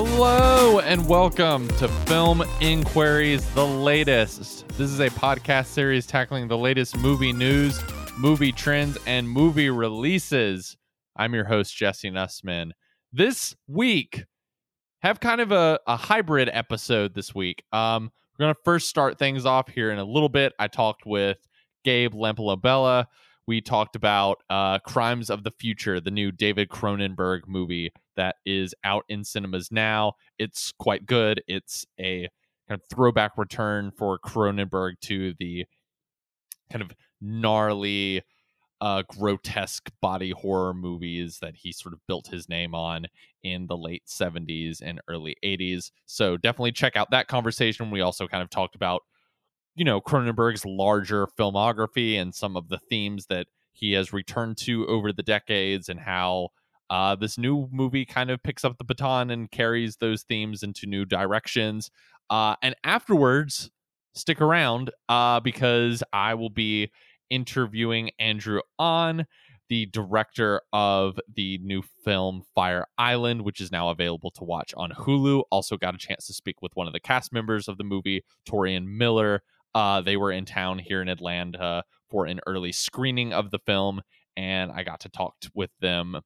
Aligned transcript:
Hello 0.00 0.78
and 0.78 1.08
welcome 1.08 1.66
to 1.70 1.88
Film 1.88 2.44
Inquiries, 2.60 3.44
the 3.54 3.66
latest. 3.66 4.68
This 4.78 4.92
is 4.92 5.00
a 5.00 5.10
podcast 5.10 5.66
series 5.66 6.06
tackling 6.06 6.46
the 6.46 6.56
latest 6.56 6.96
movie 6.96 7.32
news, 7.32 7.80
movie 8.16 8.52
trends, 8.52 8.96
and 9.08 9.28
movie 9.28 9.70
releases. 9.70 10.76
I'm 11.16 11.34
your 11.34 11.46
host, 11.46 11.76
Jesse 11.76 12.12
Nussman. 12.12 12.70
This 13.12 13.56
week, 13.66 14.24
have 15.02 15.18
kind 15.18 15.40
of 15.40 15.50
a, 15.50 15.80
a 15.88 15.96
hybrid 15.96 16.48
episode 16.52 17.12
this 17.12 17.34
week. 17.34 17.64
Um, 17.72 18.12
we're 18.38 18.44
going 18.44 18.54
to 18.54 18.60
first 18.64 18.88
start 18.88 19.18
things 19.18 19.46
off 19.46 19.68
here 19.68 19.90
in 19.90 19.98
a 19.98 20.04
little 20.04 20.28
bit. 20.28 20.52
I 20.60 20.68
talked 20.68 21.06
with 21.06 21.38
Gabe 21.84 22.14
Lampalabella. 22.14 23.06
We 23.48 23.62
talked 23.62 23.96
about 23.96 24.42
uh, 24.50 24.78
Crimes 24.80 25.30
of 25.30 25.42
the 25.42 25.50
Future, 25.50 26.00
the 26.00 26.10
new 26.10 26.30
David 26.30 26.68
Cronenberg 26.68 27.48
movie 27.48 27.90
that 28.14 28.36
is 28.44 28.74
out 28.84 29.04
in 29.08 29.24
cinemas 29.24 29.72
now. 29.72 30.12
It's 30.38 30.70
quite 30.78 31.06
good. 31.06 31.42
It's 31.48 31.86
a 31.98 32.28
kind 32.68 32.78
of 32.78 32.82
throwback 32.94 33.38
return 33.38 33.90
for 33.90 34.18
Cronenberg 34.18 35.00
to 35.04 35.32
the 35.38 35.64
kind 36.70 36.82
of 36.82 36.90
gnarly, 37.22 38.20
uh, 38.82 39.04
grotesque 39.08 39.90
body 40.02 40.32
horror 40.32 40.74
movies 40.74 41.38
that 41.40 41.56
he 41.56 41.72
sort 41.72 41.94
of 41.94 42.00
built 42.06 42.26
his 42.26 42.50
name 42.50 42.74
on 42.74 43.06
in 43.42 43.66
the 43.66 43.78
late 43.78 44.02
70s 44.06 44.82
and 44.84 45.00
early 45.08 45.36
80s. 45.42 45.90
So 46.04 46.36
definitely 46.36 46.72
check 46.72 46.96
out 46.96 47.12
that 47.12 47.28
conversation. 47.28 47.90
We 47.90 48.02
also 48.02 48.28
kind 48.28 48.42
of 48.42 48.50
talked 48.50 48.74
about, 48.74 49.04
you 49.78 49.84
know, 49.84 50.00
Cronenberg's 50.00 50.66
larger 50.66 51.26
filmography 51.38 52.20
and 52.20 52.34
some 52.34 52.56
of 52.56 52.68
the 52.68 52.78
themes 52.90 53.26
that 53.26 53.46
he 53.72 53.92
has 53.92 54.12
returned 54.12 54.58
to 54.58 54.86
over 54.88 55.12
the 55.12 55.22
decades 55.22 55.88
and 55.88 56.00
how 56.00 56.48
uh, 56.90 57.14
this 57.14 57.38
new 57.38 57.68
movie 57.70 58.04
kind 58.04 58.30
of 58.30 58.42
picks 58.42 58.64
up 58.64 58.76
the 58.76 58.84
baton 58.84 59.30
and 59.30 59.50
carries 59.52 59.96
those 59.96 60.24
themes 60.24 60.64
into 60.64 60.86
new 60.86 61.04
directions. 61.04 61.90
Uh, 62.28 62.56
and 62.60 62.74
afterwards, 62.82 63.70
stick 64.14 64.40
around 64.40 64.90
uh, 65.08 65.38
because 65.38 66.02
I 66.12 66.34
will 66.34 66.50
be 66.50 66.90
interviewing 67.30 68.10
Andrew 68.18 68.60
Ahn 68.80 69.26
the 69.68 69.86
director 69.86 70.62
of 70.72 71.18
the 71.34 71.58
new 71.58 71.82
film 72.04 72.42
Fire 72.54 72.86
Island, 72.96 73.42
which 73.42 73.60
is 73.60 73.70
now 73.70 73.90
available 73.90 74.30
to 74.32 74.44
watch 74.44 74.72
on 74.76 74.90
Hulu. 74.90 75.44
Also, 75.50 75.76
got 75.76 75.94
a 75.94 75.98
chance 75.98 76.26
to 76.26 76.32
speak 76.32 76.62
with 76.62 76.74
one 76.74 76.86
of 76.86 76.92
the 76.92 77.00
cast 77.00 77.32
members 77.32 77.68
of 77.68 77.76
the 77.78 77.84
movie, 77.84 78.24
Torian 78.48 78.86
Miller. 78.86 79.42
Uh, 79.74 80.00
they 80.00 80.16
were 80.16 80.32
in 80.32 80.44
town 80.44 80.78
here 80.78 81.02
in 81.02 81.08
Atlanta 81.08 81.84
for 82.08 82.26
an 82.26 82.40
early 82.46 82.72
screening 82.72 83.32
of 83.32 83.50
the 83.50 83.58
film, 83.60 84.00
and 84.36 84.72
I 84.72 84.82
got 84.82 85.00
to 85.00 85.08
talk 85.08 85.34
with 85.54 85.70
them 85.80 86.20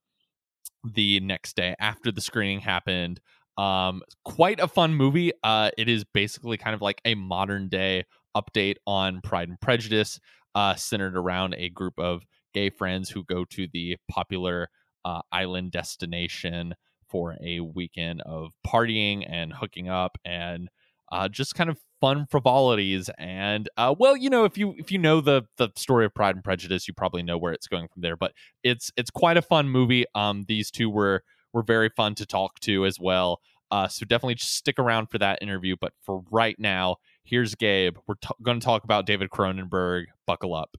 the 0.83 1.19
next 1.19 1.55
day 1.55 1.75
after 1.79 2.11
the 2.11 2.21
screening 2.21 2.59
happened. 2.59 3.19
Um, 3.57 4.01
quite 4.25 4.59
a 4.59 4.67
fun 4.67 4.95
movie. 4.95 5.31
Uh, 5.43 5.71
it 5.77 5.87
is 5.87 6.03
basically 6.03 6.57
kind 6.57 6.73
of 6.73 6.81
like 6.81 7.01
a 7.05 7.15
modern 7.15 7.69
day 7.69 8.05
update 8.35 8.77
on 8.87 9.21
Pride 9.21 9.49
and 9.49 9.61
Prejudice, 9.61 10.19
uh, 10.55 10.75
centered 10.75 11.15
around 11.15 11.53
a 11.55 11.69
group 11.69 11.99
of 11.99 12.23
gay 12.53 12.69
friends 12.69 13.09
who 13.09 13.23
go 13.23 13.45
to 13.45 13.67
the 13.71 13.97
popular 14.09 14.69
uh, 15.05 15.21
island 15.31 15.71
destination 15.71 16.73
for 17.07 17.35
a 17.43 17.59
weekend 17.59 18.21
of 18.21 18.51
partying 18.65 19.25
and 19.29 19.53
hooking 19.53 19.89
up 19.89 20.17
and 20.25 20.69
uh, 21.13 21.27
just 21.29 21.53
kind 21.53 21.69
of 21.69 21.79
fun 22.01 22.25
frivolities 22.29 23.09
and 23.17 23.69
uh, 23.77 23.93
well 23.97 24.17
you 24.17 24.29
know 24.29 24.43
if 24.43 24.57
you 24.57 24.73
if 24.77 24.91
you 24.91 24.97
know 24.97 25.21
the 25.21 25.43
the 25.57 25.69
story 25.75 26.05
of 26.05 26.13
pride 26.13 26.35
and 26.35 26.43
prejudice 26.43 26.87
you 26.87 26.93
probably 26.93 27.21
know 27.21 27.37
where 27.37 27.53
it's 27.53 27.67
going 27.67 27.87
from 27.87 28.01
there 28.01 28.17
but 28.17 28.33
it's 28.63 28.91
it's 28.97 29.11
quite 29.11 29.37
a 29.37 29.41
fun 29.41 29.69
movie. 29.69 30.05
Um 30.15 30.43
these 30.47 30.71
two 30.71 30.89
were 30.89 31.23
were 31.53 31.63
very 31.63 31.89
fun 31.95 32.15
to 32.15 32.25
talk 32.25 32.59
to 32.61 32.85
as 32.85 32.99
well 32.99 33.39
uh 33.71 33.87
so 33.87 34.05
definitely 34.05 34.35
stick 34.37 34.79
around 34.79 35.07
for 35.11 35.19
that 35.19 35.39
interview 35.41 35.75
but 35.79 35.93
for 36.01 36.23
right 36.31 36.57
now 36.59 36.97
here's 37.23 37.55
gabe. 37.55 37.95
We're 38.07 38.15
t- 38.15 38.29
going 38.41 38.59
to 38.59 38.65
talk 38.65 38.83
about 38.83 39.05
david 39.05 39.29
cronenberg. 39.29 40.05
Buckle 40.25 40.55
up 40.55 40.75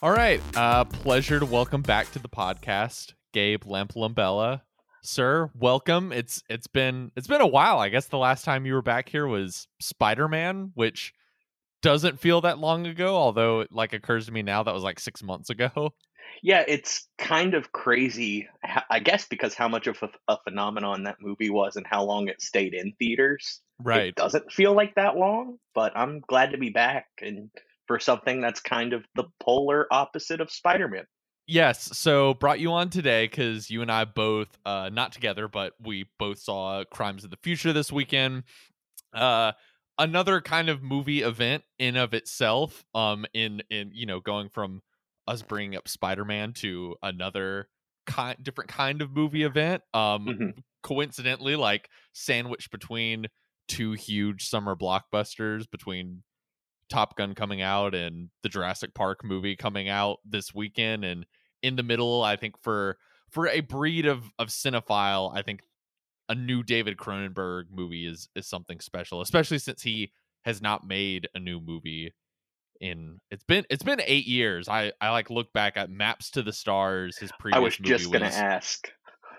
All 0.00 0.12
right. 0.12 0.40
Uh 0.54 0.84
pleasure 0.84 1.40
to 1.40 1.46
welcome 1.46 1.82
back 1.82 2.12
to 2.12 2.20
the 2.20 2.28
podcast, 2.28 3.14
Gabe 3.32 3.64
Lampalambella. 3.64 4.60
Sir, 5.02 5.50
welcome. 5.54 6.12
It's 6.12 6.40
it's 6.48 6.68
been 6.68 7.10
it's 7.16 7.26
been 7.26 7.40
a 7.40 7.46
while. 7.46 7.80
I 7.80 7.88
guess 7.88 8.06
the 8.06 8.16
last 8.16 8.44
time 8.44 8.64
you 8.64 8.74
were 8.74 8.82
back 8.82 9.08
here 9.08 9.26
was 9.26 9.66
Spider-Man, 9.80 10.70
which 10.74 11.14
doesn't 11.82 12.20
feel 12.20 12.40
that 12.42 12.60
long 12.60 12.86
ago, 12.86 13.16
although 13.16 13.60
it 13.60 13.72
like 13.72 13.92
occurs 13.92 14.26
to 14.26 14.32
me 14.32 14.42
now 14.42 14.62
that 14.62 14.74
was 14.74 14.84
like 14.84 15.00
6 15.00 15.20
months 15.24 15.50
ago. 15.50 15.94
Yeah, 16.42 16.64
it's 16.68 17.08
kind 17.18 17.54
of 17.54 17.72
crazy, 17.72 18.48
I 18.90 19.00
guess, 19.00 19.26
because 19.26 19.54
how 19.54 19.66
much 19.66 19.88
of 19.88 20.00
a, 20.02 20.10
a 20.28 20.38
phenomenon 20.44 21.04
that 21.04 21.16
movie 21.20 21.50
was 21.50 21.74
and 21.74 21.86
how 21.86 22.04
long 22.04 22.28
it 22.28 22.40
stayed 22.40 22.74
in 22.74 22.92
theaters. 23.00 23.60
Right. 23.82 24.08
It 24.08 24.14
doesn't 24.14 24.52
feel 24.52 24.74
like 24.74 24.94
that 24.94 25.16
long, 25.16 25.58
but 25.74 25.96
I'm 25.96 26.20
glad 26.20 26.52
to 26.52 26.58
be 26.58 26.70
back 26.70 27.06
and 27.20 27.50
for 27.88 27.98
something 27.98 28.40
that's 28.40 28.60
kind 28.60 28.92
of 28.92 29.04
the 29.16 29.24
polar 29.40 29.86
opposite 29.90 30.40
of 30.40 30.50
Spider-Man. 30.52 31.04
Yes, 31.46 31.96
so 31.96 32.34
brought 32.34 32.60
you 32.60 32.72
on 32.72 32.90
today 32.90 33.26
because 33.26 33.70
you 33.70 33.80
and 33.80 33.90
I 33.90 34.04
both, 34.04 34.58
uh, 34.66 34.90
not 34.92 35.12
together, 35.12 35.48
but 35.48 35.72
we 35.80 36.06
both 36.18 36.38
saw 36.38 36.84
Crimes 36.92 37.24
of 37.24 37.30
the 37.30 37.38
Future 37.42 37.72
this 37.72 37.90
weekend. 37.90 38.44
Uh, 39.14 39.52
another 39.96 40.42
kind 40.42 40.68
of 40.68 40.82
movie 40.82 41.22
event 41.22 41.64
in 41.78 41.96
of 41.96 42.12
itself. 42.12 42.84
Um, 42.94 43.24
in 43.32 43.62
in 43.70 43.92
you 43.94 44.04
know 44.06 44.20
going 44.20 44.50
from 44.50 44.82
us 45.26 45.42
bringing 45.42 45.76
up 45.76 45.88
Spider-Man 45.88 46.52
to 46.54 46.96
another 47.02 47.68
kind, 48.06 48.36
different 48.42 48.68
kind 48.68 49.00
of 49.00 49.10
movie 49.12 49.44
event. 49.44 49.82
Um, 49.94 50.26
Mhm. 50.26 50.62
coincidentally, 50.82 51.56
like 51.56 51.88
sandwiched 52.12 52.70
between 52.70 53.26
two 53.68 53.92
huge 53.92 54.46
summer 54.48 54.76
blockbusters 54.76 55.68
between 55.70 56.22
Top 56.88 57.16
Gun 57.16 57.34
coming 57.34 57.60
out 57.62 57.94
and 57.94 58.30
the 58.42 58.48
Jurassic 58.48 58.94
Park 58.94 59.24
movie 59.24 59.56
coming 59.56 59.88
out 59.88 60.18
this 60.24 60.54
weekend 60.54 61.04
and 61.04 61.26
in 61.62 61.76
the 61.76 61.82
middle 61.82 62.22
I 62.22 62.36
think 62.36 62.54
for 62.62 62.96
for 63.30 63.48
a 63.48 63.60
breed 63.60 64.06
of 64.06 64.24
of 64.38 64.48
cinephile 64.48 65.36
I 65.36 65.42
think 65.42 65.60
a 66.28 66.34
new 66.34 66.62
David 66.62 66.96
Cronenberg 66.96 67.64
movie 67.70 68.06
is 68.06 68.28
is 68.34 68.48
something 68.48 68.80
special 68.80 69.20
especially 69.20 69.58
since 69.58 69.82
he 69.82 70.12
has 70.44 70.62
not 70.62 70.86
made 70.86 71.28
a 71.34 71.38
new 71.38 71.60
movie 71.60 72.14
in 72.80 73.18
it's 73.30 73.44
been 73.44 73.64
it's 73.70 73.82
been 73.82 74.00
8 74.04 74.26
years 74.26 74.68
I 74.68 74.92
I 75.00 75.10
like 75.10 75.30
look 75.30 75.52
back 75.52 75.76
at 75.76 75.90
Maps 75.90 76.30
to 76.32 76.42
the 76.42 76.52
Stars 76.52 77.18
his 77.18 77.32
previous 77.40 77.56
I 77.56 77.60
was 77.60 77.80
movie 77.80 77.88
just 77.88 78.10
going 78.10 78.22
to 78.22 78.28
ask. 78.28 78.88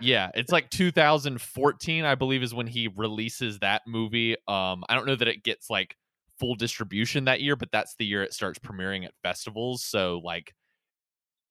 yeah, 0.01 0.29
it's 0.33 0.51
like 0.51 0.69
2014, 0.69 2.05
I 2.05 2.15
believe, 2.15 2.43
is 2.43 2.53
when 2.53 2.67
he 2.67 2.87
releases 2.95 3.59
that 3.59 3.81
movie. 3.87 4.33
Um, 4.47 4.83
I 4.87 4.95
don't 4.95 5.05
know 5.05 5.15
that 5.15 5.27
it 5.27 5.43
gets 5.43 5.69
like 5.69 5.95
full 6.39 6.55
distribution 6.55 7.25
that 7.25 7.41
year, 7.41 7.55
but 7.55 7.71
that's 7.71 7.95
the 7.95 8.05
year 8.05 8.23
it 8.23 8.33
starts 8.33 8.59
premiering 8.59 9.05
at 9.05 9.13
festivals. 9.23 9.83
So 9.83 10.19
like, 10.23 10.53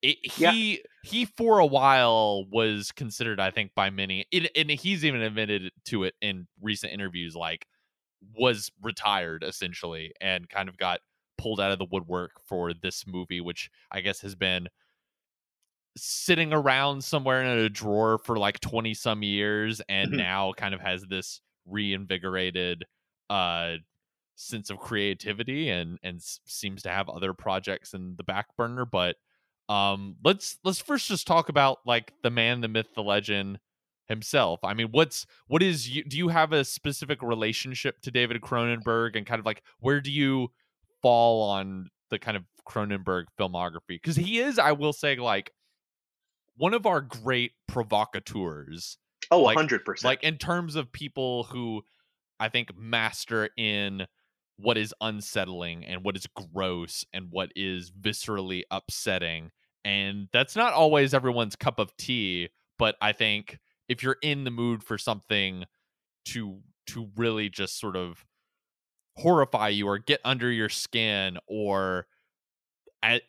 it, 0.01 0.17
Yeah. 0.35 0.53
he 0.53 0.83
he 1.01 1.25
for 1.25 1.59
a 1.59 1.65
while 1.65 2.45
was 2.49 2.91
considered, 2.91 3.39
I 3.39 3.51
think, 3.51 3.73
by 3.75 3.89
many, 3.89 4.25
it, 4.31 4.51
and 4.55 4.69
he's 4.71 5.03
even 5.05 5.21
admitted 5.21 5.71
to 5.85 6.03
it 6.05 6.15
in 6.21 6.47
recent 6.61 6.93
interviews, 6.93 7.35
like 7.35 7.67
was 8.35 8.71
retired 8.81 9.43
essentially 9.43 10.13
and 10.21 10.49
kind 10.49 10.69
of 10.69 10.77
got 10.77 11.01
pulled 11.37 11.61
out 11.61 11.71
of 11.71 11.79
the 11.79 11.87
woodwork 11.91 12.33
for 12.45 12.73
this 12.73 13.07
movie, 13.07 13.41
which 13.41 13.69
I 13.91 14.01
guess 14.01 14.21
has 14.21 14.35
been 14.35 14.69
sitting 15.97 16.53
around 16.53 17.03
somewhere 17.03 17.41
in 17.41 17.47
a 17.59 17.69
drawer 17.69 18.17
for 18.19 18.37
like 18.37 18.59
20 18.59 18.93
some 18.93 19.23
years 19.23 19.81
and 19.89 20.11
Mhm. 20.11 20.15
now 20.15 20.53
kind 20.53 20.73
of 20.73 20.79
has 20.81 21.03
this 21.05 21.41
reinvigorated 21.65 22.85
uh 23.29 23.75
sense 24.41 24.69
of 24.69 24.79
creativity 24.79 25.69
and 25.69 25.99
and 26.01 26.21
seems 26.45 26.81
to 26.81 26.89
have 26.89 27.09
other 27.09 27.33
projects 27.33 27.93
in 27.93 28.15
the 28.15 28.23
back 28.23 28.47
burner 28.55 28.85
but 28.85 29.17
um 29.67 30.15
let's 30.23 30.57
let's 30.63 30.79
first 30.79 31.09
just 31.09 31.27
talk 31.27 31.49
about 31.49 31.79
like 31.85 32.13
the 32.23 32.29
man 32.29 32.61
the 32.61 32.67
myth 32.69 32.87
the 32.95 33.03
legend 33.03 33.59
himself 34.07 34.61
i 34.63 34.73
mean 34.73 34.87
what's 34.91 35.25
what 35.47 35.61
is 35.61 35.89
you 35.89 36.05
do 36.05 36.17
you 36.17 36.29
have 36.29 36.53
a 36.53 36.63
specific 36.63 37.21
relationship 37.21 37.99
to 38.01 38.11
david 38.11 38.39
cronenberg 38.41 39.17
and 39.17 39.25
kind 39.25 39.39
of 39.41 39.45
like 39.45 39.61
where 39.81 39.99
do 39.99 40.09
you 40.09 40.47
fall 41.01 41.49
on 41.49 41.89
the 42.09 42.17
kind 42.17 42.37
of 42.37 42.43
cronenberg 42.65 43.25
filmography 43.37 43.89
because 43.89 44.15
he 44.15 44.39
is 44.39 44.57
i 44.57 44.71
will 44.71 44.93
say 44.93 45.17
like 45.17 45.51
one 46.55 46.73
of 46.73 46.85
our 46.85 47.01
great 47.01 47.51
provocateurs 47.67 48.97
Oh, 49.31 49.41
like- 49.41 49.57
100%. 49.57 50.03
like 50.05 50.23
in 50.23 50.37
terms 50.37 50.75
of 50.77 50.91
people 50.93 51.43
who 51.43 51.83
i 52.39 52.47
think 52.47 52.69
master 52.77 53.49
in 53.57 54.07
what 54.61 54.77
is 54.77 54.93
unsettling 55.01 55.85
and 55.85 56.03
what 56.03 56.15
is 56.15 56.27
gross 56.53 57.05
and 57.13 57.27
what 57.31 57.51
is 57.55 57.91
viscerally 57.91 58.63
upsetting 58.71 59.51
and 59.85 60.27
that's 60.33 60.55
not 60.55 60.73
always 60.73 61.13
everyone's 61.13 61.55
cup 61.55 61.79
of 61.79 61.95
tea 61.97 62.49
but 62.77 62.95
i 63.01 63.11
think 63.11 63.59
if 63.87 64.03
you're 64.03 64.17
in 64.21 64.43
the 64.43 64.51
mood 64.51 64.83
for 64.83 64.97
something 64.97 65.63
to 66.25 66.59
to 66.85 67.09
really 67.15 67.49
just 67.49 67.79
sort 67.79 67.95
of 67.95 68.25
horrify 69.17 69.67
you 69.67 69.87
or 69.87 69.97
get 69.97 70.19
under 70.23 70.51
your 70.51 70.69
skin 70.69 71.37
or 71.47 72.07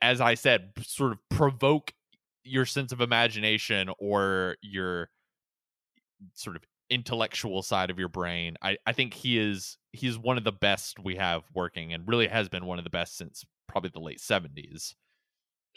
as, 0.02 0.20
I 0.20 0.34
said, 0.34 0.72
sort 0.82 1.12
of 1.12 1.18
provoke 1.28 1.92
your 2.44 2.66
sense 2.66 2.92
of 2.92 3.00
imagination 3.00 3.90
or 3.98 4.56
your 4.62 5.10
sort 6.34 6.56
of 6.56 6.62
intellectual 6.88 7.62
side 7.62 7.90
of 7.90 7.98
your 7.98 8.08
brain. 8.08 8.56
I, 8.62 8.78
I 8.86 8.92
think 8.92 9.14
he 9.14 9.38
is 9.38 9.78
he's 9.92 10.18
one 10.18 10.38
of 10.38 10.44
the 10.44 10.52
best 10.52 10.98
we 10.98 11.16
have 11.16 11.42
working 11.54 11.92
and 11.92 12.06
really 12.06 12.28
has 12.28 12.48
been 12.48 12.66
one 12.66 12.78
of 12.78 12.84
the 12.84 12.90
best 12.90 13.16
since 13.16 13.44
probably 13.66 13.90
the 13.92 14.00
late 14.00 14.18
70s. 14.18 14.94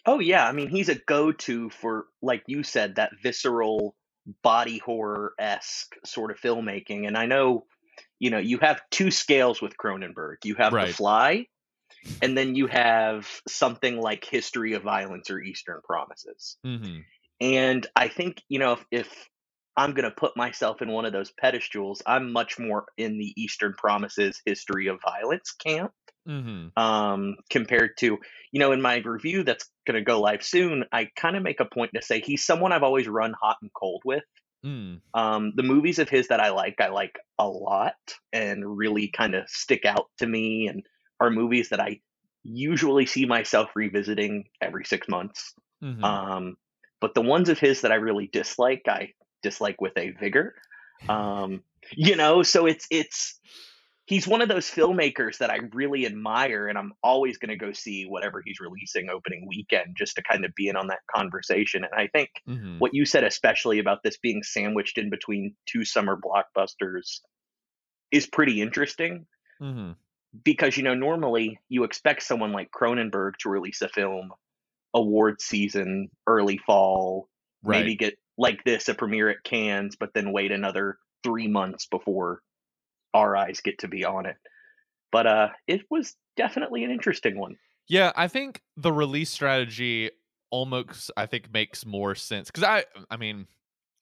Oh 0.05 0.19
yeah, 0.19 0.47
I 0.47 0.51
mean 0.51 0.69
he's 0.69 0.89
a 0.89 0.95
go-to 0.95 1.69
for 1.69 2.05
like 2.21 2.43
you 2.47 2.63
said 2.63 2.95
that 2.95 3.11
visceral 3.21 3.95
body 4.41 4.77
horror 4.79 5.33
esque 5.39 5.95
sort 6.05 6.31
of 6.31 6.39
filmmaking. 6.39 7.07
And 7.07 7.17
I 7.17 7.25
know, 7.25 7.65
you 8.19 8.29
know, 8.29 8.37
you 8.37 8.57
have 8.59 8.81
two 8.91 9.11
scales 9.11 9.61
with 9.61 9.77
Cronenberg. 9.77 10.37
You 10.43 10.55
have 10.55 10.73
Right. 10.73 10.87
The 10.87 10.93
Fly, 10.93 11.45
and 12.21 12.37
then 12.37 12.55
you 12.55 12.67
have 12.67 13.29
something 13.47 13.99
like 13.99 14.25
History 14.25 14.73
of 14.73 14.83
Violence 14.83 15.29
or 15.29 15.39
Eastern 15.39 15.81
Promises. 15.83 16.57
Mm-hmm. 16.65 16.99
And 17.41 17.87
I 17.95 18.07
think, 18.07 18.41
you 18.47 18.59
know, 18.59 18.73
if, 18.73 18.85
if 18.91 19.29
I'm 19.75 19.93
going 19.93 20.09
to 20.09 20.11
put 20.11 20.37
myself 20.37 20.81
in 20.81 20.91
one 20.91 21.05
of 21.05 21.13
those 21.13 21.31
pedestals, 21.31 22.01
I'm 22.05 22.31
much 22.31 22.59
more 22.59 22.85
in 22.97 23.17
the 23.17 23.33
Eastern 23.35 23.73
Promises 23.73 24.41
History 24.45 24.87
of 24.87 24.99
Violence 25.03 25.51
camp 25.51 25.91
Mm-hmm. 26.27 26.81
um, 26.81 27.35
compared 27.49 27.97
to, 27.97 28.17
you 28.51 28.59
know, 28.59 28.71
in 28.71 28.81
my 28.81 28.95
review 29.03 29.43
that's 29.43 29.69
going 29.85 29.95
to 29.95 30.05
go 30.05 30.21
live 30.21 30.41
soon, 30.41 30.85
I 30.89 31.09
kind 31.17 31.35
of 31.35 31.43
make 31.43 31.59
a 31.59 31.65
point 31.65 31.91
to 31.95 32.01
say 32.01 32.21
he's 32.21 32.45
someone 32.45 32.71
I've 32.71 32.83
always 32.83 33.09
run 33.09 33.33
hot 33.39 33.57
and 33.61 33.69
cold 33.73 34.03
with. 34.05 34.23
Mm. 34.65 35.01
Um, 35.13 35.51
the 35.55 35.63
movies 35.63 35.99
of 35.99 36.07
his 36.07 36.29
that 36.29 36.39
I 36.39 36.51
like, 36.51 36.79
I 36.79 36.87
like 36.87 37.19
a 37.37 37.47
lot 37.47 37.95
and 38.31 38.77
really 38.77 39.09
kind 39.09 39.35
of 39.35 39.49
stick 39.49 39.83
out 39.83 40.07
to 40.19 40.27
me 40.27 40.67
and 40.67 40.83
are 41.19 41.29
movies 41.29 41.69
that 41.69 41.81
I 41.81 41.99
usually 42.43 43.05
see 43.05 43.25
myself 43.25 43.71
revisiting 43.75 44.45
every 44.61 44.85
six 44.85 45.09
months. 45.09 45.53
Mm-hmm. 45.83 46.03
Um, 46.05 46.55
but 47.01 47.15
the 47.15 47.21
ones 47.21 47.49
of 47.49 47.59
his 47.59 47.81
that 47.81 47.91
I 47.91 47.95
really 47.95 48.29
dislike, 48.31 48.83
I 48.87 49.09
dislike 49.43 49.79
with 49.81 49.97
a 49.97 50.11
vigor. 50.11 50.55
Um, 51.07 51.63
you 51.91 52.15
know, 52.15 52.43
so 52.43 52.65
it's 52.65 52.87
it's 52.89 53.39
he's 54.05 54.27
one 54.27 54.41
of 54.41 54.49
those 54.49 54.69
filmmakers 54.69 55.37
that 55.39 55.49
I 55.49 55.59
really 55.73 56.05
admire, 56.05 56.67
and 56.67 56.77
I'm 56.77 56.93
always 57.03 57.37
going 57.37 57.49
to 57.49 57.57
go 57.57 57.73
see 57.73 58.05
whatever 58.05 58.41
he's 58.43 58.59
releasing 58.59 59.09
opening 59.09 59.45
weekend 59.47 59.95
just 59.97 60.15
to 60.15 60.23
kind 60.23 60.45
of 60.45 60.55
be 60.55 60.67
in 60.67 60.75
on 60.75 60.87
that 60.87 60.99
conversation. 61.13 61.83
And 61.83 61.93
I 61.93 62.07
think 62.07 62.29
mm-hmm. 62.47 62.79
what 62.79 62.93
you 62.93 63.05
said, 63.05 63.23
especially 63.23 63.79
about 63.79 64.03
this 64.03 64.17
being 64.17 64.43
sandwiched 64.43 64.97
in 64.97 65.09
between 65.09 65.55
two 65.65 65.85
summer 65.85 66.17
blockbusters, 66.17 67.19
is 68.11 68.27
pretty 68.27 68.61
interesting 68.61 69.25
Mm-hmm. 69.61 69.91
because 70.43 70.75
you 70.75 70.83
know 70.83 70.95
normally 70.95 71.59
you 71.69 71.83
expect 71.83 72.23
someone 72.23 72.51
like 72.51 72.71
Cronenberg 72.71 73.37
to 73.41 73.49
release 73.49 73.81
a 73.81 73.87
film 73.87 74.31
award 74.93 75.41
season, 75.41 76.09
early 76.27 76.57
fall, 76.57 77.29
Right. 77.63 77.79
maybe 77.79 77.95
get 77.95 78.17
like 78.37 78.63
this 78.63 78.87
a 78.89 78.95
premiere 78.95 79.29
at 79.29 79.43
Cannes, 79.43 79.95
but 79.99 80.13
then 80.13 80.31
wait 80.33 80.51
another 80.51 80.97
three 81.23 81.47
months 81.47 81.87
before 81.87 82.41
our 83.13 83.35
eyes 83.37 83.61
get 83.61 83.79
to 83.79 83.87
be 83.89 84.05
on 84.05 84.25
it. 84.27 84.37
But 85.11 85.27
uh, 85.27 85.49
it 85.67 85.83
was 85.91 86.15
definitely 86.37 86.83
an 86.83 86.91
interesting 86.91 87.37
one. 87.39 87.57
Yeah, 87.87 88.11
I 88.15 88.27
think 88.27 88.61
the 88.77 88.91
release 88.93 89.29
strategy 89.29 90.11
almost 90.51 91.11
I 91.17 91.25
think 91.25 91.51
makes 91.51 91.83
more 91.85 92.13
sense 92.15 92.51
cuz 92.51 92.63
I 92.63 92.85
I 93.09 93.17
mean 93.17 93.47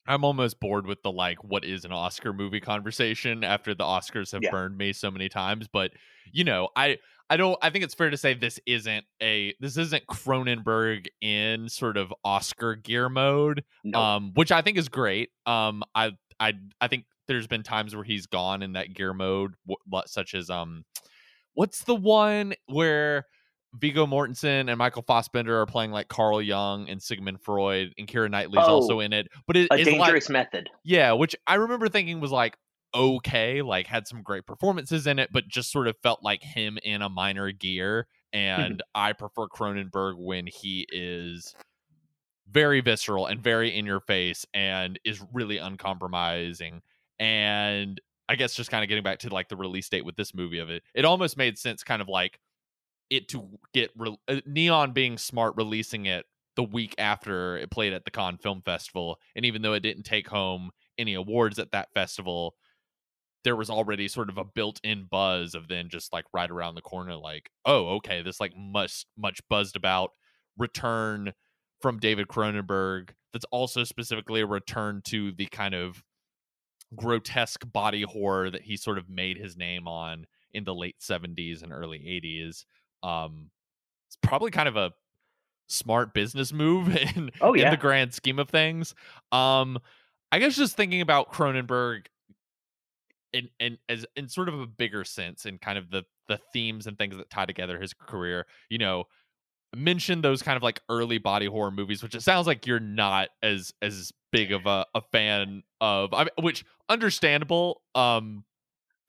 I'm 0.08 0.26
almost 0.26 0.60
bored 0.60 0.88
with 0.88 1.04
the 1.04 1.12
like 1.12 1.44
what 1.44 1.66
is 1.66 1.86
an 1.86 1.92
Oscar 1.94 2.34
movie 2.34 2.60
conversation 2.62 3.44
after 3.44 3.76
the 3.76 3.84
Oscars 3.86 4.32
have 4.34 4.48
Yeah. 4.48 4.52
burned 4.52 4.78
me 4.78 4.94
so 4.94 5.12
many 5.12 5.30
times, 5.30 5.68
but 5.68 5.94
you 6.34 6.44
know, 6.46 6.70
I 6.76 7.00
I 7.32 7.38
don't 7.38 7.58
I 7.62 7.70
think 7.70 7.86
it's 7.86 7.94
fair 7.94 8.10
to 8.10 8.18
say 8.18 8.34
this 8.34 8.60
isn't 8.66 9.06
a 9.24 9.56
this 9.62 9.78
isn't 9.78 10.06
Cronenberg 10.06 11.08
in 11.22 11.70
sort 11.70 11.96
of 11.96 12.14
Oscar 12.26 12.76
gear 12.76 13.08
mode 13.08 13.64
No, 13.86 14.00
um 14.00 14.32
which 14.34 14.52
I 14.52 14.62
think 14.62 14.78
is 14.78 14.90
great. 14.90 15.30
Um 15.46 15.82
I 15.96 16.12
I 16.42 16.54
I 16.82 16.90
think 16.90 17.06
there's 17.30 17.48
been 17.48 17.64
times 17.64 17.96
where 17.96 18.04
he's 18.04 18.26
gone 18.28 18.62
in 18.62 18.74
that 18.74 18.94
gear 18.94 19.14
mode 19.14 19.54
such 20.08 20.34
as 20.34 20.50
um 20.50 20.84
what's 21.54 21.86
the 21.86 21.96
one 21.96 22.54
where 22.66 23.26
Viggo 23.76 24.06
Mortensen 24.06 24.68
and 24.68 24.78
Michael 24.78 25.04
Fassbender 25.04 25.62
are 25.62 25.66
playing 25.66 25.92
like 25.92 26.10
Carl 26.10 26.42
Jung 26.42 26.90
and 26.90 27.02
Sigmund 27.02 27.42
Freud 27.42 27.94
and 27.98 28.06
Keira 28.06 28.30
Knightley's 28.30 28.66
Oh, 28.68 28.76
also 28.76 29.00
in 29.00 29.14
it. 29.14 29.30
But 29.48 29.56
it, 29.56 29.70
a 29.72 29.76
it's 29.76 29.86
like 29.90 30.00
dangerous 30.00 30.28
method. 30.30 30.70
yeah, 30.84 31.14
which 31.14 31.38
I 31.48 31.56
remember 31.56 31.88
thinking 31.88 32.20
was 32.20 32.32
like 32.32 32.58
okay, 32.94 33.62
like 33.62 33.88
had 33.88 34.08
some 34.08 34.22
great 34.22 34.46
performances 34.46 35.08
in 35.08 35.20
it, 35.20 35.30
but 35.32 35.48
just 35.48 35.72
sort 35.72 35.88
of 35.88 35.96
felt 36.04 36.24
like 36.24 36.44
him 36.44 36.78
in 36.84 37.02
a 37.02 37.10
minor 37.10 37.52
gear. 37.52 38.08
And 38.34 38.82
I 38.96 39.14
prefer 39.14 39.48
Cronenberg 39.48 40.16
when 40.18 40.48
he 40.48 40.88
is 40.92 41.54
very 42.50 42.82
visceral 42.82 43.28
and 43.28 43.42
very 43.42 43.76
in 43.76 43.86
your 43.86 44.00
face 44.00 44.46
and 44.54 45.00
is 45.04 45.24
really 45.34 45.58
uncompromising. 45.58 46.82
And 47.20 48.00
I 48.30 48.36
guess 48.36 48.56
just 48.56 48.72
kind 48.72 48.84
of 48.84 48.90
getting 48.90 49.04
back 49.04 49.20
to 49.20 49.30
like 49.30 49.50
the 49.50 49.58
release 49.58 49.90
date 49.90 50.06
with 50.06 50.16
this 50.16 50.34
movie 50.34 50.60
of 50.60 50.70
it, 50.70 50.84
it 50.94 51.06
almost 51.06 51.38
made 51.38 51.58
sense 51.58 51.84
kind 51.84 52.02
of 52.02 52.08
like 52.08 52.40
it 53.10 53.28
to 53.30 53.50
get 53.74 53.92
re- 53.98 54.18
uh, 54.28 54.42
Neon 54.46 54.94
being 54.94 55.18
smart 55.18 55.56
releasing 55.58 56.06
it 56.06 56.26
the 56.56 56.64
week 56.64 56.96
after 56.98 57.58
it 57.58 57.72
played 57.72 57.94
at 57.94 58.06
the 58.06 58.12
Cannes 58.12 58.38
Film 58.38 58.62
Festival. 58.64 59.20
And 59.36 59.46
even 59.46 59.62
though 59.62 59.74
it 59.74 59.82
didn't 59.82 60.04
take 60.04 60.28
home 60.28 60.72
any 60.98 61.14
awards 61.14 61.60
at 61.60 61.72
that 61.72 61.94
festival, 61.94 62.56
there 63.44 63.56
was 63.56 63.70
already 63.70 64.08
sort 64.08 64.30
of 64.30 64.38
a 64.38 64.44
built-in 64.44 65.06
buzz 65.10 65.56
of 65.56 65.68
then 65.68 65.90
just 65.90 66.14
like 66.14 66.26
right 66.34 66.50
around 66.52 66.76
the 66.76 66.82
corner, 66.82 67.16
like, 67.16 67.50
oh, 67.66 67.96
okay, 67.96 68.22
this 68.22 68.40
like 68.40 68.54
much 68.56 69.06
much 69.18 69.40
buzzed 69.50 69.76
about 69.76 70.12
return 70.58 71.34
from 71.82 71.98
David 72.00 72.28
Cronenberg. 72.28 73.10
That's 73.34 73.46
also 73.52 73.84
specifically 73.84 74.42
a 74.42 74.46
return 74.46 75.02
to 75.06 75.32
the 75.32 75.46
kind 75.48 75.74
of 75.74 76.04
grotesque 76.96 77.64
body 77.72 78.02
horror 78.04 78.50
that 78.50 78.62
he 78.64 78.76
sort 78.78 78.98
of 78.98 79.10
made 79.10 79.38
his 79.38 79.56
name 79.58 79.88
on 79.88 80.26
in 80.54 80.64
the 80.66 80.76
late 80.76 80.98
70s 81.00 81.64
and 81.64 81.72
early 81.72 82.00
80s. 82.00 82.66
Um, 83.08 83.50
it's 84.10 84.18
probably 84.22 84.52
kind 84.52 84.68
of 84.68 84.76
a 84.76 84.92
smart 85.68 86.14
business 86.14 86.52
move 86.52 86.94
in, 87.16 87.32
Oh, 87.40 87.54
in 87.54 87.62
yeah. 87.62 87.70
the 87.72 87.78
grand 87.78 88.14
scheme 88.14 88.40
of 88.40 88.50
things. 88.50 88.94
Um, 89.32 89.80
I 90.34 90.40
guess 90.40 90.56
just 90.56 90.76
thinking 90.76 91.02
about 91.02 91.32
Cronenberg 91.32 92.08
in, 93.34 93.50
in 93.60 93.78
as 93.90 94.06
in 94.16 94.28
sort 94.28 94.50
of 94.50 94.60
a 94.60 94.68
bigger 94.68 95.04
sense 95.04 95.46
and 95.46 95.60
kind 95.62 95.78
of 95.78 95.90
the 95.90 96.04
the 96.28 96.40
themes 96.54 96.88
and 96.88 96.98
things 96.98 97.16
that 97.18 97.30
tie 97.30 97.46
together 97.46 97.80
his 97.80 97.94
career, 97.94 98.46
you 98.70 98.78
know, 98.78 99.06
mention 99.76 100.22
those 100.22 100.42
kind 100.42 100.58
of 100.58 100.64
like 100.64 100.82
early 100.90 101.18
body 101.18 101.46
horror 101.46 101.72
movies, 101.72 102.04
which 102.04 102.16
it 102.16 102.22
sounds 102.24 102.48
like 102.48 102.68
you're 102.68 102.80
not 102.80 103.30
as 103.42 103.74
as 103.82 104.12
big 104.32 104.52
of 104.52 104.66
a, 104.66 104.86
a 104.96 105.02
fan 105.12 105.64
of. 105.80 106.14
I 106.14 106.20
mean, 106.24 106.30
which 106.42 106.64
understandable. 106.90 107.82
Um, 107.96 108.44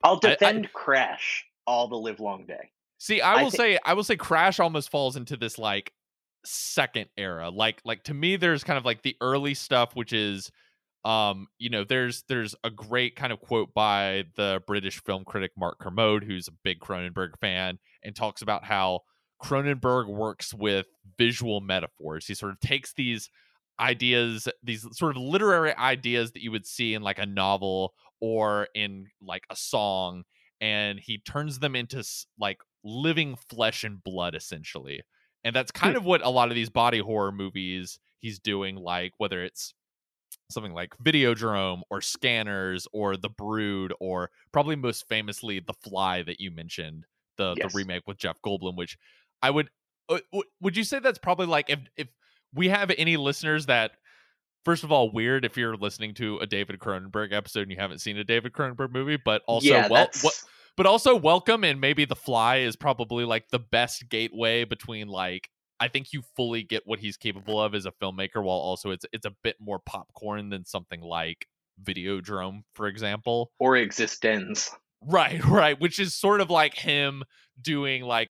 I'll 0.05 0.21
I- 0.23 0.29
I- 0.29 0.31
defend 0.31 0.73
Crash 0.73 1.45
all 1.67 1.89
the 1.89 1.97
live 1.97 2.21
long 2.21 2.47
day. 2.47 2.71
See, 2.99 3.21
I 3.21 3.35
I 3.35 3.43
will 3.43 3.51
say, 3.51 3.79
I 3.85 3.95
will 3.95 4.05
say, 4.05 4.17
Crash 4.17 4.61
almost 4.61 4.91
falls 4.91 5.17
into 5.17 5.37
this 5.37 5.59
like 5.59 5.93
second 6.45 7.07
era. 7.17 7.51
Like, 7.51 7.81
like 7.85 8.05
to 8.05 8.15
me, 8.15 8.37
there's 8.37 8.63
kind 8.63 8.79
of 8.79 8.85
like 8.85 9.03
the 9.03 9.17
early 9.21 9.55
stuff, 9.55 9.95
which 9.97 10.13
is, 10.13 10.51
um, 11.05 11.49
you 11.59 11.69
know, 11.69 11.85
there's 11.85 12.23
there's 12.29 12.55
a 12.63 12.71
great 12.71 13.17
kind 13.17 13.33
of 13.33 13.41
quote 13.41 13.75
by 13.75 14.25
the 14.37 14.63
British 14.67 15.03
film 15.03 15.25
critic 15.25 15.53
Mark 15.57 15.79
Kermode, 15.81 16.25
who's 16.25 16.49
a 16.49 16.53
big 16.63 16.79
Cronenberg 16.81 17.39
fan, 17.41 17.79
and 18.05 18.15
talks 18.15 18.43
about 18.43 18.65
how 18.65 19.01
Cronenberg 19.43 20.07
works 20.07 20.55
with 20.55 20.87
visual 21.19 21.61
metaphors. 21.61 22.27
He 22.27 22.35
sort 22.35 22.53
of 22.53 22.61
takes 22.61 22.95
these 22.95 23.31
ideas, 23.81 24.49
these 24.63 24.87
sort 24.93 25.17
of 25.17 25.23
literary 25.23 25.75
ideas 25.75 26.33
that 26.33 26.43
you 26.43 26.53
would 26.53 26.67
see 26.67 26.95
in 26.95 27.03
like 27.03 27.19
a 27.19 27.27
novel 27.27 27.95
or 28.21 28.69
in 28.75 29.07
like 29.21 29.45
a 29.51 29.57
song, 29.57 30.23
and 30.61 31.01
he 31.01 31.19
turns 31.19 31.59
them 31.59 31.75
into 31.75 32.05
like 32.39 32.59
living 32.85 33.37
flesh 33.49 33.83
and 33.83 34.05
blood 34.05 34.37
essentially. 34.37 35.03
And 35.45 35.57
that's 35.57 35.73
kind 35.73 35.97
of 35.97 36.05
what 36.05 36.25
a 36.25 36.31
lot 36.31 36.51
of 36.51 36.55
these 36.55 36.71
body 36.71 37.01
horror 37.01 37.33
movies 37.33 37.99
he's 38.21 38.39
doing, 38.39 38.77
like 38.77 39.13
whether 39.19 39.43
it's 39.43 39.75
something 40.51 40.73
like 40.73 40.97
Videodrome 41.03 41.83
or 41.91 42.01
Scanners 42.01 42.87
or 42.93 43.17
The 43.17 43.29
Brood 43.29 43.93
or 44.01 44.31
probably 44.53 44.77
most 44.77 45.09
famously 45.09 45.61
The 45.61 45.75
Fly 45.75 46.23
that 46.23 46.41
you 46.41 46.51
mentioned, 46.51 47.05
the 47.37 47.55
Yes. 47.57 47.73
the 47.73 47.77
remake 47.77 48.03
with 48.07 48.19
Jeff 48.19 48.37
Goldblum, 48.45 48.77
which 48.77 48.99
I 49.43 49.51
would 49.51 49.71
uh, 50.09 50.19
would 50.61 50.77
you 50.77 50.85
say 50.85 50.99
that's 50.99 51.19
probably 51.19 51.47
like 51.47 51.71
if 51.71 51.81
if 51.97 52.09
we 52.55 52.69
have 52.69 52.91
any 52.99 53.17
listeners 53.17 53.67
that 53.67 53.93
first 54.65 54.85
of 54.85 54.93
all 54.93 55.11
weird 55.13 55.45
if 55.45 55.57
you're 55.57 55.77
listening 55.77 56.15
to 56.15 56.39
a 56.39 56.47
David 56.47 56.79
Cronenberg 56.79 57.33
episode 57.33 57.63
and 57.63 57.71
you 57.71 57.79
haven't 57.79 58.01
seen 58.01 58.17
a 58.19 58.25
David 58.25 58.53
Cronenberg 58.53 58.93
movie, 58.93 59.19
but 59.23 59.43
also 59.47 59.69
yeah, 59.69 59.89
well, 59.89 60.09
what 60.23 60.43
but 60.77 60.87
also 60.87 61.17
welcome 61.17 61.65
and 61.65 61.81
maybe 61.81 62.05
the 62.05 62.17
fly 62.17 62.59
is 62.59 62.77
probably 62.77 63.25
like 63.25 63.49
the 63.51 63.59
best 63.59 64.09
gateway 64.09 64.65
between 64.65 65.09
like 65.09 65.49
i 65.81 65.89
think 65.89 66.13
you 66.13 66.23
fully 66.37 66.63
get 66.63 66.83
what 66.87 66.99
he's 66.99 67.17
capable 67.17 67.61
of 67.61 67.75
as 67.75 67.87
a 67.87 67.93
filmmaker 67.93 68.43
while 68.43 68.59
also 68.59 68.91
it's 68.91 69.05
it's 69.13 69.27
a 69.27 69.35
bit 69.43 69.57
more 69.61 69.79
popcorn 69.79 70.49
than 70.51 70.65
something 70.65 71.01
like 71.01 71.47
Videodrome, 71.83 72.63
for 72.75 72.87
example. 72.87 73.51
Or 73.59 73.73
Existenz. 73.73 74.71
Right, 75.05 75.43
right, 75.49 75.81
which 75.81 75.99
is 75.99 76.15
sort 76.15 76.41
of 76.41 76.51
like 76.51 76.75
him 76.75 77.25
doing 77.61 78.03
like 78.03 78.29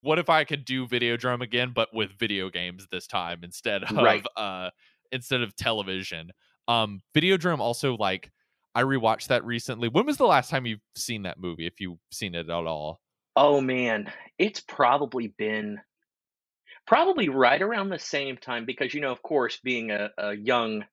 what 0.00 0.18
if 0.18 0.28
I 0.28 0.44
could 0.44 0.64
do 0.64 0.86
Videodrome 0.86 1.42
again 1.42 1.72
but 1.74 1.94
with 1.94 2.10
video 2.18 2.50
games 2.50 2.86
this 2.90 3.06
time 3.06 3.40
instead 3.42 3.84
of 3.84 3.96
Right. 3.96 4.24
uh 4.36 4.70
instead 5.12 5.42
of 5.42 5.54
television. 5.56 6.30
Um 6.68 7.00
Videodrome 7.14 7.58
also 7.60 7.96
like 7.96 8.30
I 8.74 8.82
rewatched 8.82 9.28
that 9.28 9.44
recently. 9.44 9.88
When 9.88 10.04
was 10.06 10.16
the 10.16 10.26
last 10.26 10.50
time 10.50 10.66
you've 10.66 10.80
seen 10.96 11.22
that 11.22 11.38
movie 11.38 11.66
if 11.66 11.80
you've 11.80 11.98
seen 12.10 12.34
it 12.34 12.48
at 12.48 12.50
all? 12.50 13.00
Oh 13.36 13.60
man, 13.60 14.10
it's 14.38 14.60
probably 14.60 15.28
been 15.28 15.80
probably 16.86 17.28
right 17.28 17.60
around 17.62 17.88
the 17.88 17.98
same 17.98 18.36
time 18.36 18.64
because 18.64 18.92
you 18.94 19.00
know, 19.00 19.10
of 19.12 19.22
course, 19.22 19.58
being 19.62 19.90
a, 19.90 20.10
a 20.18 20.34
young 20.34 20.84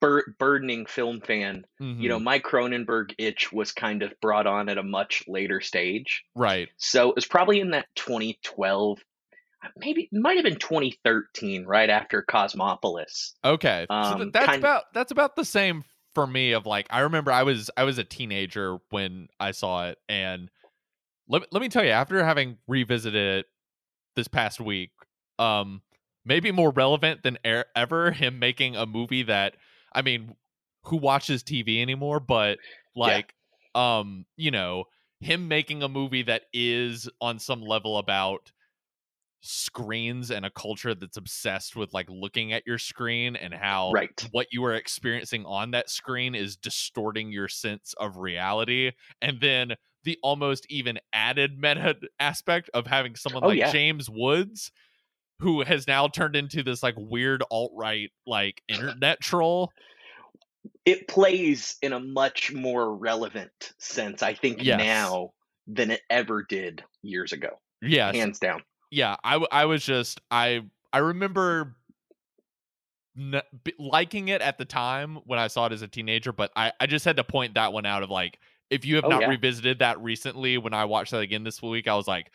bur- 0.00 0.34
burdening 0.38 0.86
film 0.86 1.20
fan, 1.20 1.64
you 1.78 2.08
know, 2.08 2.18
Mhm. 2.18 2.22
my 2.24 2.38
Cronenberg 2.38 3.14
itch 3.18 3.52
was 3.52 3.72
kind 3.72 4.02
of 4.02 4.18
brought 4.20 4.46
on 4.46 4.68
at 4.68 4.78
a 4.78 4.82
much 4.82 5.24
later 5.28 5.60
stage. 5.60 6.24
Right. 6.34 6.68
So 6.76 7.10
it 7.10 7.14
was 7.16 7.26
probably 7.26 7.60
in 7.60 7.70
that 7.70 7.86
2012, 7.96 8.98
maybe 9.76 10.08
it 10.12 10.18
might 10.18 10.36
have 10.36 10.44
been 10.44 10.56
2013, 10.58 11.64
right 11.64 11.88
after 11.90 12.22
Cosmopolis. 12.22 13.34
Okay. 13.44 13.86
so 13.88 13.94
Um, 13.94 14.30
that's 14.32 14.46
kind- 14.46 14.58
about 14.58 14.84
that's 14.92 15.12
about 15.12 15.36
the 15.36 15.44
same 15.44 15.84
for 16.14 16.26
me 16.26 16.52
of 16.52 16.64
like 16.66 16.86
I 16.90 17.00
remember 17.00 17.32
I 17.32 17.42
was 17.42 17.70
I 17.76 17.84
was 17.84 17.98
a 17.98 18.04
teenager 18.04 18.78
when 18.90 19.28
I 19.40 19.50
saw 19.50 19.88
it 19.88 19.98
and 20.08 20.48
let, 21.28 21.50
let 21.52 21.60
me 21.60 21.68
tell 21.68 21.82
you 21.84 21.90
after 21.90 22.22
having 22.22 22.58
revisited 22.68 23.38
it 23.40 23.46
this 24.16 24.28
past 24.28 24.60
week 24.60 24.90
um 25.38 25.82
maybe 26.24 26.52
more 26.52 26.70
relevant 26.70 27.22
than 27.22 27.38
er- 27.46 27.66
ever 27.76 28.10
him 28.10 28.38
making 28.38 28.76
a 28.76 28.86
movie 28.86 29.22
that 29.22 29.56
I 29.92 30.02
mean 30.02 30.34
who 30.84 30.96
watches 30.96 31.42
TV 31.42 31.82
anymore 31.82 32.20
but 32.20 32.58
like 32.94 33.34
um 33.74 34.26
you 34.36 34.50
know 34.50 34.84
him 35.20 35.48
making 35.48 35.82
a 35.82 35.88
movie 35.88 36.22
that 36.22 36.44
is 36.52 37.08
on 37.20 37.38
some 37.38 37.62
level 37.62 37.98
about 37.98 38.52
screens 39.40 40.30
and 40.30 40.46
a 40.46 40.50
culture 40.50 40.94
that's 40.94 41.18
obsessed 41.18 41.76
with 41.76 41.92
like 41.92 42.08
looking 42.08 42.52
at 42.52 42.66
your 42.66 42.78
screen 42.78 43.36
and 43.36 43.52
how 43.52 43.94
Right. 43.94 44.30
what 44.30 44.46
you 44.50 44.64
are 44.64 44.74
experiencing 44.74 45.44
on 45.44 45.70
that 45.72 45.90
screen 45.90 46.34
is 46.34 46.56
distorting 46.56 47.30
your 47.30 47.48
sense 47.48 47.94
of 47.98 48.16
reality 48.16 48.90
and 49.20 49.40
then 49.40 49.74
the 50.04 50.18
almost 50.22 50.66
even 50.70 50.98
added 51.12 51.58
meta 51.58 51.96
aspect 52.20 52.70
of 52.74 52.86
having 52.86 53.16
someone 53.16 53.42
Oh, 53.44 53.48
like 53.48 53.58
yeah. 53.58 53.72
James 53.72 54.08
Woods 54.10 54.70
who 55.40 55.62
has 55.62 55.86
now 55.88 56.06
turned 56.08 56.36
into 56.36 56.62
this 56.62 56.82
like 56.82 56.94
weird 56.96 57.42
alt-right 57.50 58.10
like 58.26 58.62
internet 58.68 59.20
troll 59.20 59.70
It 60.84 61.08
plays 61.08 61.76
in 61.82 61.92
a 61.92 62.00
much 62.00 62.52
more 62.52 62.94
relevant 62.96 63.72
sense, 63.78 64.22
I 64.22 64.34
think, 64.34 64.62
Yes. 64.62 64.78
now 64.78 65.32
than 65.66 65.90
it 65.90 66.02
ever 66.10 66.44
did 66.48 66.84
years 67.02 67.32
ago. 67.32 67.58
yeah 67.82 68.12
Hands 68.12 68.38
down. 68.38 68.62
yeah 68.90 69.16
i 69.24 69.36
i 69.50 69.64
was 69.64 69.84
just 69.84 70.20
i 70.30 70.60
i 70.92 70.98
remember 70.98 71.74
n- 73.18 73.40
liking 73.78 74.28
it 74.28 74.40
at 74.42 74.58
the 74.58 74.64
time 74.64 75.16
when 75.24 75.38
i 75.38 75.46
saw 75.48 75.66
it 75.66 75.72
as 75.72 75.82
a 75.82 75.88
teenager 75.88 76.32
but 76.32 76.50
i 76.56 76.72
i 76.80 76.86
just 76.86 77.04
had 77.04 77.16
to 77.16 77.24
point 77.24 77.54
that 77.54 77.72
one 77.72 77.86
out 77.86 78.02
of 78.02 78.10
like 78.10 78.38
if 78.74 78.84
you 78.84 78.96
have 78.96 79.04
Oh, 79.04 79.10
not 79.10 79.20
yeah. 79.20 79.28
revisited 79.28 79.78
that 79.78 80.00
recently 80.02 80.58
when 80.58 80.74
i 80.74 80.84
watched 80.84 81.12
that 81.12 81.20
again 81.20 81.44
this 81.44 81.62
week 81.62 81.88
i 81.88 81.94
was 81.94 82.08
like 82.08 82.30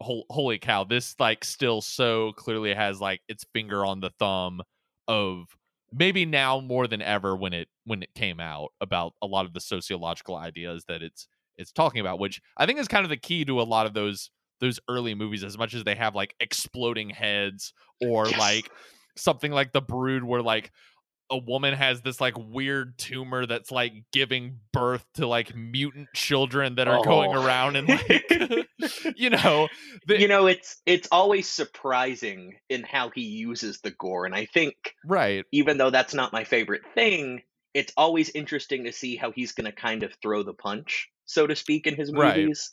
holy 0.00 0.58
cow 0.58 0.82
this 0.84 1.14
like 1.20 1.44
still 1.44 1.80
so 1.80 2.32
clearly 2.32 2.74
has 2.74 3.00
like 3.00 3.20
its 3.28 3.44
finger 3.52 3.84
on 3.84 4.00
the 4.00 4.10
thumb 4.18 4.60
of 5.06 5.44
maybe 5.92 6.24
now 6.24 6.58
more 6.60 6.86
than 6.88 7.00
ever 7.02 7.36
when 7.36 7.52
it 7.52 7.68
when 7.84 8.02
it 8.02 8.12
came 8.14 8.40
out 8.40 8.70
about 8.80 9.12
a 9.22 9.26
lot 9.26 9.44
of 9.46 9.52
the 9.52 9.60
sociological 9.60 10.34
ideas 10.36 10.84
that 10.88 11.02
it's 11.02 11.28
it's 11.56 11.70
talking 11.70 12.00
about 12.00 12.18
which 12.18 12.40
i 12.56 12.66
think 12.66 12.78
is 12.80 12.88
kind 12.88 13.04
of 13.04 13.10
the 13.10 13.16
key 13.16 13.44
to 13.44 13.60
a 13.60 13.62
lot 13.62 13.86
of 13.86 13.94
those 13.94 14.30
those 14.60 14.80
early 14.88 15.14
movies 15.14 15.44
as 15.44 15.56
much 15.58 15.74
as 15.74 15.84
they 15.84 15.94
have 15.94 16.14
like 16.14 16.34
exploding 16.40 17.10
heads 17.10 17.72
or 18.00 18.26
Yes. 18.28 18.38
like 18.38 18.70
something 19.16 19.52
like 19.52 19.72
the 19.72 19.82
brood 19.82 20.24
where 20.24 20.42
like 20.42 20.72
a 21.32 21.36
woman 21.38 21.72
has 21.74 22.02
this 22.02 22.20
like 22.20 22.34
weird 22.38 22.96
tumor 22.98 23.46
that's 23.46 23.70
like 23.72 23.92
giving 24.12 24.60
birth 24.72 25.04
to 25.14 25.26
like 25.26 25.56
mutant 25.56 26.08
children 26.14 26.74
that 26.76 26.86
are 26.86 27.02
going 27.02 27.34
Oh. 27.34 27.42
around 27.44 27.76
and 27.76 27.88
like 27.88 28.30
you 29.16 29.30
know 29.30 29.68
the- 30.06 30.20
you 30.20 30.28
know, 30.28 30.46
it's 30.46 30.80
it's 30.86 31.08
always 31.10 31.48
surprising 31.48 32.58
in 32.68 32.82
how 32.84 33.10
he 33.10 33.22
uses 33.22 33.80
the 33.80 33.90
gore, 33.92 34.26
and 34.26 34.34
I 34.34 34.46
think 34.46 34.74
right 35.06 35.44
even 35.52 35.78
though 35.78 35.90
that's 35.90 36.14
not 36.14 36.32
my 36.32 36.44
favorite 36.44 36.82
thing, 36.94 37.42
it's 37.74 37.92
always 37.96 38.30
interesting 38.30 38.84
to 38.84 38.92
see 38.92 39.16
how 39.16 39.32
he's 39.32 39.52
going 39.52 39.64
to 39.70 39.72
kind 39.72 40.02
of 40.02 40.12
throw 40.22 40.42
the 40.42 40.54
punch, 40.54 41.08
so 41.24 41.46
to 41.46 41.56
speak, 41.56 41.86
in 41.86 41.94
his 41.96 42.12
Right. 42.12 42.36
movies, 42.36 42.72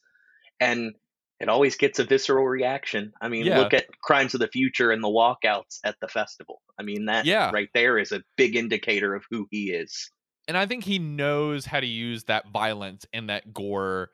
and 0.60 0.94
it 1.40 1.50
always 1.50 1.76
gets 1.78 2.00
a 2.00 2.04
visceral 2.04 2.46
reaction. 2.46 3.14
I 3.22 3.30
mean, 3.30 3.46
Yeah. 3.46 3.60
look 3.60 3.74
at 3.74 3.88
Crimes 4.02 4.34
of 4.34 4.40
the 4.42 4.48
Future 4.50 4.92
and 4.92 5.04
the 5.04 5.08
walkouts 5.08 5.80
at 5.84 5.96
the 6.02 6.08
festival. 6.08 6.62
I 6.78 6.84
mean, 6.84 7.06
that 7.06 7.26
Yeah. 7.26 7.52
right 7.52 7.70
there 7.74 7.98
is 7.98 8.12
a 8.12 8.24
big 8.38 8.56
indicator 8.56 9.14
of 9.16 9.24
who 9.30 9.48
he 9.52 9.72
is. 9.72 10.12
and 10.48 10.58
i 10.58 10.66
think 10.66 10.84
he 10.84 10.98
knows 10.98 11.66
how 11.66 11.80
to 11.80 11.86
use 11.86 12.24
that 12.24 12.48
violence 12.52 13.06
and 13.14 13.30
that 13.30 13.54
gore 13.54 14.10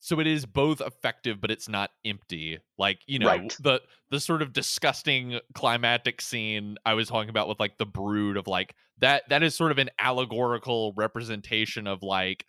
so 0.00 0.18
it 0.18 0.26
is 0.26 0.44
both 0.46 0.80
effective 0.80 1.40
but 1.40 1.50
it's 1.50 1.68
not 1.68 1.90
empty 2.04 2.58
like 2.76 2.98
you 3.06 3.18
know 3.20 3.26
Right. 3.28 3.56
the 3.60 3.80
the 4.10 4.18
sort 4.18 4.42
of 4.42 4.52
disgusting 4.52 5.38
climatic 5.54 6.20
scene 6.20 6.76
i 6.84 6.94
was 6.94 7.06
talking 7.08 7.30
about 7.30 7.46
with 7.48 7.60
like 7.60 7.78
the 7.78 7.86
brood 7.86 8.36
of 8.36 8.48
like 8.48 8.74
that 8.98 9.28
that 9.28 9.42
is 9.44 9.54
sort 9.54 9.70
of 9.70 9.78
an 9.78 9.90
allegorical 10.00 10.92
representation 10.96 11.86
of 11.86 12.02
like 12.02 12.44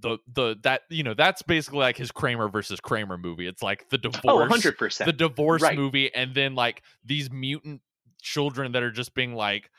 the 0.00 0.18
the 0.32 0.56
that 0.62 0.82
you 0.88 1.02
know 1.02 1.14
that's 1.14 1.42
basically 1.42 1.80
like 1.80 1.96
his 1.96 2.10
kramer 2.10 2.48
versus 2.48 2.80
kramer 2.80 3.18
movie 3.18 3.46
it's 3.46 3.62
like 3.62 3.88
the 3.90 3.98
divorce 3.98 4.22
Oh, 4.28 4.38
100%. 4.38 5.06
the 5.06 5.12
divorce 5.12 5.62
Right. 5.62 5.76
movie 5.76 6.14
and 6.14 6.34
then 6.34 6.54
like 6.54 6.82
these 7.04 7.30
mutant 7.30 7.82
children 8.20 8.72
that 8.72 8.82
are 8.82 8.90
just 8.90 9.14
being 9.14 9.34
like 9.34 9.70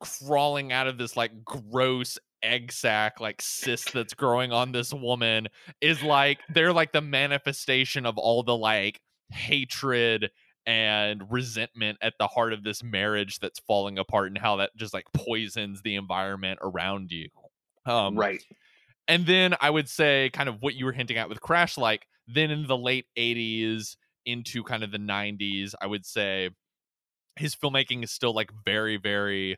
crawling 0.00 0.72
out 0.72 0.86
of 0.86 0.98
this 0.98 1.16
like 1.16 1.44
gross 1.44 2.18
egg 2.42 2.70
sac 2.70 3.18
like 3.18 3.42
cyst 3.42 3.92
that's 3.92 4.14
growing 4.14 4.52
on 4.52 4.70
this 4.70 4.92
woman 4.94 5.48
is 5.80 6.02
like 6.04 6.38
they're 6.54 6.72
like 6.72 6.92
the 6.92 7.00
manifestation 7.00 8.06
of 8.06 8.16
all 8.16 8.44
the 8.44 8.56
like 8.56 9.00
hatred 9.30 10.30
and 10.66 11.30
resentment 11.32 11.98
at 12.00 12.14
the 12.20 12.28
heart 12.28 12.52
of 12.52 12.62
this 12.62 12.82
marriage 12.82 13.40
that's 13.40 13.58
falling 13.60 13.98
apart 13.98 14.28
and 14.28 14.38
how 14.38 14.56
that 14.56 14.70
just 14.76 14.94
like 14.94 15.06
poisons 15.12 15.82
the 15.82 15.96
environment 15.96 16.60
around 16.62 17.10
you 17.10 17.28
um 17.86 18.16
right. 18.16 18.42
And 19.08 19.26
then 19.26 19.54
I 19.60 19.70
would 19.70 19.88
say 19.88 20.30
kind 20.32 20.48
of 20.48 20.60
what 20.60 20.74
you 20.74 20.84
were 20.84 20.92
hinting 20.92 21.16
at 21.16 21.28
with 21.28 21.40
Crash 21.40 21.76
like 21.76 22.06
then 22.26 22.50
in 22.50 22.66
the 22.66 22.76
late 22.76 23.06
80s 23.18 23.96
into 24.26 24.62
kind 24.62 24.84
of 24.84 24.92
the 24.92 24.98
90s 24.98 25.74
I 25.80 25.86
would 25.86 26.04
say 26.04 26.50
his 27.36 27.56
filmmaking 27.56 28.04
is 28.04 28.12
still 28.12 28.34
like 28.34 28.50
very 28.64 28.96
very 28.96 29.56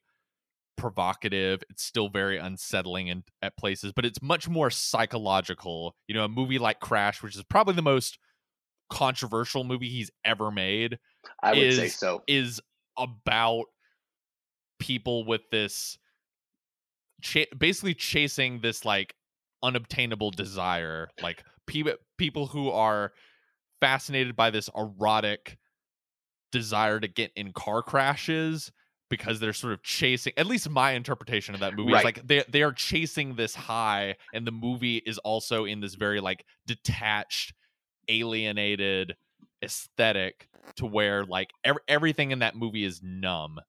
provocative 0.76 1.62
it's 1.68 1.82
still 1.82 2.08
very 2.08 2.38
unsettling 2.38 3.08
in, 3.08 3.22
at 3.42 3.56
places 3.58 3.92
but 3.94 4.06
it's 4.06 4.22
much 4.22 4.48
more 4.48 4.70
psychological 4.70 5.94
you 6.08 6.14
know 6.14 6.24
a 6.24 6.28
movie 6.28 6.58
like 6.58 6.80
Crash 6.80 7.22
which 7.22 7.36
is 7.36 7.42
probably 7.44 7.74
the 7.74 7.82
most 7.82 8.18
controversial 8.88 9.62
movie 9.62 9.88
he's 9.88 10.10
ever 10.24 10.50
made 10.50 10.98
I 11.42 11.54
would 11.54 11.74
say 11.74 11.88
so. 11.88 12.22
is 12.26 12.60
about 12.96 13.66
people 14.78 15.24
with 15.24 15.42
this 15.52 15.98
cha- 17.20 17.44
basically 17.56 17.94
chasing 17.94 18.60
this 18.60 18.84
like 18.84 19.14
unobtainable 19.62 20.30
desire 20.30 21.08
like 21.22 21.42
people 21.66 21.92
people 22.16 22.46
who 22.46 22.70
are 22.70 23.12
fascinated 23.80 24.36
by 24.36 24.50
this 24.50 24.68
erotic 24.76 25.58
desire 26.52 26.98
to 27.00 27.08
get 27.08 27.30
in 27.36 27.52
car 27.52 27.82
crashes 27.82 28.72
because 29.08 29.40
they're 29.40 29.52
sort 29.52 29.72
of 29.72 29.82
chasing 29.82 30.32
at 30.36 30.46
least 30.46 30.68
my 30.70 30.92
interpretation 30.92 31.54
of 31.54 31.60
that 31.60 31.74
movie 31.74 31.92
is 31.92 32.04
like 32.04 32.26
they 32.26 32.44
they 32.48 32.62
are 32.62 32.72
chasing 32.72 33.34
this 33.34 33.54
high 33.54 34.16
and 34.32 34.46
the 34.46 34.52
movie 34.52 34.98
is 34.98 35.18
also 35.18 35.64
in 35.64 35.80
this 35.80 35.94
very 35.94 36.20
like 36.20 36.44
detached 36.66 37.52
alienated 38.08 39.16
aesthetic 39.62 40.48
to 40.76 40.86
where 40.86 41.24
like 41.24 41.50
ev- 41.64 41.78
everything 41.88 42.30
in 42.30 42.38
that 42.38 42.54
movie 42.54 42.84
is 42.84 43.00
numb 43.02 43.60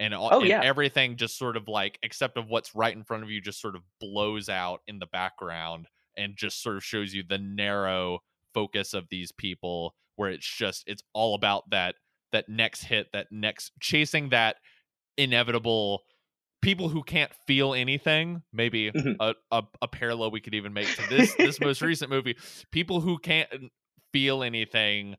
and, 0.00 0.14
all, 0.14 0.30
Oh, 0.32 0.40
and 0.40 0.48
yeah. 0.48 0.60
everything 0.62 1.16
just 1.16 1.36
sort 1.38 1.56
of 1.56 1.68
like 1.68 1.98
except 2.02 2.36
of 2.36 2.48
what's 2.48 2.74
right 2.74 2.94
in 2.96 3.04
front 3.04 3.22
of 3.22 3.30
you 3.30 3.40
just 3.40 3.60
sort 3.60 3.76
of 3.76 3.82
blows 4.00 4.48
out 4.48 4.80
in 4.86 4.98
the 4.98 5.06
background 5.06 5.86
and 6.16 6.36
just 6.36 6.62
sort 6.62 6.76
of 6.76 6.84
shows 6.84 7.14
you 7.14 7.22
the 7.22 7.38
narrow 7.38 8.20
focus 8.54 8.94
of 8.94 9.08
these 9.10 9.32
people 9.32 9.94
where 10.16 10.30
it's 10.30 10.46
just 10.46 10.84
it's 10.86 11.02
all 11.14 11.34
about 11.34 11.68
that 11.70 11.94
that 12.32 12.48
next 12.48 12.84
hit 12.84 13.08
that 13.12 13.26
next 13.30 13.72
chasing 13.80 14.28
that 14.30 14.56
inevitable 15.16 16.02
people 16.62 16.88
who 16.88 17.02
can't 17.02 17.32
feel 17.46 17.74
anything 17.74 18.42
maybe 18.52 18.90
Mhm. 18.92 19.16
a, 19.20 19.34
a, 19.50 19.62
a 19.82 19.88
parallel 19.88 20.30
we 20.30 20.40
could 20.40 20.54
even 20.54 20.72
make 20.72 20.86
to 20.96 21.08
this 21.08 21.34
this 21.34 21.60
most 21.60 21.82
recent 21.82 22.10
movie 22.10 22.36
people 22.70 23.00
who 23.00 23.18
can't 23.18 23.48
feel 24.12 24.42
anything 24.42 25.16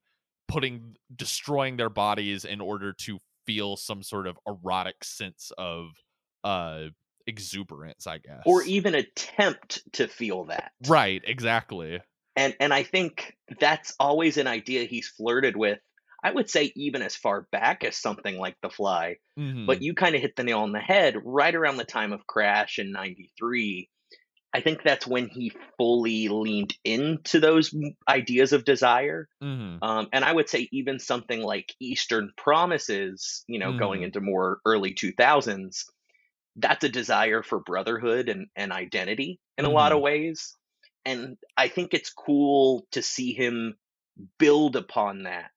putting 0.48 0.96
destroying 1.16 1.78
their 1.78 1.90
bodies 1.90 2.46
in 2.46 2.62
order 2.62 2.94
to 2.94 3.20
feel 3.46 3.76
some 3.78 4.04
sort 4.04 4.28
of 4.28 4.38
erotic 4.48 5.04
sense 5.04 5.52
of 5.58 5.90
uh 6.44 6.86
exuberance, 7.28 8.06
I 8.06 8.18
guess. 8.18 8.42
or 8.46 8.64
even 8.64 8.96
attempt 8.96 9.82
to 9.94 10.08
feel 10.08 10.46
that. 10.46 10.72
right, 10.88 11.22
exactly. 11.26 12.02
And 12.36 12.56
and 12.60 12.74
I 12.74 12.84
think 12.84 13.36
that's 13.60 13.96
always 14.00 14.38
an 14.38 14.48
idea 14.48 14.84
he's 14.86 15.08
flirted 15.08 15.56
with. 15.56 15.80
I 16.26 16.32
would 16.32 16.50
say 16.50 16.72
even 16.76 17.02
as 17.02 17.16
far 17.18 17.48
back 17.52 17.84
as 17.84 17.98
something 17.98 18.38
like 18.38 18.56
The 18.62 18.70
Fly, 18.70 19.18
Mhm. 19.38 19.68
but 19.68 19.82
you 19.82 19.94
kind 19.94 20.16
of 20.16 20.22
hit 20.22 20.36
the 20.38 20.44
nail 20.46 20.60
on 20.60 20.72
the 20.72 20.80
head 20.80 21.16
right 21.24 21.54
around 21.54 21.78
the 21.78 21.84
time 21.84 22.14
of 22.14 22.26
Crash 22.28 22.80
in 22.80 22.92
93. 22.92 23.90
I 24.54 24.62
think 24.62 24.84
that's 24.84 25.08
when 25.08 25.28
he 25.30 25.52
fully 25.78 26.28
leaned 26.30 26.76
into 26.84 27.40
those 27.40 27.74
ideas 28.08 28.54
of 28.54 28.66
desire. 28.66 29.28
Mhm. 29.42 29.84
Um, 29.84 30.08
and 30.14 30.24
I 30.24 30.32
would 30.32 30.50
say 30.50 30.70
even 30.72 31.00
something 31.00 31.42
like 31.42 31.76
Eastern 31.80 32.32
Promises, 32.38 33.44
you 33.48 33.60
know, 33.60 33.74
going 33.74 34.02
Mhm. 34.02 34.04
into 34.04 34.22
more 34.22 34.60
early 34.66 34.94
2000s, 34.94 35.86
that's 36.56 36.84
a 36.84 36.90
desire 36.90 37.44
for 37.44 37.60
brotherhood 37.60 38.30
and, 38.30 38.48
and 38.56 38.72
identity 38.72 39.40
in 39.58 39.66
a 39.66 39.72
lot 39.72 39.92
of 39.92 40.02
ways. 40.02 40.56
And 41.06 41.38
I 41.58 41.68
think 41.68 41.94
it's 41.94 42.12
cool 42.12 42.88
to 42.92 43.02
see 43.02 43.34
him 43.34 43.76
build 44.40 44.76
upon 44.76 45.24
that 45.24 45.52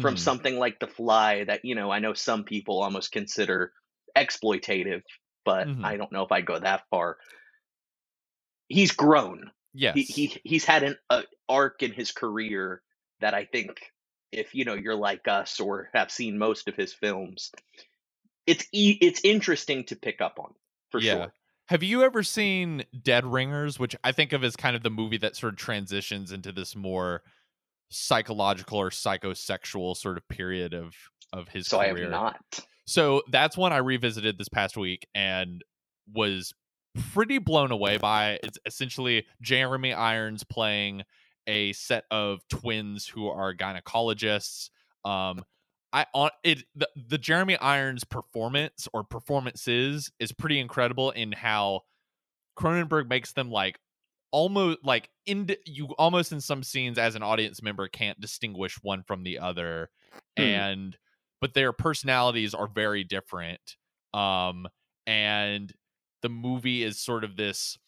from 0.00 0.16
Mhm. 0.16 0.16
something 0.16 0.58
like 0.58 0.78
The 0.78 0.86
Fly 0.86 1.44
that, 1.44 1.64
you 1.64 1.74
know, 1.74 1.90
I 1.90 1.98
know 1.98 2.14
some 2.14 2.44
people 2.44 2.82
almost 2.82 3.12
consider 3.12 3.72
exploitative, 4.16 5.02
but 5.44 5.68
Mhm. 5.68 5.82
I 5.82 5.96
don't 5.96 6.12
know 6.12 6.22
if 6.22 6.32
I'd 6.32 6.46
go 6.46 6.58
that 6.58 6.84
far. 6.90 7.18
He's 8.68 8.92
grown. 8.92 9.50
yes. 9.74 9.94
He, 9.96 10.02
he 10.02 10.40
he's 10.44 10.64
had 10.64 10.82
an 10.82 10.96
a 11.10 11.24
arc 11.48 11.82
in 11.82 11.92
his 11.92 12.12
career 12.12 12.82
that 13.20 13.34
I 13.34 13.44
think 13.46 13.92
if 14.32 14.54
you 14.54 14.64
know 14.64 14.74
you're 14.74 14.94
like 14.94 15.26
us 15.28 15.58
or 15.60 15.90
have 15.94 16.10
seen 16.10 16.38
most 16.38 16.68
of 16.68 16.76
his 16.76 16.92
films, 16.92 17.50
it's 18.46 18.66
e- 18.72 18.98
it's 19.00 19.20
interesting 19.24 19.84
to 19.84 19.96
pick 19.96 20.20
up 20.20 20.38
on 20.38 20.54
for 20.90 21.00
Yeah. 21.00 21.12
sure. 21.14 21.32
Have 21.68 21.82
you 21.82 22.02
ever 22.02 22.22
seen 22.22 22.84
Dead 23.02 23.26
Ringers, 23.26 23.78
which 23.78 23.94
I 24.02 24.12
think 24.12 24.32
of 24.32 24.42
as 24.42 24.56
kind 24.56 24.74
of 24.74 24.82
the 24.82 24.90
movie 24.90 25.18
that 25.18 25.36
sort 25.36 25.52
of 25.52 25.58
transitions 25.58 26.32
into 26.32 26.50
this 26.52 26.74
more 26.74 27.22
psychological 27.90 28.78
or 28.78 28.90
psychosexual 28.90 29.96
sort 29.96 30.16
of 30.18 30.28
period 30.28 30.74
of 30.74 30.94
of 31.32 31.48
his 31.48 31.66
So 31.66 31.78
I 31.78 31.88
career? 31.90 32.02
have 32.04 32.10
not. 32.10 32.60
So 32.86 33.22
that's 33.30 33.56
one 33.56 33.72
I 33.72 33.78
revisited 33.78 34.38
this 34.38 34.48
past 34.48 34.76
week 34.76 35.06
and 35.14 35.62
was 36.10 36.54
pretty 37.12 37.38
blown 37.38 37.70
away 37.70 37.96
by. 37.98 38.38
It's 38.42 38.58
essentially 38.66 39.26
Jeremy 39.40 39.92
Irons 39.92 40.44
playing 40.44 41.02
a 41.46 41.72
set 41.72 42.04
of 42.10 42.40
twins 42.48 43.06
who 43.06 43.28
are 43.28 43.54
gynecologists. 43.54 44.70
Um, 45.04 45.44
I 45.92 46.06
on 46.12 46.30
it 46.44 46.64
the, 46.74 46.88
the 46.96 47.18
Jeremy 47.18 47.56
Irons 47.56 48.04
performance 48.04 48.88
or 48.92 49.04
performances 49.04 50.10
is 50.18 50.32
pretty 50.32 50.58
incredible 50.58 51.10
in 51.12 51.32
how 51.32 51.82
Cronenberg 52.58 53.08
makes 53.08 53.32
them 53.32 53.50
like 53.50 53.78
almost 54.30 54.78
like 54.84 55.08
in 55.26 55.48
you 55.64 55.86
almost 55.98 56.32
in 56.32 56.40
some 56.40 56.62
scenes 56.62 56.98
as 56.98 57.14
an 57.14 57.22
audience 57.22 57.62
member 57.62 57.88
can't 57.88 58.20
distinguish 58.20 58.76
one 58.82 59.02
from 59.02 59.22
the 59.22 59.38
other 59.38 59.90
Hmm. 60.36 60.42
and 60.42 60.98
but 61.40 61.54
their 61.54 61.72
personalities 61.72 62.54
are 62.54 62.66
very 62.66 63.04
different 63.04 63.76
um 64.12 64.66
and 65.06 65.72
the 66.22 66.28
movie 66.28 66.82
is 66.82 66.98
sort 66.98 67.24
of 67.24 67.36
this 67.36 67.78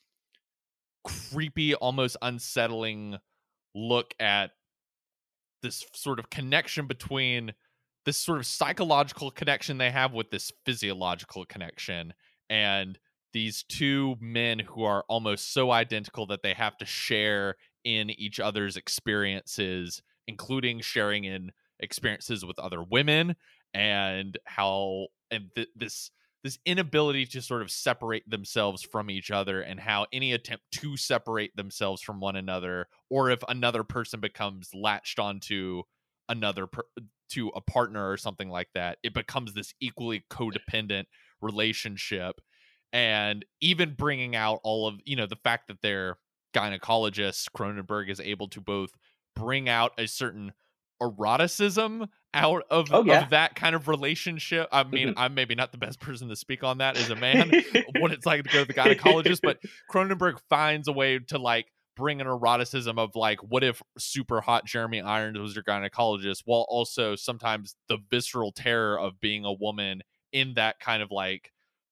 creepy 1.04 1.74
almost 1.74 2.16
unsettling 2.22 3.18
look 3.74 4.14
at 4.20 4.50
this 5.62 5.84
sort 5.94 6.18
of 6.18 6.30
connection 6.30 6.86
between 6.86 7.52
this 8.04 8.16
sort 8.16 8.38
of 8.38 8.46
psychological 8.46 9.30
connection 9.30 9.78
they 9.78 9.90
have 9.90 10.12
with 10.12 10.30
this 10.30 10.52
physiological 10.64 11.44
connection 11.44 12.12
and 12.48 12.98
these 13.32 13.62
two 13.68 14.16
men 14.20 14.58
who 14.58 14.82
are 14.82 15.04
almost 15.08 15.52
so 15.52 15.70
identical 15.70 16.26
that 16.26 16.42
they 16.42 16.54
have 16.54 16.76
to 16.78 16.84
share 16.84 17.56
in 17.84 18.10
each 18.10 18.40
other's 18.40 18.76
experiences 18.76 20.02
including 20.26 20.80
sharing 20.80 21.24
in 21.24 21.50
experiences 21.80 22.44
with 22.44 22.58
other 22.58 22.82
women 22.82 23.34
and 23.74 24.38
how 24.44 25.06
and 25.30 25.50
th- 25.54 25.68
this 25.76 26.10
this 26.42 26.58
inability 26.64 27.26
to 27.26 27.42
sort 27.42 27.62
of 27.62 27.70
separate 27.70 28.28
themselves 28.28 28.82
from 28.82 29.10
each 29.10 29.30
other 29.30 29.60
and 29.60 29.78
how 29.78 30.06
any 30.12 30.32
attempt 30.32 30.64
to 30.72 30.96
separate 30.96 31.54
themselves 31.56 32.00
from 32.02 32.20
one 32.20 32.36
another 32.36 32.86
or 33.10 33.30
if 33.30 33.40
another 33.48 33.84
person 33.84 34.20
becomes 34.20 34.70
latched 34.74 35.18
onto 35.18 35.82
another 36.28 36.66
per- 36.66 36.84
to 37.28 37.48
a 37.48 37.60
partner 37.60 38.10
or 38.10 38.16
something 38.16 38.48
like 38.48 38.68
that 38.74 38.98
it 39.02 39.14
becomes 39.14 39.52
this 39.52 39.74
equally 39.80 40.24
codependent 40.30 41.04
relationship. 41.40 42.40
And 42.92 43.44
even 43.60 43.94
bringing 43.94 44.34
out 44.34 44.60
all 44.64 44.88
of 44.88 45.00
you 45.04 45.16
know 45.16 45.26
the 45.26 45.36
fact 45.36 45.68
that 45.68 45.80
they're 45.82 46.18
gynecologists 46.54 47.46
cronenberg 47.56 48.10
is 48.10 48.20
able 48.20 48.48
to 48.48 48.60
both 48.60 48.90
bring 49.36 49.68
out 49.68 49.92
a 49.96 50.06
certain 50.06 50.52
eroticism 51.00 52.06
out 52.32 52.62
of, 52.70 52.88
Oh, 52.92 53.04
yeah. 53.04 53.24
of 53.24 53.30
that 53.30 53.54
kind 53.56 53.74
of 53.74 53.88
relationship 53.88 54.68
i 54.70 54.84
mean 54.84 55.08
Mhm. 55.08 55.14
i'm 55.16 55.34
maybe 55.34 55.54
not 55.54 55.72
the 55.72 55.78
best 55.78 55.98
person 56.00 56.28
to 56.28 56.36
speak 56.36 56.62
on 56.62 56.78
that 56.78 56.96
as 56.96 57.10
a 57.10 57.16
man 57.16 57.50
what 57.98 58.12
it's 58.12 58.24
like 58.26 58.44
to 58.44 58.50
go 58.50 58.60
to 58.64 58.64
the 58.66 58.74
gynecologist 58.74 59.40
but 59.42 59.58
cronenberg 59.90 60.38
finds 60.48 60.86
a 60.88 60.92
way 60.92 61.18
to 61.18 61.38
like 61.38 61.66
bring 61.96 62.20
an 62.20 62.26
eroticism 62.28 62.98
of 62.98 63.16
like 63.16 63.40
what 63.42 63.64
if 63.64 63.82
super 63.98 64.40
hot 64.40 64.64
jeremy 64.64 65.00
irons 65.00 65.38
was 65.38 65.54
your 65.56 65.64
gynecologist 65.64 66.42
while 66.44 66.64
also 66.68 67.16
sometimes 67.16 67.74
the 67.88 67.98
visceral 68.10 68.52
terror 68.52 68.98
of 68.98 69.20
being 69.20 69.44
a 69.44 69.52
woman 69.52 70.02
in 70.32 70.54
that 70.54 70.78
kind 70.78 71.02
of 71.02 71.10
like 71.10 71.50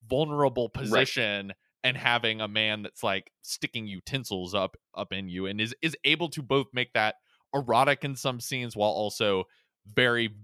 vulnerable 0.08 0.68
position 0.68 1.52
and 1.84 1.96
having 1.96 2.40
a 2.40 2.48
man 2.48 2.82
that's 2.82 3.02
like 3.02 3.30
sticking 3.42 3.86
utensils 3.86 4.54
up 4.54 4.76
up 4.94 5.12
in 5.12 5.28
you 5.28 5.46
and 5.46 5.60
is 5.60 5.74
is 5.82 5.96
able 6.04 6.28
to 6.28 6.42
both 6.42 6.66
make 6.72 6.92
that 6.92 7.16
erotic 7.54 8.04
in 8.04 8.14
some 8.16 8.40
scenes 8.40 8.76
while 8.76 8.90
also 8.90 9.44
very 9.86 10.34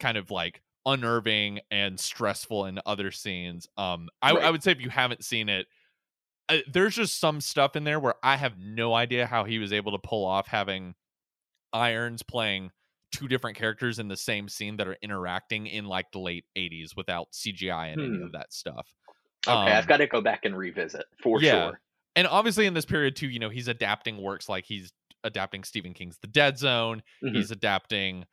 kind 0.00 0.16
of 0.18 0.30
like 0.30 0.62
unnerving 0.86 1.60
and 1.70 1.98
stressful 1.98 2.64
in 2.66 2.78
other 2.86 3.10
scenes 3.10 3.66
um 3.76 4.08
i, 4.22 4.30
I 4.32 4.50
would 4.50 4.62
say 4.62 4.72
if 4.72 4.80
you 4.80 4.88
haven't 4.90 5.24
seen 5.24 5.48
it 5.48 5.66
uh, 6.48 6.58
there's 6.72 6.94
just 6.94 7.18
some 7.20 7.40
stuff 7.40 7.76
in 7.76 7.84
there 7.84 8.00
where 8.00 8.14
i 8.22 8.36
have 8.36 8.58
no 8.58 8.94
idea 8.94 9.26
how 9.26 9.44
he 9.44 9.58
was 9.58 9.72
able 9.72 9.92
to 9.92 9.98
pull 9.98 10.24
off 10.24 10.46
having 10.46 10.94
irons 11.72 12.22
playing 12.22 12.70
two 13.12 13.28
different 13.28 13.56
characters 13.56 13.98
in 13.98 14.08
the 14.08 14.16
same 14.16 14.48
scene 14.48 14.76
that 14.76 14.86
are 14.88 14.96
interacting 15.02 15.66
in 15.66 15.84
like 15.86 16.10
the 16.12 16.18
late 16.18 16.44
80s 16.56 16.96
without 16.96 17.32
cgi 17.32 17.92
and 17.92 18.00
any 18.00 18.16
Hmm. 18.18 18.22
of 18.24 18.32
that 18.32 18.52
stuff 18.52 18.94
Okay, 19.46 19.52
Um, 19.56 19.68
I've 19.68 19.86
got 19.86 19.98
to 19.98 20.06
go 20.06 20.20
back 20.20 20.44
and 20.44 20.56
revisit 20.56 21.06
for 21.22 21.40
yeah. 21.40 21.68
sure. 21.68 21.80
and 22.16 22.26
obviously 22.26 22.66
in 22.66 22.74
this 22.74 22.84
period 22.84 23.14
too 23.16 23.28
you 23.28 23.38
know 23.38 23.48
he's 23.50 23.68
adapting 23.68 24.16
works 24.20 24.48
like 24.48 24.64
he's 24.64 24.92
adapting 25.24 25.64
stephen 25.64 25.94
king's 25.94 26.18
the 26.18 26.26
dead 26.28 26.58
zone 26.58 27.02
Mhm. 27.22 27.34
he's 27.34 27.50
adapting 27.50 28.24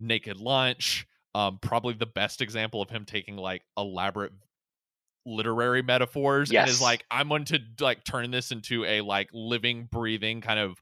naked 0.00 0.36
lunch 0.38 1.06
um 1.34 1.58
probably 1.60 1.94
the 1.94 2.06
best 2.06 2.40
example 2.40 2.82
of 2.82 2.90
him 2.90 3.04
taking 3.04 3.36
like 3.36 3.62
elaborate 3.76 4.32
literary 5.26 5.82
metaphors 5.82 6.50
and 6.62 6.70
is 6.70 6.80
like 6.80 7.04
i'm 7.10 7.28
going 7.28 7.44
to 7.44 7.60
like 7.80 8.04
turn 8.04 8.30
this 8.30 8.52
into 8.52 8.84
a 8.84 9.00
like 9.02 9.28
living 9.32 9.84
breathing 9.90 10.40
kind 10.40 10.58
of 10.58 10.80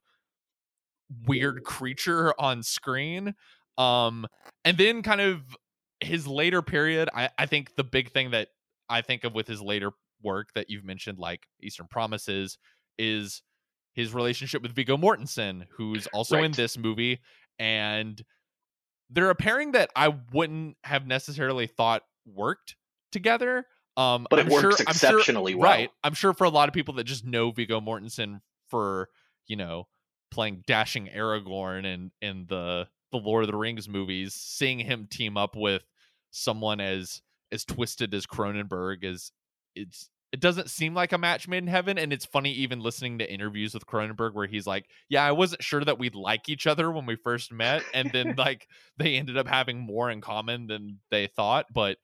weird 1.27 1.65
creature 1.65 2.35
on 2.39 2.63
screen. 2.63 3.35
Um 3.79 4.27
and 4.65 4.77
then 4.77 5.03
kind 5.03 5.21
of 5.21 5.57
his 6.01 6.27
later 6.29 6.63
period 6.63 7.09
i 7.15 7.29
i 7.39 7.47
think 7.47 7.75
the 7.75 7.83
big 7.83 8.11
thing 8.13 8.31
that 8.31 8.49
i 8.89 9.03
think 9.03 9.25
of 9.25 9.35
with 9.35 9.49
his 9.49 9.61
later 9.61 9.91
work 10.23 10.53
that 10.55 10.71
you've 10.71 10.85
mentioned 10.85 11.19
like 11.19 11.47
eastern 11.61 11.89
promises 11.89 12.57
is 12.99 13.43
his 13.95 14.13
relationship 14.15 14.63
with 14.63 14.73
Viggo 14.73 14.97
Mortensen, 14.97 15.67
who's 15.77 16.07
also 16.09 16.39
in 16.43 16.53
this 16.53 16.79
movie, 16.79 17.21
and 17.59 18.23
they're 19.11 19.31
a 19.31 19.35
pairing 19.35 19.73
that 19.73 19.91
I 19.97 20.15
wouldn't 20.33 20.77
have 20.85 21.07
necessarily 21.07 21.67
thought 21.67 22.03
worked 22.27 22.77
together. 23.11 23.67
Um, 23.97 24.27
But 24.31 24.39
it 24.41 24.47
I'm 24.47 24.53
works 24.53 24.61
sure, 24.63 24.87
I'm 24.87 24.95
sure- 24.95 25.11
exceptionally 25.19 25.55
well. 25.55 25.71
right? 25.71 25.91
I'm 26.05 26.15
sure 26.15 26.33
for 26.35 26.45
a 26.45 26.51
lot 26.51 26.69
of 26.69 26.75
people 26.75 26.95
that 26.95 27.05
just 27.05 27.25
know 27.25 27.51
Viggo 27.51 27.81
Mortensen 27.81 28.41
for 28.69 29.09
you 29.47 29.57
know 29.57 29.89
playing 30.31 30.63
dashing 30.67 31.09
Aragorn 31.09 31.85
and 31.87 32.11
in 32.21 32.47
the 32.49 32.87
the 33.11 33.17
Lord 33.19 33.43
of 33.45 33.51
the 33.51 33.57
Rings 33.57 33.89
movies, 33.89 34.35
seeing 34.35 34.79
him 34.79 35.07
team 35.11 35.37
up 35.39 35.57
with 35.57 35.83
someone 36.31 36.81
as 36.81 37.23
as 37.51 37.65
twisted 37.65 38.13
as 38.15 38.27
Cronenberg 38.27 39.03
is 39.03 39.33
it's 39.75 40.11
it 40.33 40.41
doesn't 40.41 40.69
seem 40.71 40.95
like 40.95 41.13
a 41.13 41.19
match 41.19 41.49
made 41.49 41.59
in 41.59 41.69
heaven 41.69 41.97
and 41.97 42.13
it's 42.13 42.27
funny 42.27 42.53
even 42.53 42.81
listening 42.81 43.19
to 43.19 43.33
interviews 43.33 43.75
with 43.75 43.87
Cronenberg 43.87 44.35
where 44.35 44.47
he's 44.47 44.67
like 44.67 44.87
yeah 45.09 45.25
I 45.25 45.33
wasn't 45.33 45.63
sure 45.63 45.85
that 45.85 45.99
we'd 45.99 46.15
like 46.15 46.49
each 46.49 46.67
other 46.67 46.91
when 46.91 47.07
we 47.07 47.17
first 47.17 47.53
met 47.53 47.83
and 47.95 48.11
then 48.13 48.35
like 48.39 48.67
they 48.97 49.17
ended 49.17 49.39
up 49.39 49.49
having 49.49 49.79
more 49.79 50.11
in 50.11 50.21
common 50.21 50.67
than 50.67 50.99
they 51.11 51.27
thought 51.29 51.67
but 51.73 51.99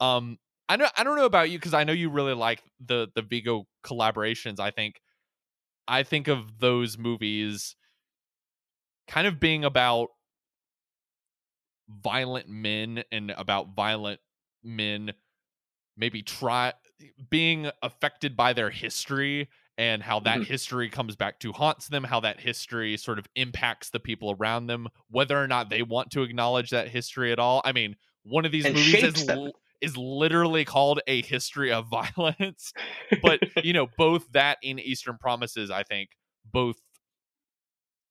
um 0.00 0.38
I 0.68 0.76
don't 0.76 0.92
I 0.96 1.04
don't 1.04 1.16
know 1.16 1.26
about 1.26 1.50
you 1.50 1.58
cuz 1.58 1.74
I 1.74 1.84
know 1.84 1.92
you 1.92 2.10
really 2.10 2.34
like 2.34 2.62
the 2.84 3.08
the 3.14 3.22
Viggo 3.22 3.66
collaborations 3.84 4.58
I 4.58 4.70
think 4.70 5.00
I 5.86 6.02
think 6.02 6.28
of 6.28 6.58
those 6.58 6.98
movies 6.98 7.76
kind 9.08 9.26
of 9.26 9.40
being 9.40 9.64
about 9.64 10.08
violent 11.88 12.48
men 12.48 13.02
and 13.10 13.32
about 13.32 13.74
violent 13.74 14.20
men 14.62 15.12
maybe 15.96 16.22
try 16.22 16.72
being 17.30 17.70
affected 17.82 18.36
by 18.36 18.52
their 18.52 18.70
history 18.70 19.48
and 19.78 20.02
how 20.02 20.20
that 20.20 20.42
Mm-hmm. 20.42 20.44
history 20.44 20.90
comes 20.90 21.16
back 21.16 21.40
to 21.40 21.52
haunts 21.52 21.88
them, 21.88 22.04
how 22.04 22.20
that 22.20 22.40
history 22.40 22.96
sort 22.96 23.18
of 23.18 23.26
impacts 23.34 23.90
the 23.90 24.00
people 24.00 24.32
around 24.38 24.66
them, 24.66 24.88
whether 25.08 25.42
or 25.42 25.46
not 25.46 25.70
they 25.70 25.82
want 25.82 26.10
to 26.12 26.22
acknowledge 26.22 26.70
that 26.70 26.88
history 26.88 27.32
at 27.32 27.38
all. 27.38 27.62
I 27.64 27.72
mean, 27.72 27.96
one 28.22 28.44
of 28.44 28.52
these 28.52 28.68
And 28.68 28.74
movies 28.74 29.02
is, 29.02 29.16
l- 29.16 29.52
is 29.80 29.96
literally 29.96 30.64
called 30.64 31.00
A 31.06 31.22
History 31.22 31.72
of 31.72 31.88
Violence. 31.90 32.72
but, 33.22 33.40
you 33.62 33.72
know, 33.72 33.86
both 33.86 34.30
that 34.32 34.58
and 34.62 34.78
Eastern 34.80 35.16
Promises, 35.18 35.70
I 35.70 35.82
think, 35.82 36.10
both 36.44 36.76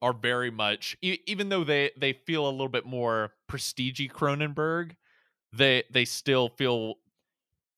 are 0.02 0.14
very 0.14 0.50
much 0.50 0.96
e- 1.02 1.20
even 1.28 1.50
though 1.50 1.64
they 1.64 1.92
they 1.98 2.14
feel 2.14 2.48
a 2.48 2.52
little 2.52 2.70
bit 2.70 2.86
more 2.86 3.34
prestige 3.48 4.00
Cronenberg, 4.10 4.96
they 5.54 5.84
they 5.92 6.06
still 6.06 6.50
feel 6.50 6.96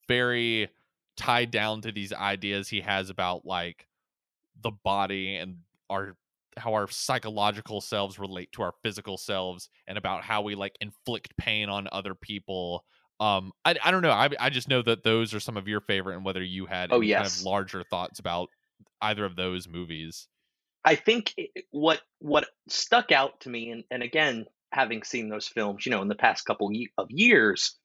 very 0.08 0.69
tied 1.17 1.52
down 1.52 1.82
to 1.82 1.91
these 1.91 2.13
ideas 2.13 2.69
he 2.69 2.82
has 2.82 3.10
about 3.10 3.45
like 3.45 3.88
the 4.62 4.71
body 4.71 5.36
and 5.36 5.60
our 5.89 6.17
how 6.58 6.74
our 6.74 6.89
psychological 6.89 7.82
selves 7.82 8.19
relate 8.19 8.52
to 8.52 8.62
our 8.62 8.74
physical 8.84 9.17
selves 9.17 9.69
and 9.88 9.97
about 9.97 10.24
how 10.24 10.41
we 10.41 10.56
like 10.56 10.76
inflict 10.82 11.36
pain 11.38 11.69
on 11.69 11.88
other 11.91 12.13
people 12.15 12.86
um 13.19 13.52
i, 13.65 13.76
I 13.84 13.91
don't 13.91 14.02
know 14.02 14.12
I, 14.12 14.30
I 14.39 14.50
just 14.50 14.67
know 14.67 14.82
that 14.84 15.04
those 15.04 15.34
are 15.34 15.39
some 15.39 15.58
of 15.58 15.67
your 15.67 15.82
favorite 15.82 16.15
and 16.15 16.26
whether 16.26 16.43
you 16.43 16.65
had 16.65 16.91
Oh, 16.91 16.97
any 16.97 17.08
kind 17.08 17.26
yes. 17.26 17.39
of 17.39 17.41
larger 17.41 17.84
thoughts 17.84 18.19
about 18.19 18.50
either 19.02 19.26
of 19.26 19.36
those 19.36 19.67
movies 19.67 20.28
I 20.84 20.95
think 20.95 21.36
what 21.71 22.02
what 22.19 22.50
stuck 22.67 23.12
out 23.12 23.41
to 23.41 23.50
me, 23.50 23.69
and, 23.71 23.84
and 23.91 24.02
again, 24.02 24.45
having 24.71 25.04
seen 25.04 25.30
those 25.30 25.47
films, 25.47 25.86
you 25.86 25.91
know, 25.91 26.02
in 26.02 26.08
the 26.08 26.15
past 26.15 26.45
couple 26.45 26.71
of 26.97 27.12
years, 27.12 27.80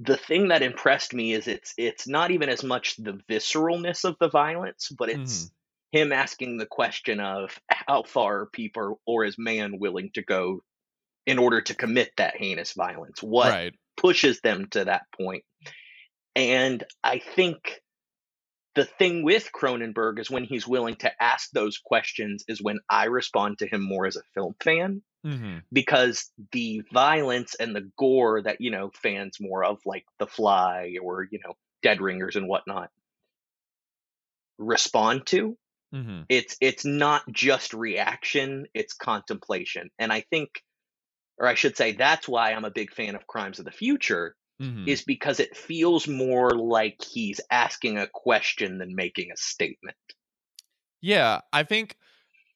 the 0.00 0.16
thing 0.16 0.48
that 0.48 0.62
impressed 0.62 1.12
me 1.12 1.32
is 1.32 1.48
it's 1.48 1.74
it's 1.76 2.06
not 2.06 2.30
even 2.30 2.48
as 2.48 2.62
much 2.62 2.96
the 2.96 3.18
visceralness 3.28 4.04
of 4.04 4.16
the 4.20 4.28
violence, 4.28 4.90
but 4.96 5.08
it's 5.08 5.44
mm-hmm. 5.44 5.98
him 5.98 6.12
asking 6.12 6.56
the 6.56 6.66
question 6.66 7.20
of 7.20 7.58
how 7.68 8.02
far 8.04 8.40
are 8.40 8.46
people 8.46 9.00
or 9.06 9.24
is 9.24 9.36
man 9.38 9.78
willing 9.78 10.10
to 10.14 10.22
go 10.22 10.62
in 11.26 11.38
order 11.38 11.60
to 11.60 11.74
commit 11.74 12.12
that 12.16 12.36
heinous 12.36 12.72
violence? 12.72 13.22
What 13.22 13.50
right 13.50 13.74
pushes 13.96 14.40
them 14.40 14.66
to 14.70 14.84
that 14.84 15.02
point? 15.18 15.44
And 16.36 16.84
I 17.02 17.18
think 17.18 17.80
the 18.76 18.84
thing 18.84 19.24
with 19.24 19.50
Cronenberg 19.52 20.20
is 20.20 20.30
when 20.30 20.44
he's 20.44 20.68
willing 20.68 20.96
to 20.96 21.10
ask 21.20 21.50
those 21.50 21.78
questions 21.78 22.44
is 22.46 22.62
when 22.62 22.78
I 22.90 23.06
respond 23.06 23.58
to 23.58 23.66
him 23.66 23.80
more 23.80 24.06
as 24.06 24.16
a 24.16 24.22
film 24.34 24.54
fan 24.62 25.02
mm-hmm. 25.26 25.58
because 25.72 26.30
the 26.52 26.82
violence 26.92 27.54
and 27.56 27.74
the 27.74 27.90
gore 27.98 28.42
that 28.42 28.60
you 28.60 28.70
know 28.70 28.90
fans 29.02 29.38
more 29.40 29.64
of 29.64 29.78
like 29.84 30.04
The 30.18 30.26
Fly 30.26 30.96
or 31.02 31.26
you 31.30 31.40
know 31.44 31.54
Dead 31.82 32.00
Ringers 32.00 32.36
and 32.36 32.48
whatnot 32.48 32.90
respond 34.58 35.26
to 35.26 35.56
Mm-hmm. 35.94 36.22
it's 36.28 36.56
it's 36.60 36.84
not 36.84 37.22
just 37.30 37.72
reaction 37.72 38.66
it's 38.74 38.92
contemplation 38.92 39.88
and 40.00 40.12
I 40.12 40.22
think 40.28 40.50
or 41.38 41.46
I 41.46 41.54
should 41.54 41.76
say 41.76 41.92
that's 41.92 42.26
why 42.26 42.52
I'm 42.52 42.64
a 42.64 42.72
big 42.72 42.92
fan 42.92 43.14
of 43.14 43.28
Crimes 43.28 43.60
of 43.60 43.64
the 43.66 43.70
Future 43.70 44.34
Mm-hmm. 44.60 44.88
is 44.88 45.02
because 45.02 45.38
it 45.38 45.54
feels 45.54 46.08
more 46.08 46.48
like 46.48 46.96
he's 47.02 47.42
asking 47.50 47.98
a 47.98 48.06
question 48.06 48.78
than 48.78 48.94
making 48.94 49.30
a 49.30 49.36
statement. 49.36 49.98
Yeah, 51.02 51.42
I 51.52 51.64
think 51.64 51.98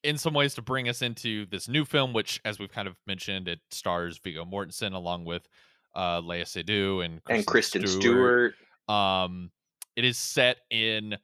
in 0.03 0.19
some 0.19 0.35
ways 0.35 0.55
to 0.55 0.63
bring 0.63 0.89
us 0.89 1.03
into 1.03 1.47
this 1.47 1.69
new 1.69 1.85
film, 1.85 2.13
which, 2.13 2.41
as 2.45 2.59
we've 2.59 2.73
kind 2.73 2.89
of 2.89 2.97
mentioned, 3.07 3.49
it 3.49 3.61
stars 3.71 4.19
Viggo 4.19 4.45
Mortensen 4.45 4.95
along 4.95 5.25
with 5.25 5.47
uh, 5.95 6.21
Léa 6.21 6.43
Seydoux 6.43 7.05
and 7.05 7.21
and 7.29 7.47
Kristen 7.47 7.83
Kristen 7.83 8.01
Stewart, 8.01 8.55
Um, 8.89 9.51
it 9.97 10.05
is 10.05 10.17
set 10.19 10.59
in 10.71 11.17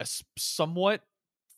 a 0.00 0.06
somewhat 0.36 1.02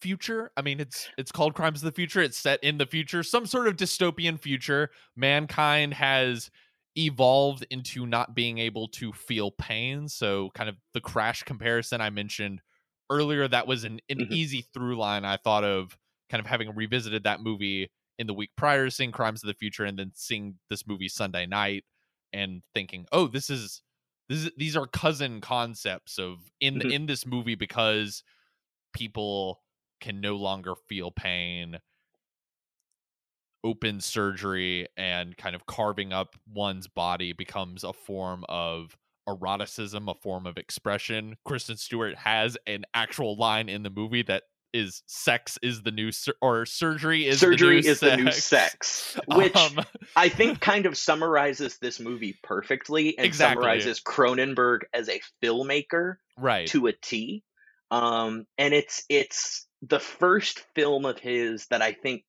future. 0.00 0.50
I 0.56 0.62
mean, 0.62 0.80
it's 0.80 1.08
it's 1.18 1.32
called 1.32 1.54
Crimes 1.54 1.82
of 1.82 1.86
the 1.86 1.92
Future. 1.92 2.20
It's 2.20 2.38
set 2.38 2.62
in 2.62 2.78
the 2.78 2.86
future, 2.86 3.22
some 3.22 3.46
sort 3.46 3.68
of 3.68 3.76
dystopian 3.76 4.38
future. 4.38 4.90
Mankind 5.16 5.94
has 5.94 6.50
evolved 6.96 7.66
into 7.70 8.06
not 8.06 8.34
being 8.34 8.58
able 8.58 8.88
to 8.88 9.12
feel 9.12 9.50
pain. 9.52 10.08
So, 10.08 10.50
kind 10.54 10.68
of 10.68 10.76
the 10.94 11.00
crash 11.00 11.42
comparison 11.42 12.00
I 12.00 12.10
mentioned 12.10 12.60
earlier, 13.10 13.48
that 13.48 13.66
was 13.66 13.84
an, 13.84 14.00
an 14.08 14.20
Mhm. 14.20 14.30
easy 14.30 14.62
through 14.62 14.96
line 14.96 15.24
I 15.24 15.36
thought 15.36 15.64
of 15.64 15.98
kind 16.30 16.40
of 16.40 16.46
having 16.46 16.74
revisited 16.74 17.24
that 17.24 17.40
movie 17.40 17.90
in 18.18 18.26
the 18.26 18.34
week 18.34 18.50
prior 18.56 18.86
to 18.86 18.90
seeing 18.90 19.12
Crimes 19.12 19.42
of 19.42 19.48
the 19.48 19.54
Future 19.54 19.84
and 19.84 19.98
then 19.98 20.12
seeing 20.14 20.58
this 20.70 20.86
movie 20.86 21.08
Sunday 21.08 21.46
night 21.46 21.84
and 22.32 22.62
thinking, 22.74 23.06
oh, 23.12 23.26
this 23.26 23.50
is 23.50 23.82
this 24.28 24.44
is 24.44 24.50
these 24.56 24.76
are 24.76 24.86
cousin 24.86 25.40
concepts 25.40 26.18
of 26.18 26.50
in 26.60 26.82
Mhm. 26.82 26.90
in 26.90 27.06
this 27.06 27.26
movie 27.26 27.56
because 27.56 28.22
people 28.94 29.62
can 30.00 30.20
no 30.20 30.36
longer 30.36 30.74
feel 30.88 31.10
pain 31.10 31.80
open 33.62 34.00
surgery 34.00 34.86
and 34.96 35.36
kind 35.36 35.54
of 35.54 35.66
carving 35.66 36.12
up 36.12 36.34
one's 36.46 36.88
body 36.88 37.32
becomes 37.32 37.84
a 37.84 37.92
form 37.92 38.44
of 38.48 38.96
eroticism 39.30 40.08
a 40.08 40.14
form 40.14 40.46
of 40.46 40.56
expression 40.56 41.36
kristen 41.44 41.76
stewart 41.76 42.16
has 42.16 42.56
an 42.66 42.84
actual 42.94 43.36
line 43.36 43.68
in 43.68 43.82
the 43.82 43.90
movie 43.90 44.22
that 44.22 44.42
is 44.72 45.02
sex 45.06 45.58
is 45.62 45.82
the 45.82 45.90
new 45.90 46.12
sur- 46.12 46.34
or 46.40 46.64
surgery 46.64 47.26
is 47.26 47.40
surgery 47.40 47.80
the 47.80 47.82
new 47.82 47.90
is 47.90 48.00
the 48.00 48.16
new 48.16 48.30
sex, 48.32 49.18
which 49.26 49.56
Um, 49.56 49.80
I 50.16 50.28
think 50.28 50.60
kind 50.60 50.86
of 50.86 50.96
summarizes 50.96 51.78
this 51.78 51.98
movie 51.98 52.38
perfectly 52.42 53.16
and 53.18 53.26
Exactly. 53.26 53.62
summarizes 53.62 54.00
Cronenberg 54.00 54.82
as 54.94 55.08
a 55.08 55.20
filmmaker 55.42 56.16
right 56.38 56.68
to 56.68 56.86
a 56.86 56.92
T. 56.92 57.42
Um, 57.90 58.46
and 58.58 58.72
it's 58.72 59.04
it's 59.08 59.66
the 59.82 59.98
first 59.98 60.60
film 60.74 61.04
of 61.04 61.18
his 61.18 61.66
that 61.68 61.82
I 61.82 61.92
think 61.92 62.22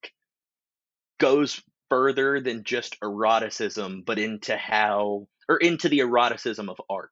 goes 1.20 1.62
further 1.90 2.40
than 2.40 2.64
just 2.64 2.98
eroticism, 3.04 4.04
but 4.04 4.18
into 4.18 4.58
how 4.58 5.28
or 5.50 5.58
into 5.58 5.90
the 5.90 6.00
eroticism 6.00 6.70
of 6.70 6.82
art. 6.90 7.12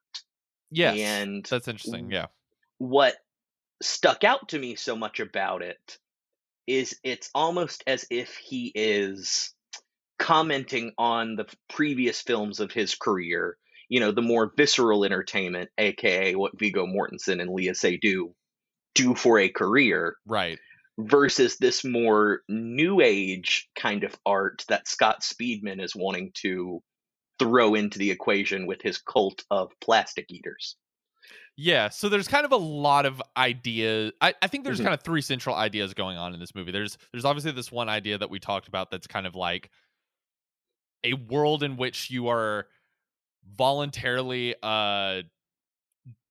yes 0.70 0.98
and 0.98 1.46
that's 1.50 1.68
interesting 1.68 2.10
yeah 2.10 2.26
what 2.78 3.14
stuck 3.82 4.24
out 4.24 4.48
to 4.48 4.58
me 4.58 4.74
so 4.74 4.96
much 4.96 5.20
about 5.20 5.62
it 5.62 5.98
is 6.66 6.98
it's 7.02 7.30
almost 7.34 7.82
as 7.86 8.04
if 8.10 8.36
he 8.36 8.70
is 8.74 9.52
commenting 10.18 10.92
on 10.98 11.34
the 11.34 11.46
previous 11.68 12.20
films 12.20 12.60
of 12.60 12.70
his 12.70 12.94
career, 12.94 13.56
you 13.88 13.98
know, 13.98 14.12
the 14.12 14.22
more 14.22 14.52
visceral 14.56 15.04
entertainment, 15.04 15.70
aka 15.78 16.34
what 16.34 16.58
Viggo 16.58 16.86
Mortensen 16.86 17.40
and 17.40 17.50
Léa 17.50 17.70
Seydoux 17.70 18.32
do 18.94 19.14
for 19.14 19.38
a 19.38 19.48
career, 19.48 20.16
right 20.26 20.58
versus 20.98 21.56
this 21.56 21.82
more 21.82 22.42
new 22.48 23.00
age 23.00 23.68
kind 23.74 24.04
of 24.04 24.14
art 24.26 24.64
that 24.68 24.86
Scott 24.86 25.22
Speedman 25.22 25.82
is 25.82 25.96
wanting 25.96 26.30
to 26.34 26.82
throw 27.40 27.74
into 27.74 27.98
the 27.98 28.12
equation 28.12 28.66
with 28.68 28.82
his 28.82 28.98
cult 28.98 29.44
of 29.50 29.72
plastic 29.80 30.30
eaters. 30.30 30.76
Yeah, 31.56 31.88
so 31.90 32.08
there's 32.08 32.28
kind 32.28 32.46
of 32.46 32.52
a 32.52 32.56
lot 32.56 33.04
of 33.06 33.20
ideas. 33.36 34.12
I, 34.20 34.34
I 34.40 34.46
think 34.46 34.64
there's 34.64 34.80
Mhm. 34.80 34.84
kind 34.84 34.94
of 34.94 35.02
three 35.02 35.20
central 35.20 35.54
ideas 35.56 35.92
going 35.94 36.16
on 36.16 36.32
in 36.32 36.40
this 36.40 36.54
movie. 36.54 36.72
There's 36.72 36.96
there's 37.12 37.24
obviously 37.24 37.52
this 37.52 37.72
one 37.72 37.88
idea 37.88 38.16
that 38.18 38.30
we 38.30 38.38
talked 38.38 38.68
about 38.68 38.90
that's 38.90 39.06
kind 39.06 39.26
of 39.26 39.34
like 39.34 39.70
a 41.04 41.14
world 41.14 41.62
in 41.62 41.76
which 41.76 42.10
you 42.10 42.28
are 42.28 42.68
voluntarily 43.56 44.54
uh 44.62 45.22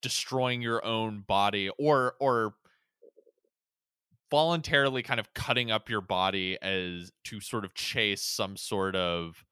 destroying 0.02 0.62
your 0.62 0.84
own 0.86 1.22
body 1.22 1.70
or 1.78 2.16
or 2.20 2.56
voluntarily 4.32 5.02
kind 5.04 5.20
of 5.20 5.34
cutting 5.34 5.72
up 5.72 5.90
your 5.90 6.02
body 6.02 6.58
as 6.62 7.12
to 7.24 7.42
sort 7.42 7.66
of 7.66 7.74
chase 7.74 8.22
some 8.22 8.56
sort 8.56 8.96
of 8.96 9.44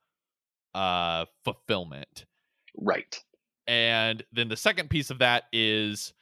uh 0.77 1.25
fulfillment 1.43 2.25
Right. 2.75 3.19
and 3.67 4.23
then 4.31 4.47
the 4.49 4.55
second 4.57 4.89
piece 4.89 5.09
of 5.09 5.19
that 5.19 5.45
is 5.51 6.13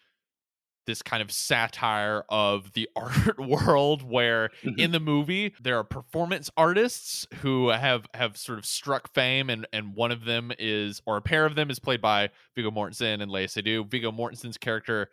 this 0.87 1.01
kind 1.01 1.21
of 1.23 1.31
satire 1.31 2.23
of 2.29 2.71
the 2.73 2.87
art 2.95 3.39
world 3.39 4.03
where 4.03 4.51
Mhm. 4.63 4.79
in 4.79 4.91
the 4.91 4.99
movie 4.99 5.53
there 5.59 5.77
are 5.79 5.83
performance 5.83 6.49
artists 6.55 7.27
who 7.41 7.69
have 7.69 8.05
have 8.13 8.37
sort 8.37 8.59
of 8.59 8.65
struck 8.65 9.11
fame 9.13 9.49
and 9.49 9.67
and 9.73 9.95
one 9.95 10.11
of 10.11 10.25
them 10.25 10.51
is 10.59 11.01
or 11.07 11.17
a 11.17 11.21
pair 11.21 11.45
of 11.45 11.55
them 11.55 11.69
is 11.71 11.79
played 11.79 12.01
by 12.01 12.29
Viggo 12.55 12.69
Mortensen 12.71 13.21
and 13.21 13.31
Léa 13.31 13.45
Seydoux. 13.45 13.89
Viggo 13.89 14.11
Mortensen's 14.11 14.57
character 14.59 15.09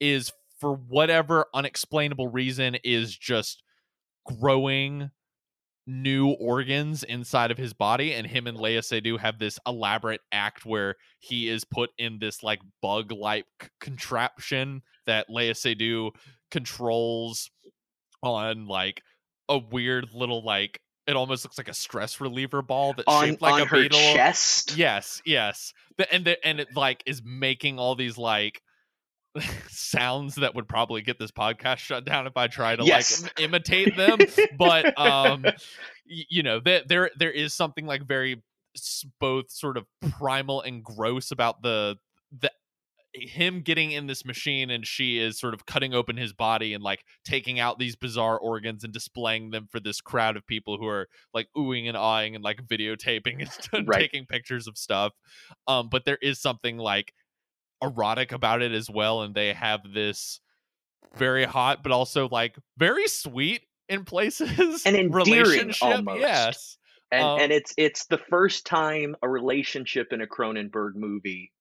is 0.00 0.32
for 0.60 0.74
whatever 0.74 1.46
unexplainable 1.52 2.28
reason 2.28 2.76
is 2.84 3.14
just 3.16 3.62
growing 4.24 5.10
new 5.86 6.30
organs 6.30 7.04
inside 7.04 7.50
of 7.50 7.58
his 7.58 7.72
body 7.72 8.12
and 8.12 8.26
him 8.26 8.46
and 8.46 8.58
Léa 8.58 8.78
Seydoux 8.78 9.18
have 9.18 9.38
this 9.38 9.58
elaborate 9.66 10.20
act 10.32 10.66
where 10.66 10.96
he 11.20 11.48
is 11.48 11.64
put 11.64 11.90
in 11.96 12.18
this 12.18 12.42
like 12.42 12.60
bug 12.82 13.12
like 13.12 13.46
contraption 13.80 14.82
that 15.06 15.28
Léa 15.28 15.52
Seydoux 15.52 16.10
controls 16.50 17.50
on 18.22 18.66
like 18.66 19.02
a 19.48 19.58
weird 19.58 20.08
little 20.12 20.44
like 20.44 20.80
it 21.06 21.14
almost 21.14 21.44
looks 21.44 21.56
like 21.56 21.68
a 21.68 21.74
stress 21.74 22.20
reliever 22.20 22.62
ball 22.62 22.92
that's 22.92 23.06
on, 23.06 23.26
shaped 23.26 23.42
like 23.42 23.54
on 23.54 23.60
a 23.62 23.66
her 23.66 23.82
beetle. 23.82 23.98
chest. 23.98 24.76
Yes, 24.76 25.22
yes. 25.24 25.72
The, 25.98 26.12
and 26.12 26.24
the, 26.24 26.44
and 26.44 26.58
it 26.58 26.74
like 26.74 27.02
is 27.06 27.22
making 27.24 27.78
all 27.78 27.94
these 27.94 28.18
like 28.18 28.60
sounds 29.68 30.36
that 30.36 30.54
would 30.54 30.68
probably 30.68 31.02
get 31.02 31.18
this 31.18 31.30
podcast 31.30 31.78
shut 31.78 32.04
down 32.04 32.26
if 32.26 32.36
I 32.36 32.46
try 32.46 32.76
to 32.76 32.84
Yes. 32.84 33.22
like 33.22 33.32
imitate 33.40 33.96
them. 33.96 34.20
but 34.58 34.98
um, 34.98 35.44
you 36.06 36.42
know, 36.42 36.60
there 36.60 36.82
there 36.86 37.10
there 37.18 37.30
is 37.30 37.54
something 37.54 37.86
like 37.86 38.02
very 38.06 38.42
both 39.20 39.50
sort 39.50 39.76
of 39.76 39.86
primal 40.18 40.60
and 40.60 40.84
gross 40.84 41.30
about 41.30 41.62
the 41.62 41.96
the 42.38 42.50
him 43.14 43.62
getting 43.62 43.92
in 43.92 44.06
this 44.06 44.26
machine 44.26 44.68
and 44.68 44.86
she 44.86 45.18
is 45.18 45.38
sort 45.40 45.54
of 45.54 45.64
cutting 45.64 45.94
open 45.94 46.18
his 46.18 46.34
body 46.34 46.74
and 46.74 46.84
like 46.84 47.02
taking 47.24 47.58
out 47.58 47.78
these 47.78 47.96
bizarre 47.96 48.38
organs 48.38 48.84
and 48.84 48.92
displaying 48.92 49.48
them 49.50 49.66
for 49.70 49.80
this 49.80 50.02
crowd 50.02 50.36
of 50.36 50.46
people 50.46 50.76
who 50.76 50.86
are 50.86 51.08
like 51.32 51.48
oohing 51.56 51.88
and 51.88 51.96
awing 51.96 52.34
and 52.34 52.44
like 52.44 52.60
videotaping 52.66 53.48
and 53.72 53.88
Right. 53.88 54.00
taking 54.02 54.26
pictures 54.26 54.66
of 54.66 54.76
stuff 54.76 55.14
um 55.66 55.88
but 55.90 56.04
there 56.04 56.18
is 56.20 56.38
something 56.42 56.76
like 56.76 57.14
erotic 57.82 58.32
about 58.32 58.62
it 58.62 58.72
as 58.72 58.88
well 58.90 59.22
and 59.22 59.34
they 59.34 59.52
have 59.52 59.80
this 59.92 60.40
very 61.16 61.44
hot 61.44 61.82
but 61.82 61.92
also 61.92 62.28
like 62.28 62.56
very 62.78 63.06
sweet 63.08 63.62
in 63.88 64.04
places 64.04 64.84
And 64.84 64.96
endearing 64.96 65.12
relationship 65.12 65.82
almost. 65.82 66.20
yes 66.20 66.78
and 67.12 67.22
Um, 67.22 67.40
and 67.40 67.52
it's 67.52 67.72
it's 67.76 68.06
the 68.06 68.18
first 68.18 68.66
time 68.66 69.14
a 69.22 69.28
relationship 69.28 70.12
in 70.12 70.20
a 70.22 70.26
Cronenberg 70.26 70.96
movie, 70.96 71.52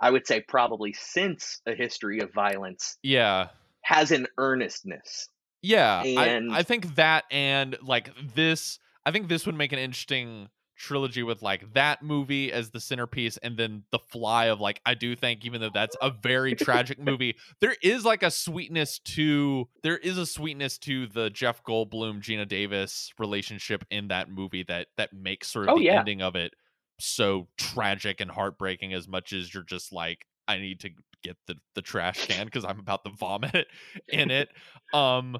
I 0.00 0.10
would 0.10 0.26
say 0.26 0.40
probably 0.40 0.94
since 0.94 1.60
a 1.66 1.74
history 1.74 2.20
of 2.20 2.32
violence, 2.32 2.96
yeah 3.02 3.48
has 3.82 4.12
an 4.12 4.26
earnestness. 4.38 5.28
Yeah, 5.60 6.02
And- 6.02 6.52
I, 6.52 6.60
I 6.60 6.62
think 6.62 6.94
that 6.94 7.24
and 7.30 7.76
like 7.82 8.10
this, 8.34 8.78
I 9.04 9.10
think 9.10 9.28
this 9.28 9.44
would 9.44 9.54
make 9.56 9.72
an 9.72 9.78
interesting 9.78 10.48
trilogy 10.82 11.22
with 11.22 11.40
like 11.42 11.72
that 11.74 12.02
movie 12.02 12.52
as 12.52 12.70
the 12.70 12.80
centerpiece, 12.80 13.36
and 13.38 13.56
then 13.56 13.84
The 13.92 14.00
Fly 14.00 14.46
of 14.46 14.60
like 14.60 14.80
I 14.84 14.94
do 14.94 15.14
think 15.16 15.44
even 15.46 15.60
though 15.60 15.70
that's 15.72 15.96
a 16.02 16.10
very 16.10 16.54
tragic 16.54 16.98
movie, 17.00 17.36
there 17.60 17.76
is 17.82 18.04
like 18.04 18.22
a 18.22 18.30
sweetness 18.30 18.98
to 19.00 19.68
there 19.82 19.96
is 19.96 20.18
a 20.18 20.26
sweetness 20.26 20.78
to 20.78 21.06
the 21.06 21.30
Jeff 21.30 21.62
Goldblum 21.64 22.20
Geena 22.20 22.46
Davis 22.46 23.12
relationship 23.18 23.84
in 23.90 24.08
that 24.08 24.28
movie 24.28 24.64
that 24.64 24.88
that 24.96 25.12
makes 25.12 25.48
sort 25.48 25.68
of 25.68 25.74
Oh, 25.74 25.78
the 25.78 25.84
yeah. 25.84 26.00
ending 26.00 26.20
of 26.20 26.36
it 26.36 26.52
so 26.98 27.48
tragic 27.56 28.20
and 28.20 28.30
heartbreaking 28.30 28.92
as 28.92 29.08
much 29.08 29.32
as 29.32 29.52
you're 29.54 29.62
just 29.62 29.92
like 29.92 30.26
I 30.48 30.58
need 30.58 30.80
to 30.80 30.90
get 31.22 31.36
the 31.46 31.56
the 31.74 31.82
trash 31.82 32.26
can 32.26 32.46
because 32.46 32.64
I'm 32.64 32.80
about 32.80 33.04
to 33.04 33.10
vomit 33.12 33.66
in 34.08 34.30
it. 34.30 34.48
Um 34.92 35.38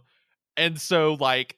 and 0.57 0.81
so 0.81 1.15
like 1.15 1.57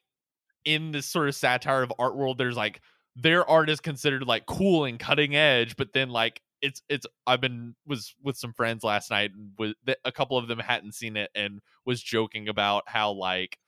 in 0.65 0.93
this 0.93 1.07
sort 1.07 1.29
of 1.29 1.35
satire 1.35 1.83
of 1.83 1.93
art 1.99 2.17
world 2.17 2.39
there's 2.39 2.57
like 2.57 2.81
their 3.17 3.49
art 3.49 3.71
is 3.71 3.81
considered 3.81 4.27
like 4.27 4.47
cool 4.47 4.85
and 4.85 4.99
cutting 4.99 5.37
edge 5.37 5.77
but 5.77 5.93
then 5.93 6.09
like 6.11 6.41
it's 6.63 6.83
it's 6.89 7.07
I've 7.27 7.41
been 7.41 7.75
was 7.87 8.15
with 8.23 8.37
some 8.37 8.55
friends 8.55 8.83
last 8.83 9.11
night 9.11 9.33
and 9.35 9.51
was 9.59 9.75
a 10.05 10.11
couple 10.11 10.39
of 10.39 10.49
them 10.49 10.59
hadn't 10.59 10.95
seen 10.95 11.17
it 11.17 11.31
and 11.35 11.61
was 11.85 12.03
joking 12.03 12.49
about 12.49 12.85
how 12.87 13.13
like 13.13 13.59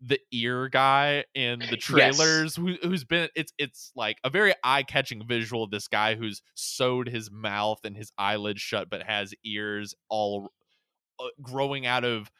the 0.00 0.20
ear 0.32 0.68
guy 0.68 1.24
in 1.34 1.60
the 1.70 1.76
trailers 1.76 2.54
who, 2.54 2.74
who's 2.82 3.04
been 3.04 3.28
it's 3.34 3.52
it's 3.58 3.90
like 3.96 4.18
a 4.22 4.30
very 4.30 4.54
eye-catching 4.62 5.26
visual 5.26 5.64
of 5.64 5.70
this 5.70 5.88
guy 5.88 6.14
who's 6.14 6.42
sewed 6.54 7.08
his 7.08 7.30
mouth 7.30 7.78
and 7.84 7.96
his 7.96 8.12
eyelids 8.18 8.60
shut 8.60 8.88
but 8.88 9.02
has 9.02 9.34
ears 9.44 9.94
all 10.08 10.52
uh, 11.18 11.24
growing 11.42 11.86
out 11.86 12.04
of 12.04 12.30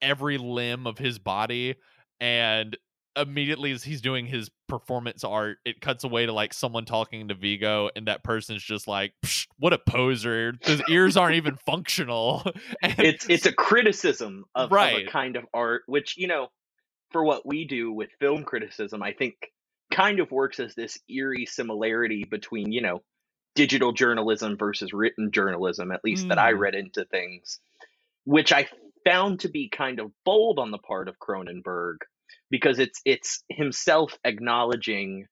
every 0.00 0.38
limb 0.38 0.86
of 0.86 0.96
his 0.96 1.18
body 1.18 1.74
and 2.20 2.76
immediately 3.16 3.72
as 3.72 3.84
he's 3.84 4.00
doing 4.00 4.26
his 4.26 4.50
performance 4.68 5.24
art 5.24 5.58
it 5.64 5.80
cuts 5.80 6.04
away 6.04 6.26
to 6.26 6.32
like 6.32 6.52
someone 6.54 6.84
talking 6.84 7.28
to 7.28 7.34
viggo 7.34 7.90
and 7.96 8.08
that 8.08 8.24
person's 8.24 8.62
just 8.62 8.88
like 8.88 9.12
"Psh, 9.24 9.46
what 9.58 9.72
a 9.72 9.78
poser 9.78 10.54
his 10.62 10.82
ears 10.88 11.16
aren't 11.16 11.36
even 11.36 11.56
functional 11.56 12.44
and 12.82 12.94
It's 12.98 13.28
it's 13.28 13.46
a 13.46 13.52
criticism 13.52 14.44
of, 14.54 14.70
of 14.70 14.72
Right. 14.72 15.06
a 15.06 15.10
kind 15.10 15.36
of 15.36 15.44
art, 15.54 15.82
which 15.86 16.16
you 16.16 16.26
know, 16.28 16.48
for 17.12 17.24
what 17.24 17.46
we 17.46 17.66
do 17.66 17.92
with 17.92 18.10
film 18.20 18.44
criticism, 18.44 19.02
I 19.02 19.12
think 19.12 19.34
kind 19.92 20.20
of 20.20 20.30
works 20.32 20.60
as 20.60 20.74
this 20.74 20.98
eerie 21.08 21.46
similarity 21.46 22.24
between 22.24 22.72
you 22.72 22.82
know 22.82 23.02
digital 23.54 23.92
journalism 23.92 24.56
versus 24.58 24.92
written 24.92 25.30
journalism, 25.32 25.92
at 25.92 26.04
least 26.04 26.28
that 26.28 26.38
I 26.38 26.52
Mm. 26.52 26.58
read 26.58 26.74
into 26.74 27.04
things, 27.04 27.60
which 28.24 28.52
I 28.52 28.68
found 29.04 29.40
to 29.40 29.48
be 29.48 29.68
kind 29.68 30.00
of 30.00 30.12
bold 30.24 30.58
on 30.58 30.70
the 30.70 30.78
part 30.78 31.08
of 31.08 31.18
Cronenberg 31.18 31.98
because 32.54 32.78
it's 32.78 33.00
it's 33.04 33.42
himself 33.50 34.16
acknowledging 34.24 35.26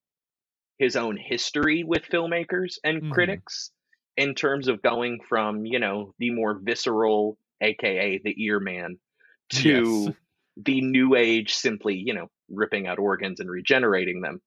his 0.79 0.97
own 0.97 1.17
history 1.17 1.85
with 1.85 2.03
filmmakers 2.05 2.79
and 2.85 3.03
Mhm. 3.03 3.11
critics 3.11 3.71
in 4.17 4.35
terms 4.35 4.69
of 4.69 4.83
going 4.83 5.21
from 5.29 5.65
you 5.67 5.79
know 5.79 6.15
the 6.19 6.31
more 6.33 6.59
visceral 6.63 7.39
aka 7.61 8.21
the 8.25 8.35
ear 8.45 8.61
man 8.61 8.99
to 9.51 9.71
Yes. 9.71 10.11
the 10.57 10.81
new 10.81 11.15
age 11.15 11.55
simply 11.55 11.97
you 11.97 12.15
know 12.15 12.29
ripping 12.51 12.87
out 12.89 12.99
organs 12.99 13.41
and 13.41 13.51
regenerating 13.51 14.21
them 14.23 14.41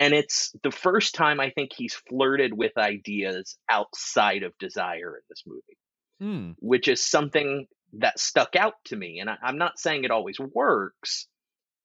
and 0.00 0.14
it's 0.14 0.52
the 0.62 0.72
first 0.72 1.14
time 1.14 1.40
i 1.40 1.50
think 1.50 1.72
he's 1.74 1.94
flirted 1.94 2.54
with 2.54 2.76
ideas 2.78 3.58
outside 3.70 4.42
of 4.44 4.58
desire 4.58 5.16
in 5.16 5.22
this 5.30 5.44
movie 5.46 5.78
Hmm. 6.20 6.52
which 6.58 6.88
is 6.88 7.02
something 7.04 7.66
that 7.94 8.18
stuck 8.18 8.54
out 8.56 8.74
to 8.84 8.96
me. 8.96 9.18
And 9.20 9.28
I, 9.30 9.36
I'm 9.42 9.58
not 9.58 9.78
saying 9.78 10.04
it 10.04 10.10
always 10.10 10.38
works, 10.38 11.26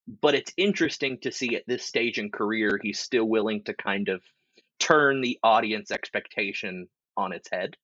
but 0.08 0.36
it's 0.36 0.54
interesting 0.58 1.18
to 1.22 1.32
see 1.32 1.56
at 1.56 1.64
this 1.68 1.84
stage 1.86 2.20
in 2.20 2.30
career 2.32 2.80
he's 2.82 3.00
still 3.00 3.26
willing 3.26 3.64
to 3.64 3.74
kind 3.74 4.10
of 4.10 4.22
turn 4.80 5.22
the 5.22 5.40
audience 5.44 5.92
expectation 5.92 6.88
on 7.18 7.32
its 7.32 7.50
head. 7.52 7.76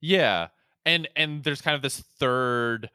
Yeah. 0.00 0.48
And 0.86 1.08
and 1.16 1.44
there's 1.44 1.60
kind 1.60 1.74
of 1.74 1.82
this 1.82 2.00
third 2.18 2.90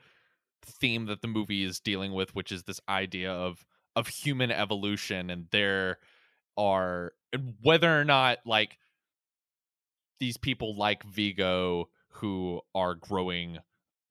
theme 0.64 1.06
that 1.08 1.22
the 1.22 1.28
movie 1.28 1.64
is 1.64 1.80
dealing 1.80 2.14
with, 2.14 2.34
which 2.34 2.52
is 2.52 2.64
this 2.64 2.80
idea 2.90 3.32
of 3.32 3.66
of 3.96 4.08
human 4.08 4.50
evolution 4.50 5.30
and 5.30 5.48
there 5.52 6.00
are 6.58 7.14
whether 7.62 8.00
or 8.00 8.04
not 8.04 8.40
like 8.46 8.78
these 10.20 10.38
people 10.38 10.76
like 10.78 11.04
Viggo 11.04 11.90
who 12.10 12.62
are 12.74 12.96
growing 12.96 13.58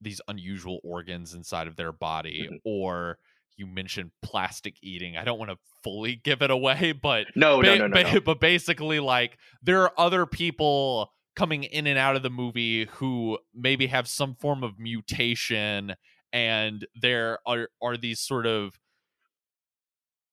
these 0.00 0.20
unusual 0.28 0.80
organs 0.84 1.34
inside 1.34 1.66
of 1.68 1.76
their 1.76 1.92
body 1.92 2.48
Mhm. 2.50 2.60
or 2.64 3.18
you 3.62 3.66
mentioned 3.72 4.10
plastic 4.22 4.74
eating. 4.82 5.16
I 5.16 5.24
don't 5.24 5.38
want 5.38 5.52
to 5.52 5.56
fully 5.84 6.16
give 6.16 6.42
it 6.42 6.50
away, 6.50 6.92
but 6.92 7.26
No, 7.36 7.60
no, 7.60 7.76
no, 7.76 7.86
no, 7.86 8.02
ba- 8.02 8.14
no. 8.14 8.20
but 8.24 8.40
basically 8.40 8.98
like 9.00 9.38
there 9.62 9.82
are 9.82 9.92
other 9.96 10.26
people 10.26 11.12
coming 11.36 11.62
in 11.62 11.86
and 11.86 11.98
out 11.98 12.16
of 12.16 12.22
the 12.22 12.30
movie 12.30 12.86
who 12.86 13.38
maybe 13.54 13.86
have 13.86 14.08
some 14.08 14.34
form 14.34 14.62
of 14.62 14.78
mutation 14.78 15.94
and 16.32 16.86
there 17.00 17.38
are 17.46 17.68
are 17.80 17.96
these 17.96 18.20
sort 18.20 18.46
of 18.46 18.78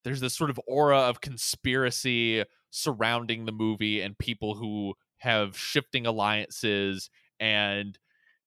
there's 0.03 0.19
this 0.21 0.35
sort 0.35 0.49
of 0.49 0.59
aura 0.67 0.97
of 0.97 1.21
conspiracy 1.21 2.43
surrounding 2.71 3.45
the 3.45 3.51
movie 3.51 4.01
and 4.01 4.17
people 4.17 4.55
who 4.55 4.93
have 5.19 5.57
shifting 5.57 6.05
alliances 6.05 7.09
and 7.39 7.97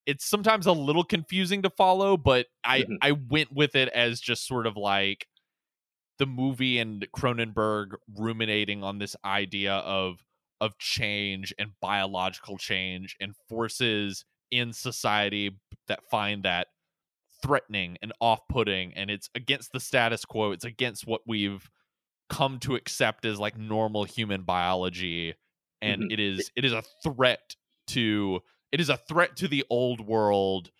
it's 0.05 0.25
sometimes 0.25 0.65
a 0.67 0.71
little 0.73 1.03
confusing 1.03 1.61
to 1.61 1.69
follow 1.69 2.17
but 2.17 2.47
i 2.63 2.85
Mhm. 2.85 2.97
i 3.01 3.11
went 3.11 3.51
with 3.51 3.75
it 3.75 3.89
as 3.89 4.19
just 4.21 4.47
sort 4.47 4.67
of 4.67 4.77
like 4.77 5.27
the 6.19 6.25
movie 6.25 6.79
and 6.79 7.07
cronenberg 7.15 7.95
ruminating 8.17 8.83
on 8.83 8.99
this 8.99 9.15
idea 9.25 9.73
of 9.75 10.25
of 10.61 10.77
change 10.79 11.53
and 11.59 11.71
biological 11.81 12.57
change 12.57 13.15
and 13.19 13.35
forces 13.49 14.25
in 14.51 14.73
society 14.73 15.59
that 15.87 16.03
find 16.11 16.43
that 16.43 16.67
threatening 17.41 17.97
and 18.01 18.13
off-putting 18.21 18.93
and 18.95 19.11
it's 19.11 19.29
against 19.35 19.71
the 19.73 19.79
status 19.79 20.25
quo 20.25 20.51
it's 20.51 20.65
against 20.65 21.05
what 21.07 21.21
we've 21.27 21.69
come 22.29 22.59
to 22.59 22.75
accept 22.75 23.25
as 23.25 23.39
like 23.39 23.57
normal 23.57 24.03
human 24.05 24.43
biology 24.43 25.35
and 25.81 26.03
Mhm. 26.03 26.09
it 26.09 26.19
is 26.19 26.51
it 26.55 26.65
is 26.65 26.73
a 26.73 26.83
threat 27.03 27.55
to 27.87 28.41
it 28.73 28.81
is 28.81 28.89
a 28.89 28.97
threat 28.97 29.37
to 29.37 29.47
the 29.47 29.63
old 29.69 30.01
world 30.05 30.71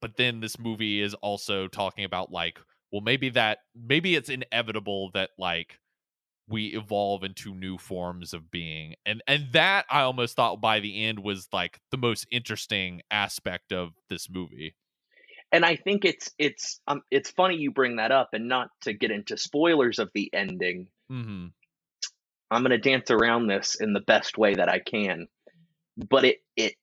but 0.00 0.16
then 0.16 0.40
this 0.40 0.58
movie 0.58 1.00
is 1.00 1.14
also 1.14 1.68
talking 1.68 2.04
about 2.04 2.32
like 2.32 2.58
well 2.90 3.02
maybe 3.02 3.28
that 3.28 3.58
maybe 3.74 4.16
it's 4.16 4.28
inevitable 4.28 5.10
that 5.12 5.30
like 5.38 5.78
we 6.48 6.66
evolve 6.68 7.24
into 7.24 7.54
new 7.54 7.76
forms 7.76 8.32
of 8.32 8.50
being 8.50 8.94
and 9.04 9.22
and 9.28 9.48
that 9.52 9.84
i 9.90 10.00
almost 10.00 10.34
thought 10.34 10.60
by 10.60 10.80
the 10.80 11.04
end 11.04 11.18
was 11.20 11.48
like 11.52 11.78
the 11.90 11.96
most 11.98 12.26
interesting 12.30 13.02
aspect 13.10 13.72
of 13.72 13.92
this 14.08 14.28
movie 14.28 14.74
And 15.52 15.64
I 15.64 15.76
think 15.76 16.04
it's 16.04 16.30
it's 16.38 16.80
um 16.88 17.02
it's 17.10 17.30
funny 17.30 17.56
you 17.56 17.70
bring 17.70 17.96
that 17.96 18.10
up 18.10 18.30
and 18.32 18.48
not 18.48 18.70
to 18.82 18.92
get 18.92 19.10
into 19.10 19.36
spoilers 19.36 19.98
of 19.98 20.10
the 20.14 20.28
ending. 20.32 20.88
mm-hmm. 21.10 21.46
I'm 22.50 22.62
going 22.62 22.70
to 22.70 22.78
dance 22.78 23.10
around 23.10 23.46
this 23.46 23.76
in 23.76 23.92
the 23.92 24.00
best 24.00 24.38
way 24.38 24.54
that 24.54 24.68
I 24.68 24.78
can. 24.80 25.28
But 25.96 26.24
it 26.24 26.38
it 26.56 26.74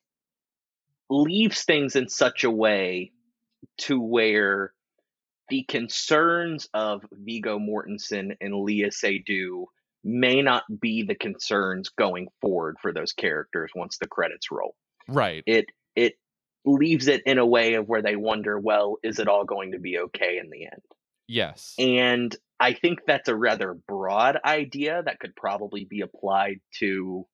leaves 1.10 1.64
things 1.64 1.96
in 1.96 2.10
such 2.10 2.44
a 2.44 2.52
way 2.52 3.12
to 3.78 4.00
where 4.00 4.74
the 5.50 5.64
concerns 5.64 6.68
of 6.74 7.06
Viggo 7.12 7.60
Mortensen 7.60 8.36
and 8.42 8.54
Léa 8.54 8.88
Seydoux 8.88 9.66
may 10.04 10.42
not 10.42 10.64
be 10.82 11.04
the 11.04 11.16
concerns 11.16 11.90
going 11.90 12.28
forward 12.42 12.78
for 12.82 12.94
those 12.94 13.14
characters 13.14 13.72
once 13.76 13.98
the 13.98 14.08
credits 14.08 14.52
roll. 14.52 14.76
Right. 15.08 15.44
It 15.46 15.68
it 15.96 16.14
leaves 16.66 17.08
it 17.08 17.22
in 17.26 17.38
a 17.38 17.46
way 17.46 17.76
of 17.76 17.88
where 17.88 18.02
they 18.02 18.16
wonder, 18.16 18.60
well, 18.60 18.98
is 19.04 19.20
it 19.20 19.28
all 19.28 19.46
going 19.46 19.74
to 19.74 19.80
be 19.80 20.00
okay 20.00 20.40
in 20.42 20.50
the 20.50 20.66
end? 20.66 20.82
Yes. 21.28 21.74
And 21.78 22.36
I 22.60 22.74
think 22.74 23.00
that's 23.06 23.30
a 23.30 23.36
rather 23.36 23.74
broad 23.74 24.38
idea 24.46 25.02
that 25.04 25.20
could 25.20 25.36
probably 25.36 25.86
be 25.86 26.02
applied 26.02 26.60
to 26.80 27.26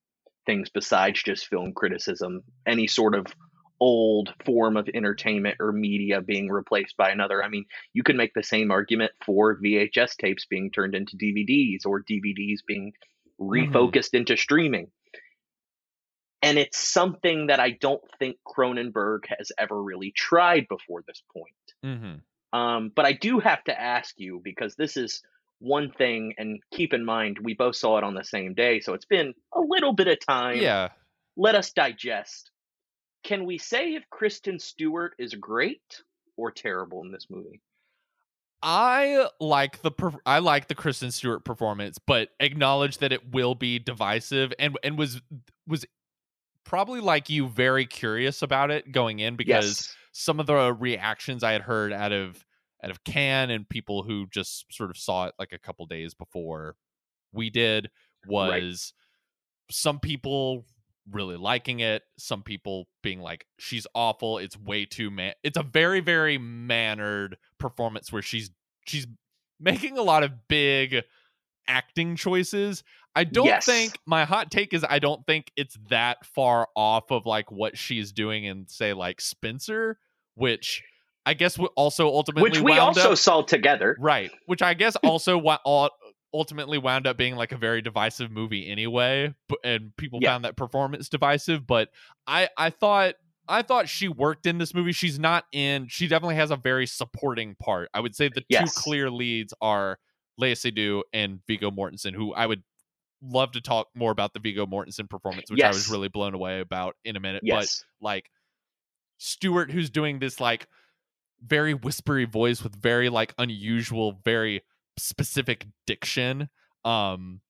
things 0.46 0.70
besides 0.70 1.22
just 1.22 1.46
film 1.46 1.72
criticism, 1.72 2.42
any 2.66 2.86
sort 2.86 3.14
of 3.14 3.26
old 3.80 4.32
form 4.44 4.76
of 4.76 4.88
entertainment 4.92 5.56
or 5.58 5.72
media 5.72 6.20
being 6.20 6.48
replaced 6.48 6.96
by 6.96 7.10
another. 7.10 7.42
I 7.42 7.48
mean, 7.48 7.64
you 7.94 8.02
can 8.02 8.16
make 8.16 8.34
the 8.34 8.42
same 8.42 8.70
argument 8.70 9.12
for 9.24 9.58
VHS 9.58 10.16
tapes 10.16 10.46
being 10.46 10.70
turned 10.70 10.94
into 10.94 11.16
DVDs 11.16 11.86
or 11.86 12.02
DVDs 12.02 12.58
being 12.66 12.92
refocused 13.40 14.10
mm-hmm. 14.10 14.18
into 14.18 14.36
streaming. 14.36 14.88
And 16.42 16.58
it's 16.58 16.78
something 16.78 17.48
that 17.48 17.60
I 17.60 17.70
don't 17.70 18.02
think 18.18 18.36
Cronenberg 18.46 19.20
has 19.38 19.52
ever 19.58 19.82
really 19.82 20.12
tried 20.14 20.66
before 20.68 21.02
this 21.06 21.22
point. 21.32 21.54
Mm-hmm. 21.84 22.58
Um, 22.58 22.92
but 22.94 23.06
I 23.06 23.12
do 23.12 23.38
have 23.40 23.62
to 23.64 23.80
ask 23.80 24.14
you 24.18 24.40
because 24.42 24.74
this 24.74 24.96
is 24.96 25.22
one 25.58 25.92
thing, 25.92 26.34
and 26.38 26.60
keep 26.72 26.94
in 26.94 27.04
mind, 27.04 27.38
we 27.42 27.54
both 27.54 27.76
saw 27.76 27.98
it 27.98 28.04
on 28.04 28.14
the 28.14 28.24
same 28.24 28.54
day, 28.54 28.80
so 28.80 28.94
it's 28.94 29.04
been 29.04 29.34
a 29.54 29.60
little 29.60 29.92
bit 29.92 30.08
of 30.08 30.18
time. 30.26 30.56
Yeah. 30.56 30.88
Let 31.36 31.54
us 31.54 31.72
digest 31.72 32.50
can 33.24 33.44
we 33.44 33.58
say 33.58 33.94
if 33.94 34.08
Kristen 34.10 34.58
Stewart 34.58 35.14
is 35.18 35.34
great 35.34 36.02
or 36.36 36.50
terrible 36.50 37.02
in 37.02 37.12
this 37.12 37.26
movie? 37.30 37.60
I 38.62 39.28
like 39.40 39.80
the 39.80 39.90
per- 39.90 40.20
I 40.26 40.40
like 40.40 40.68
the 40.68 40.74
Kristen 40.74 41.10
Stewart 41.10 41.44
performance, 41.44 41.98
but 41.98 42.28
acknowledge 42.40 42.98
that 42.98 43.12
it 43.12 43.32
will 43.32 43.54
be 43.54 43.78
divisive 43.78 44.52
and 44.58 44.76
and 44.82 44.98
was 44.98 45.22
was 45.66 45.86
probably 46.64 47.00
like 47.00 47.30
you 47.30 47.48
very 47.48 47.86
curious 47.86 48.42
about 48.42 48.70
it 48.70 48.92
going 48.92 49.18
in 49.18 49.36
because 49.36 49.64
yes. 49.64 49.96
some 50.12 50.40
of 50.40 50.46
the 50.46 50.74
reactions 50.74 51.42
I 51.42 51.52
had 51.52 51.62
heard 51.62 51.92
out 51.92 52.12
of 52.12 52.44
out 52.82 52.90
of 52.90 53.02
Cannes 53.04 53.50
and 53.50 53.68
people 53.68 54.02
who 54.02 54.26
just 54.26 54.66
sort 54.70 54.90
of 54.90 54.96
saw 54.96 55.26
it 55.26 55.34
like 55.38 55.52
a 55.52 55.58
couple 55.58 55.86
days 55.86 56.14
before 56.14 56.76
we 57.32 57.48
did 57.48 57.90
was 58.26 58.92
right. 58.92 59.74
some 59.74 60.00
people 60.00 60.66
really 61.10 61.36
liking 61.36 61.80
it 61.80 62.02
some 62.18 62.42
people 62.42 62.86
being 63.02 63.20
like 63.20 63.46
she's 63.58 63.86
awful 63.94 64.38
it's 64.38 64.58
way 64.58 64.84
too 64.84 65.10
man 65.10 65.32
it's 65.42 65.56
a 65.56 65.62
very 65.62 66.00
very 66.00 66.38
mannered 66.38 67.36
performance 67.58 68.12
where 68.12 68.22
she's 68.22 68.50
she's 68.86 69.06
making 69.58 69.98
a 69.98 70.02
lot 70.02 70.22
of 70.22 70.32
big 70.48 71.02
acting 71.66 72.16
choices 72.16 72.82
i 73.14 73.24
don't 73.24 73.46
yes. 73.46 73.64
think 73.64 73.98
my 74.06 74.24
hot 74.24 74.50
take 74.50 74.72
is 74.72 74.84
i 74.88 74.98
don't 74.98 75.26
think 75.26 75.50
it's 75.56 75.76
that 75.88 76.24
far 76.24 76.68
off 76.76 77.10
of 77.10 77.26
like 77.26 77.50
what 77.50 77.76
she's 77.76 78.12
doing 78.12 78.44
in 78.44 78.66
say 78.68 78.92
like 78.92 79.20
spencer 79.20 79.98
which 80.34 80.82
I 81.26 81.34
guess 81.34 81.58
also 81.76 82.06
ultimately 82.06 82.42
which 82.48 82.60
we 82.60 82.78
also 82.78 83.12
up, 83.12 83.18
saw 83.18 83.42
together, 83.42 83.94
right? 84.00 84.30
Which 84.46 84.62
I 84.62 84.74
guess 84.74 84.96
also 84.96 85.36
ultimately 86.32 86.78
wound 86.78 87.06
up 87.06 87.16
being 87.16 87.34
like 87.36 87.52
a 87.52 87.56
very 87.56 87.82
divisive 87.82 88.30
movie 88.30 88.68
anyway 88.70 89.34
and 89.64 89.94
people 89.96 90.20
yeah. 90.22 90.30
found 90.30 90.44
that 90.44 90.56
performance 90.56 91.08
divisive 91.08 91.66
but 91.66 91.88
i 92.26 92.48
i 92.56 92.70
thought 92.70 93.14
i 93.48 93.62
thought 93.62 93.88
she 93.88 94.06
worked 94.06 94.46
in 94.46 94.58
this 94.58 94.72
movie 94.72 94.92
she's 94.92 95.18
not 95.18 95.44
in 95.52 95.88
she 95.88 96.06
definitely 96.06 96.36
has 96.36 96.52
a 96.52 96.56
very 96.56 96.86
supporting 96.86 97.56
part 97.56 97.88
i 97.94 98.00
would 98.00 98.14
say 98.14 98.28
the 98.28 98.44
yes. 98.48 98.74
two 98.74 98.80
clear 98.80 99.10
leads 99.10 99.52
are 99.60 99.98
Léa 100.40 100.52
Seydoux 100.52 101.02
and 101.12 101.40
Viggo 101.46 101.70
Mortensen 101.70 102.14
who 102.14 102.32
I 102.32 102.46
would 102.46 102.62
love 103.22 103.52
to 103.52 103.60
talk 103.60 103.88
more 103.94 104.10
about 104.10 104.32
the 104.32 104.40
Viggo 104.40 104.66
Mortensen 104.66 105.08
performance 105.08 105.50
which 105.50 105.58
yes. 105.58 105.74
I 105.74 105.76
was 105.76 105.90
really 105.90 106.08
blown 106.08 106.34
away 106.34 106.60
about 106.60 106.96
in 107.04 107.16
a 107.16 107.20
minute 107.20 107.42
yes. 107.44 107.84
but 108.00 108.04
like 108.04 108.30
Stewart 109.18 109.70
who's 109.70 109.90
doing 109.90 110.18
this 110.18 110.40
like 110.40 110.66
very 111.44 111.74
whispery 111.74 112.24
voice 112.24 112.62
with 112.62 112.74
very 112.74 113.08
like 113.08 113.34
unusual 113.38 114.18
very 114.24 114.62
specific 115.02 115.66
diction. 115.86 116.48
Um, 116.84 117.40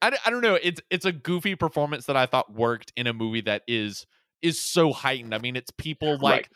I, 0.00 0.16
I 0.24 0.30
don't 0.30 0.42
know. 0.42 0.58
It's 0.60 0.80
it's 0.90 1.04
a 1.04 1.12
goofy 1.12 1.54
performance 1.54 2.06
that 2.06 2.16
I 2.16 2.26
thought 2.26 2.52
worked 2.52 2.92
in 2.96 3.06
a 3.06 3.12
movie 3.12 3.42
that 3.42 3.62
is 3.66 4.06
is 4.42 4.60
so 4.60 4.92
heightened. 4.92 5.34
I 5.34 5.38
mean, 5.38 5.56
it's 5.56 5.70
people 5.72 6.18
like 6.18 6.22
right. 6.22 6.48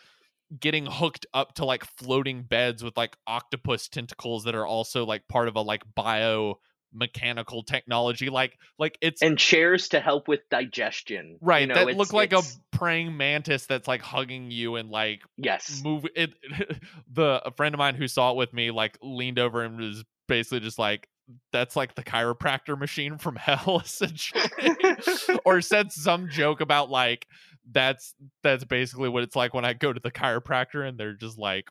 getting 0.60 0.86
hooked 0.86 1.26
up 1.34 1.54
to 1.54 1.64
like 1.64 1.84
floating 1.84 2.42
beds 2.42 2.84
with 2.84 2.96
like 2.96 3.16
octopus 3.26 3.88
tentacles 3.88 4.44
that 4.44 4.54
are 4.54 4.66
also 4.66 5.04
like 5.04 5.26
part 5.28 5.48
of 5.48 5.56
a 5.56 5.60
like 5.60 5.82
bio 5.94 6.58
mechanical 6.94 7.62
technology 7.62 8.28
like 8.28 8.58
like 8.78 8.98
it's 9.00 9.22
and 9.22 9.38
chairs 9.38 9.88
to 9.88 9.98
help 9.98 10.28
with 10.28 10.40
digestion 10.50 11.38
right 11.40 11.62
you 11.62 11.66
know, 11.68 11.74
that 11.74 11.96
look 11.96 12.12
like 12.12 12.34
a 12.34 12.42
praying 12.70 13.16
mantis 13.16 13.64
that's 13.64 13.88
like 13.88 14.02
hugging 14.02 14.50
you 14.50 14.76
and 14.76 14.90
like 14.90 15.22
yes 15.38 15.80
move 15.82 16.04
it 16.14 16.34
the 17.10 17.40
a 17.46 17.50
friend 17.50 17.74
of 17.74 17.78
mine 17.78 17.94
who 17.94 18.06
saw 18.06 18.32
it 18.32 18.36
with 18.36 18.52
me 18.52 18.70
like 18.70 18.98
leaned 19.00 19.38
over 19.38 19.62
and 19.62 19.78
was 19.78 20.04
basically 20.28 20.60
just 20.60 20.78
like 20.78 21.08
that's 21.52 21.76
like 21.76 21.94
the 21.94 22.02
chiropractor 22.02 22.78
machine 22.78 23.18
from 23.18 23.36
hell 23.36 23.80
essentially. 23.84 24.42
Or 25.44 25.60
said 25.60 25.92
some 25.92 26.28
joke 26.28 26.60
about 26.60 26.90
like 26.90 27.26
that's 27.70 28.14
that's 28.42 28.64
basically 28.64 29.08
what 29.08 29.22
it's 29.22 29.36
like 29.36 29.54
when 29.54 29.64
i 29.64 29.72
go 29.72 29.92
to 29.92 30.00
the 30.00 30.10
chiropractor 30.10 30.86
and 30.86 30.98
they're 30.98 31.14
just 31.14 31.38
like 31.38 31.70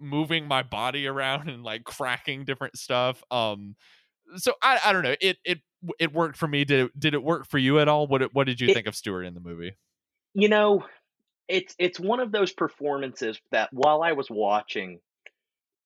moving 0.00 0.46
my 0.46 0.62
body 0.62 1.06
around 1.06 1.48
and 1.48 1.62
like 1.62 1.84
cracking 1.84 2.44
different 2.44 2.76
stuff 2.76 3.22
um 3.30 3.74
so 4.36 4.52
i 4.62 4.78
i 4.84 4.92
don't 4.92 5.02
know 5.02 5.16
it 5.20 5.38
it 5.44 5.60
it 5.98 6.12
worked 6.12 6.36
for 6.36 6.48
me 6.48 6.64
did 6.64 6.86
it, 6.86 7.00
did 7.00 7.14
it 7.14 7.22
work 7.22 7.46
for 7.46 7.58
you 7.58 7.78
at 7.78 7.88
all? 7.88 8.06
What 8.06 8.34
what 8.34 8.46
did 8.46 8.60
you 8.60 8.68
it, 8.68 8.74
think 8.74 8.86
of 8.86 8.94
stewart 8.94 9.26
in 9.26 9.34
the 9.34 9.40
movie? 9.40 9.72
You 10.34 10.48
know 10.48 10.84
it's 11.48 11.74
it's 11.78 12.00
one 12.00 12.20
of 12.20 12.32
those 12.32 12.52
performances 12.52 13.40
that 13.52 13.68
while 13.72 14.02
i 14.02 14.12
was 14.12 14.28
watching 14.28 14.98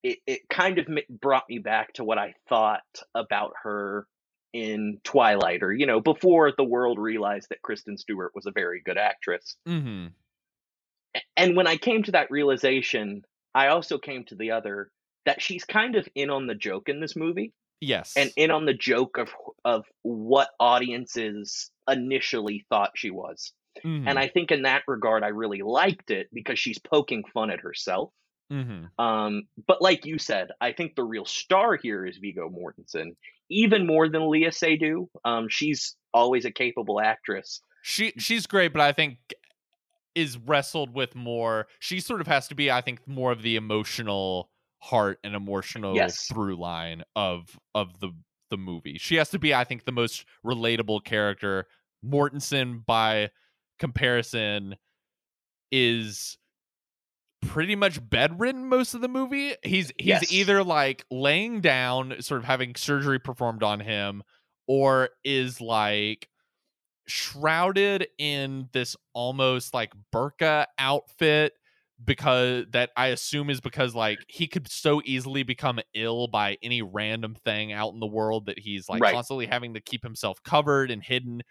it, 0.03 0.19
it 0.27 0.41
kind 0.49 0.79
of 0.79 0.87
brought 1.09 1.49
me 1.49 1.59
back 1.59 1.95
to 1.95 2.05
what 2.05 2.19
I 2.19 2.35
thought 2.49 2.83
about 3.15 3.53
her 3.63 4.07
in 4.53 5.01
Twilight, 5.05 5.63
or 5.63 5.73
you 5.73 5.87
know, 5.87 6.01
before 6.01 6.53
the 6.57 6.65
world 6.65 6.99
realized 6.99 7.49
that 7.51 7.63
Kristen 7.63 7.97
Stewart 7.97 8.33
was 8.35 8.47
a 8.47 8.53
very 8.53 8.83
good 8.85 8.99
actress. 8.99 9.57
Mm-hmm. 9.69 10.09
And 11.37 11.57
when 11.57 11.67
I 11.67 11.77
came 11.77 12.03
to 12.05 12.13
that 12.13 12.31
realization, 12.31 13.23
I 13.55 13.69
also 13.69 13.99
came 13.99 14.25
to 14.27 14.35
the 14.35 14.53
other 14.53 14.91
that 15.27 15.43
she's 15.43 15.65
kind 15.65 15.97
of 15.97 16.09
in 16.15 16.31
on 16.31 16.47
the 16.47 16.55
joke 16.55 16.89
in 16.89 17.01
this 17.01 17.17
movie. 17.17 17.53
Yes, 17.81 18.15
and 18.17 18.31
in 18.37 18.51
on 18.51 18.67
the 18.67 18.75
joke 18.75 19.19
of 19.19 19.29
of 19.65 19.85
what 20.03 20.51
audiences 20.59 21.71
initially 21.89 22.65
thought 22.69 22.93
she 22.97 23.11
was. 23.11 23.53
Mm-hmm. 23.85 24.09
And 24.09 24.19
I 24.19 24.29
think 24.29 24.51
in 24.51 24.63
that 24.63 24.83
regard, 24.89 25.23
I 25.23 25.29
really 25.29 25.63
liked 25.63 26.11
it 26.11 26.29
because 26.33 26.59
she's 26.59 26.79
poking 26.79 27.23
fun 27.33 27.51
at 27.51 27.61
herself. 27.61 28.11
Mm-hmm. 28.51 29.03
Um, 29.03 29.43
but 29.67 29.81
like 29.81 30.05
you 30.05 30.19
said, 30.19 30.49
I 30.61 30.73
think 30.73 30.97
the 30.97 31.05
real 31.05 31.25
star 31.25 31.77
here 31.77 32.05
is 32.05 32.19
Viggo 32.19 32.49
Mortensen, 32.49 33.17
even 33.49 33.87
more 33.87 34.09
than 34.09 34.23
Léa 34.23 34.49
Seydoux. 34.49 35.09
Um, 35.25 35.47
she's 35.49 35.97
always 36.13 36.45
a 36.45 36.51
capable 36.51 37.01
actress. 37.01 37.63
She 37.83 38.13
she's 38.19 38.47
great, 38.47 38.73
but 38.73 38.83
I 38.83 38.93
think 38.93 39.19
is 40.15 40.37
wrestled 40.39 40.95
with 40.95 41.15
more. 41.15 41.67
She 41.79 42.01
sort 42.01 42.21
of 42.21 42.27
has 42.27 42.49
to 42.49 42.55
be, 42.55 42.71
I 42.71 42.81
think, 42.81 43.07
more 43.07 43.33
of 43.33 43.43
the 43.43 43.57
emotional 43.57 44.51
heart 44.79 45.19
and 45.23 45.35
emotional 45.35 45.95
yes. 45.95 46.27
through 46.27 46.57
line 46.57 47.05
of 47.15 47.59
of 47.75 48.01
the 48.01 48.11
the 48.51 48.57
movie. 48.57 48.99
She 48.99 49.17
has 49.17 49.31
to 49.31 49.39
be, 49.39 49.55
I 49.55 49.65
think, 49.65 49.85
the 49.85 49.93
most 49.93 50.25
relatable 50.45 51.05
character. 51.05 51.67
Mortensen, 52.05 52.85
by 52.85 53.31
comparison, 53.79 54.77
is 55.71 56.37
pretty 57.43 57.75
much 57.75 58.01
bedridden 58.09 58.67
most 58.67 58.95
of 58.95 59.01
the 59.01 59.09
movie. 59.09 59.55
He's 59.63 59.93
he's 59.97 60.07
yes. 60.07 60.33
either 60.33 60.63
like 60.63 61.05
laying 61.11 61.61
down, 61.61 62.21
sort 62.21 62.41
of 62.41 62.45
having 62.45 62.75
surgery 62.75 63.19
performed 63.19 63.63
on 63.63 63.81
him, 63.81 64.23
or 64.67 65.11
is 65.25 65.61
like 65.61 66.29
shrouded 67.07 68.07
in 68.19 68.69
this 68.73 68.97
almost 69.15 69.75
like 69.75 69.93
burqa 70.15 70.67
outfit 70.79 71.53
because 72.03 72.65
that 72.71 72.91
I 72.97 73.09
assume 73.09 73.51
is 73.51 73.61
because 73.61 73.95
like 73.95 74.19
he 74.29 74.47
could 74.47 74.71
so 74.71 75.03
easily 75.05 75.43
become 75.43 75.81
ill 75.95 76.29
by 76.29 76.57
any 76.63 76.83
random 76.83 77.35
thing 77.35 77.73
out 77.73 77.93
in 77.93 78.01
the 78.01 78.07
world 78.07 78.47
that 78.47 78.59
he's 78.59 78.89
like 78.89 79.03
right. 79.03 79.13
constantly 79.13 79.47
having 79.47 79.75
to 79.75 79.81
keep 79.81 80.03
himself 80.03 80.43
covered 80.43 80.91
and 80.91 81.03
hidden 81.03 81.43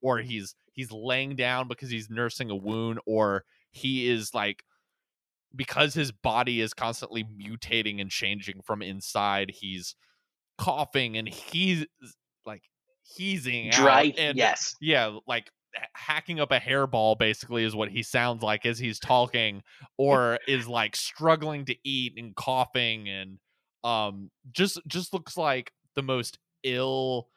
or 0.00 0.18
he's 0.18 0.54
he's 0.72 0.90
laying 0.90 1.36
down 1.36 1.68
because 1.68 1.90
he's 1.90 2.10
nursing 2.10 2.50
a 2.50 2.56
wound 2.56 2.98
or 3.06 3.44
he 3.70 4.08
is 4.08 4.34
like 4.34 4.64
because 5.54 5.94
his 5.94 6.12
body 6.12 6.60
is 6.60 6.74
constantly 6.74 7.24
mutating 7.24 8.00
and 8.00 8.10
changing 8.10 8.62
from 8.64 8.82
inside, 8.82 9.50
he's 9.54 9.94
coughing 10.58 11.16
and 11.16 11.28
he's 11.28 11.86
like 12.46 12.62
heezing 13.02 13.70
dry. 13.70 14.12
and 14.16 14.36
yes, 14.36 14.74
yeah, 14.80 15.16
like 15.26 15.50
hacking 15.94 16.40
up 16.40 16.50
a 16.50 16.58
hairball 16.58 17.18
basically 17.18 17.64
is 17.64 17.74
what 17.74 17.88
he 17.88 18.02
sounds 18.02 18.42
like 18.42 18.66
as 18.66 18.78
he's 18.78 18.98
talking 18.98 19.62
or 19.96 20.38
is 20.46 20.68
like 20.68 20.94
struggling 20.94 21.64
to 21.64 21.74
eat 21.84 22.12
and 22.16 22.36
coughing 22.36 23.08
and 23.08 23.38
um 23.84 24.30
just 24.52 24.78
just 24.86 25.12
looks 25.12 25.36
like 25.36 25.72
the 25.94 26.02
most 26.02 26.38
ill 26.62 27.28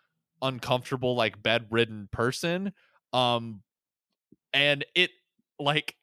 uncomfortable 0.42 1.16
like 1.16 1.42
bedridden 1.42 2.10
person 2.12 2.74
um 3.14 3.62
and 4.54 4.86
it 4.96 5.12
like 5.60 5.96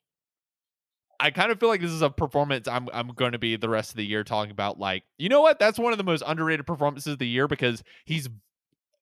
I 1.22 1.30
kind 1.30 1.52
of 1.52 1.60
feel 1.60 1.68
like 1.68 1.80
this 1.80 1.90
is 1.90 2.02
a 2.02 2.10
performance 2.10 2.68
I'm 2.68 2.88
I'm 2.92 3.08
going 3.08 3.32
to 3.32 3.38
be 3.38 3.56
the 3.56 3.68
rest 3.68 3.90
of 3.90 3.96
the 3.96 4.04
year 4.04 4.24
talking 4.24 4.50
about 4.50 4.78
like 4.78 5.04
you 5.18 5.28
know 5.28 5.40
what 5.40 5.58
that's 5.58 5.78
one 5.78 5.92
of 5.92 5.98
the 5.98 6.04
most 6.04 6.22
underrated 6.26 6.66
performances 6.66 7.14
of 7.14 7.18
the 7.18 7.28
year 7.28 7.48
because 7.48 7.82
he's 8.04 8.28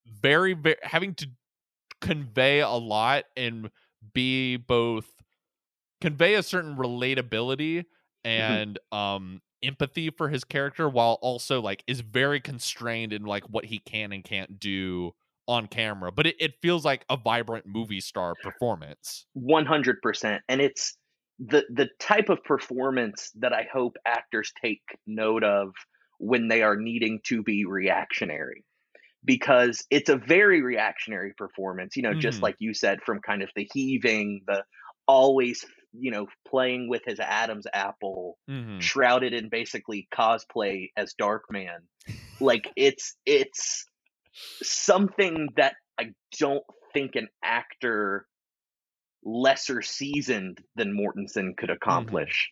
very 0.05 0.53
very 0.53 0.77
having 0.83 1.15
to 1.15 1.27
convey 1.99 2.59
a 2.59 2.69
lot 2.69 3.25
and 3.35 3.71
be 4.13 4.57
both 4.57 5.07
convey 5.99 6.35
a 6.35 6.43
certain 6.43 6.75
relatability 6.77 7.85
Mm-hmm. 8.25 8.53
and 8.53 8.79
um 8.91 9.41
empathy 9.63 10.11
for 10.11 10.29
his 10.29 10.43
character 10.43 10.87
while 10.87 11.17
also 11.21 11.59
like 11.59 11.83
is 11.87 12.01
very 12.01 12.39
constrained 12.39 13.13
in 13.13 13.25
like 13.25 13.43
what 13.45 13.65
he 13.65 13.79
can 13.79 14.11
and 14.11 14.23
can't 14.23 14.59
do 14.59 15.11
on 15.47 15.65
camera 15.67 16.11
but 16.11 16.27
it, 16.27 16.35
it 16.39 16.53
feels 16.61 16.85
like 16.85 17.03
a 17.09 17.17
vibrant 17.17 17.65
movie 17.65 17.99
star 17.99 18.35
performance 18.43 19.25
100% 19.35 20.39
and 20.49 20.61
it's 20.61 20.97
the 21.41 21.65
the 21.73 21.89
type 21.99 22.29
of 22.29 22.43
performance 22.43 23.31
that 23.39 23.51
i 23.51 23.67
hope 23.73 23.97
actors 24.05 24.51
take 24.61 24.81
note 25.07 25.43
of 25.43 25.73
when 26.19 26.47
they 26.47 26.61
are 26.61 26.75
needing 26.77 27.19
to 27.23 27.41
be 27.41 27.65
reactionary 27.65 28.63
because 29.25 29.83
it's 29.89 30.09
a 30.09 30.15
very 30.15 30.61
reactionary 30.61 31.33
performance 31.35 31.95
you 31.95 32.03
know 32.03 32.13
just 32.13 32.39
Mhm. 32.39 32.43
like 32.43 32.55
you 32.59 32.73
said 32.73 33.01
from 33.01 33.21
kind 33.21 33.41
of 33.41 33.49
the 33.55 33.67
heaving 33.73 34.41
the 34.45 34.63
always 35.07 35.65
you 35.93 36.11
know 36.11 36.27
playing 36.47 36.87
with 36.87 37.01
his 37.05 37.19
adam's 37.19 37.65
apple 37.73 38.37
mm-hmm. 38.49 38.79
shrouded 38.79 39.33
in 39.33 39.49
basically 39.49 40.07
cosplay 40.13 40.89
as 40.95 41.15
darkman 41.19 41.79
like 42.39 42.69
it's 42.75 43.15
it's 43.25 43.85
something 44.61 45.49
that 45.55 45.75
i 45.99 46.11
don't 46.39 46.63
think 46.93 47.15
an 47.15 47.27
actor 47.43 48.27
lesser 49.23 49.81
seasoned 49.81 50.59
than 50.75 50.93
mortensen 50.93 51.55
could 51.55 51.69
accomplish 51.69 52.51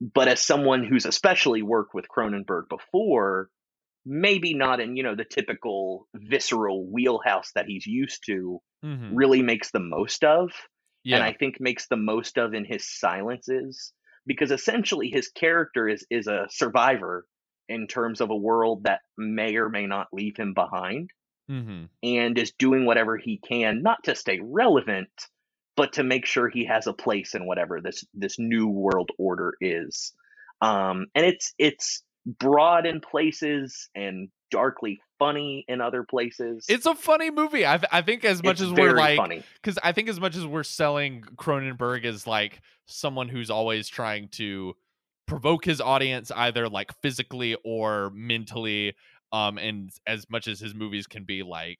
but 0.00 0.28
as 0.28 0.40
someone 0.40 0.84
who's 0.84 1.06
especially 1.06 1.62
worked 1.62 1.94
with 1.94 2.06
cronenberg 2.08 2.68
before 2.68 3.48
maybe 4.06 4.54
not 4.54 4.80
in 4.80 4.96
you 4.96 5.02
know 5.02 5.14
the 5.14 5.24
typical 5.24 6.08
visceral 6.14 6.86
wheelhouse 6.90 7.50
that 7.54 7.66
he's 7.66 7.86
used 7.86 8.22
to 8.26 8.60
Mm-hmm. 8.84 9.16
really 9.16 9.40
makes 9.40 9.70
the 9.70 9.80
most 9.80 10.24
of 10.24 10.50
yeah 11.04 11.16
and 11.16 11.24
I 11.24 11.32
think 11.32 11.58
makes 11.58 11.86
the 11.86 11.96
most 11.96 12.36
of 12.36 12.52
in 12.52 12.66
his 12.66 12.86
silences 12.86 13.94
because 14.26 14.50
essentially 14.50 15.08
his 15.08 15.28
character 15.28 15.88
is 15.88 16.04
is 16.10 16.26
a 16.26 16.48
survivor 16.50 17.24
in 17.66 17.86
terms 17.86 18.20
of 18.20 18.28
a 18.28 18.36
world 18.36 18.84
that 18.84 19.00
may 19.16 19.56
or 19.56 19.70
may 19.70 19.86
not 19.86 20.08
leave 20.12 20.36
him 20.36 20.52
behind 20.52 21.08
mm-hmm. 21.50 21.84
and 22.02 22.36
is 22.36 22.52
doing 22.58 22.84
whatever 22.84 23.16
he 23.16 23.38
can 23.38 23.82
not 23.82 24.04
to 24.04 24.14
stay 24.14 24.38
relevant 24.42 25.08
but 25.76 25.92
to 25.94 26.04
make 26.04 26.26
sure 26.26 26.48
he 26.48 26.64
has 26.66 26.86
a 26.86 26.92
place 26.92 27.34
in 27.34 27.46
whatever 27.46 27.80
this 27.80 28.04
this 28.14 28.38
new 28.38 28.68
world 28.68 29.10
order 29.18 29.54
is. 29.60 30.12
Um 30.60 31.06
and 31.14 31.26
it's 31.26 31.54
it's 31.58 32.02
broad 32.26 32.86
in 32.86 33.00
places 33.00 33.88
and 33.94 34.28
darkly 34.50 35.00
funny 35.18 35.64
in 35.68 35.80
other 35.80 36.04
places. 36.04 36.64
It's 36.68 36.86
a 36.86 36.94
funny 36.94 37.30
movie. 37.30 37.66
I, 37.66 37.76
th- 37.78 37.88
I 37.92 38.02
think 38.02 38.24
as 38.24 38.42
much 38.42 38.60
It's 38.60 38.70
as 38.70 38.72
we're 38.72 38.96
like 38.96 39.16
funny. 39.16 39.42
because 39.62 39.78
I 39.82 39.92
think 39.92 40.08
as 40.08 40.20
much 40.20 40.36
as 40.36 40.46
we're 40.46 40.62
selling 40.62 41.22
Cronenberg 41.36 42.04
as 42.04 42.26
like 42.26 42.60
someone 42.86 43.28
who's 43.28 43.50
always 43.50 43.88
trying 43.88 44.28
to 44.28 44.74
provoke 45.26 45.64
his 45.64 45.80
audience 45.80 46.30
either 46.30 46.68
like 46.68 46.92
physically 47.02 47.56
or 47.64 48.10
mentally, 48.14 48.94
um, 49.32 49.58
and 49.58 49.90
as 50.06 50.28
much 50.30 50.46
as 50.48 50.60
his 50.60 50.74
movies 50.74 51.06
can 51.06 51.24
be 51.24 51.42
like 51.42 51.78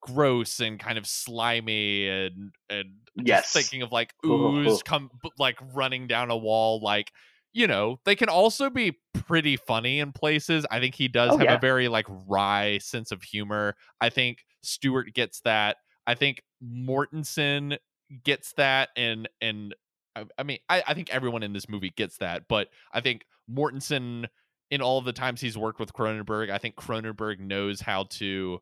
gross 0.00 0.60
and 0.60 0.78
kind 0.80 0.96
of 0.98 1.06
slimy 1.06 2.08
and 2.08 2.52
and 2.68 2.88
just 3.22 3.52
thinking 3.52 3.82
of 3.82 3.92
like 3.92 4.14
ooze 4.24 4.82
come 4.84 5.10
like 5.38 5.58
running 5.74 6.06
down 6.06 6.30
a 6.30 6.36
wall 6.36 6.80
like 6.82 7.12
you 7.52 7.66
know 7.66 8.00
they 8.04 8.14
can 8.14 8.28
also 8.28 8.70
be 8.70 8.96
pretty 9.12 9.56
funny 9.56 9.98
in 9.98 10.12
places. 10.12 10.64
I 10.70 10.80
think 10.80 10.94
he 10.94 11.08
does 11.08 11.32
Oh, 11.32 11.36
have 11.38 11.44
yeah. 11.46 11.54
a 11.54 11.60
very 11.60 11.88
like 11.88 12.06
wry 12.28 12.78
sense 12.78 13.10
of 13.12 13.22
humor. 13.22 13.76
I 14.00 14.08
think 14.08 14.44
stewart 14.62 15.12
gets 15.14 15.40
that. 15.42 15.76
I 16.06 16.14
think 16.14 16.42
mortensen 16.62 17.78
gets 18.24 18.52
that 18.54 18.88
and 18.96 19.28
and 19.40 19.74
i, 20.16 20.24
I 20.36 20.42
mean 20.42 20.58
I, 20.68 20.82
I 20.88 20.94
think 20.94 21.10
everyone 21.14 21.42
in 21.44 21.52
this 21.52 21.68
movie 21.68 21.92
gets 21.96 22.16
that 22.18 22.42
but 22.48 22.68
i 22.92 23.00
think 23.00 23.24
mortensen 23.48 24.26
in 24.70 24.82
all 24.82 24.98
of 24.98 25.04
the 25.04 25.12
times 25.12 25.40
he's 25.40 25.56
worked 25.56 25.78
with 25.78 25.92
cronenberg 25.92 26.50
i 26.50 26.58
think 26.58 26.74
cronenberg 26.74 27.38
knows 27.38 27.80
how 27.80 28.04
to 28.10 28.60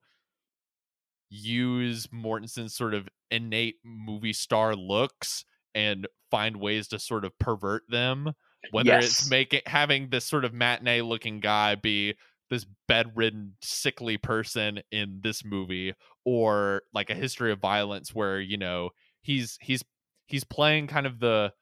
use 1.31 2.07
mortensen's 2.13 2.75
sort 2.75 2.95
of 2.95 3.09
innate 3.31 3.77
movie 3.85 4.33
star 4.33 4.75
looks 4.75 5.45
and 5.75 6.07
find 6.31 6.57
ways 6.57 6.89
to 6.89 6.99
sort 6.99 7.25
of 7.25 7.39
pervert 7.39 7.83
them 7.89 8.33
whether 8.71 8.99
it's 8.99 9.21
Yes. 9.21 9.31
making 9.31 9.61
having 9.67 10.11
this 10.11 10.25
sort 10.25 10.45
of 10.45 10.53
matinee 10.53 11.01
looking 11.01 11.41
guy 11.41 11.75
be 11.75 12.15
this 12.51 12.67
bedridden 12.89 13.55
sickly 13.63 14.17
person 14.17 14.81
in 14.91 15.21
this 15.23 15.45
movie 15.45 15.93
or 16.25 16.83
like 16.95 17.11
a 17.11 17.15
history 17.15 17.53
of 17.53 17.61
violence 17.61 18.15
where 18.15 18.41
you 18.41 18.57
know 18.57 18.91
he's 19.21 19.59
he's 19.61 19.85
he's 20.27 20.45
playing 20.45 20.87
kind 20.87 21.07
of 21.07 21.21
the 21.21 21.53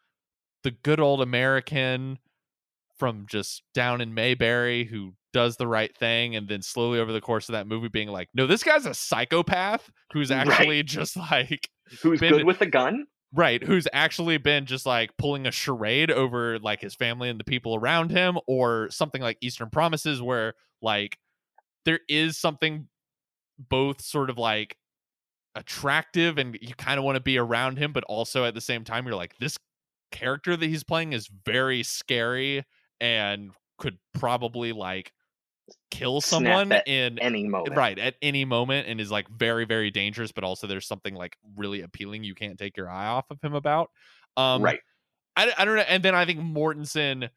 the 0.63 0.71
good 0.71 1.01
old 1.01 1.21
american 1.21 2.19
from 2.97 3.27
just 3.29 3.63
down 3.75 4.01
in 4.01 4.15
mayberry 4.15 4.85
who 4.85 5.13
does 5.37 5.57
the 5.57 5.67
right 5.67 5.95
thing 5.97 6.35
and 6.35 6.49
then 6.49 6.63
slowly 6.63 6.99
over 6.99 7.13
the 7.13 7.21
course 7.21 7.49
of 7.49 7.53
that 7.53 7.67
movie 7.67 7.89
being 7.89 8.09
like 8.09 8.29
no 8.35 8.47
this 8.47 8.63
guy's 8.63 8.87
a 8.87 8.95
psychopath 8.95 9.91
who's 10.13 10.31
Right. 10.31 10.47
actually 10.49 10.83
just 10.83 11.17
like 11.17 11.69
who's 12.03 12.21
been- 12.21 12.33
good 12.33 12.45
with 12.47 12.61
a 12.63 12.67
gun 12.67 13.07
Right, 13.35 13.63
who's 13.63 13.87
actually 13.93 14.39
been 14.39 14.65
just 14.65 14.87
like 14.87 15.11
pulling 15.19 15.47
a 15.47 15.51
charade 15.51 16.11
over 16.11 16.59
like 16.61 16.81
his 16.81 16.95
family 16.95 17.29
and 17.29 17.39
the 17.39 17.45
people 17.45 17.75
around 17.75 18.11
him, 18.11 18.39
or 18.47 18.89
something 18.91 19.21
like 19.21 19.37
Eastern 19.43 19.69
Promises, 19.69 20.23
where 20.23 20.55
like 20.81 21.19
there 21.85 21.99
is 22.09 22.39
something 22.39 22.87
both 23.59 24.01
sort 24.01 24.31
of 24.31 24.39
like 24.39 24.77
attractive 25.55 26.39
and 26.39 26.57
you 26.63 26.75
kind 26.77 26.99
of 26.99 27.05
want 27.05 27.17
to 27.17 27.21
be 27.21 27.37
around 27.37 27.79
him, 27.79 27.93
but 27.93 28.05
also 28.05 28.45
at 28.45 28.55
the 28.55 28.61
same 28.61 28.85
time, 28.85 29.05
you're 29.07 29.17
like, 29.17 29.37
this 29.39 29.59
character 30.13 30.57
that 30.57 30.67
he's 30.67 30.85
playing 30.85 31.13
is 31.13 31.29
very 31.45 31.83
scary 31.83 32.65
and 33.01 33.51
could 33.79 33.99
probably 34.15 34.73
like 34.73 35.13
kill 35.97 36.21
someone 36.21 36.73
in 36.87 37.19
any 37.19 37.45
moment. 37.45 37.77
right 37.77 37.99
at 37.99 38.15
any 38.23 38.45
moment 38.45 38.89
and 38.89 39.01
is 39.01 39.11
like 39.11 39.29
very 39.29 39.65
very 39.65 39.91
dangerous 39.91 40.33
but 40.33 40.45
also 40.45 40.67
there's 40.67 40.87
something 40.87 41.15
like 41.15 41.37
really 41.57 41.83
appealing 41.83 42.25
you 42.25 42.35
can't 42.35 42.59
take 42.59 42.77
your 42.77 42.91
eye 42.91 43.07
off 43.07 43.27
of 43.31 43.41
him 43.43 43.55
about. 43.55 43.91
Um 44.37 44.63
right. 44.63 44.81
I, 45.37 45.53
I 45.57 45.65
don't 45.65 45.77
know 45.77 45.83
and 45.83 46.03
then 46.03 46.15
i 46.15 46.25
think 46.25 46.41
mortensen 46.41 47.29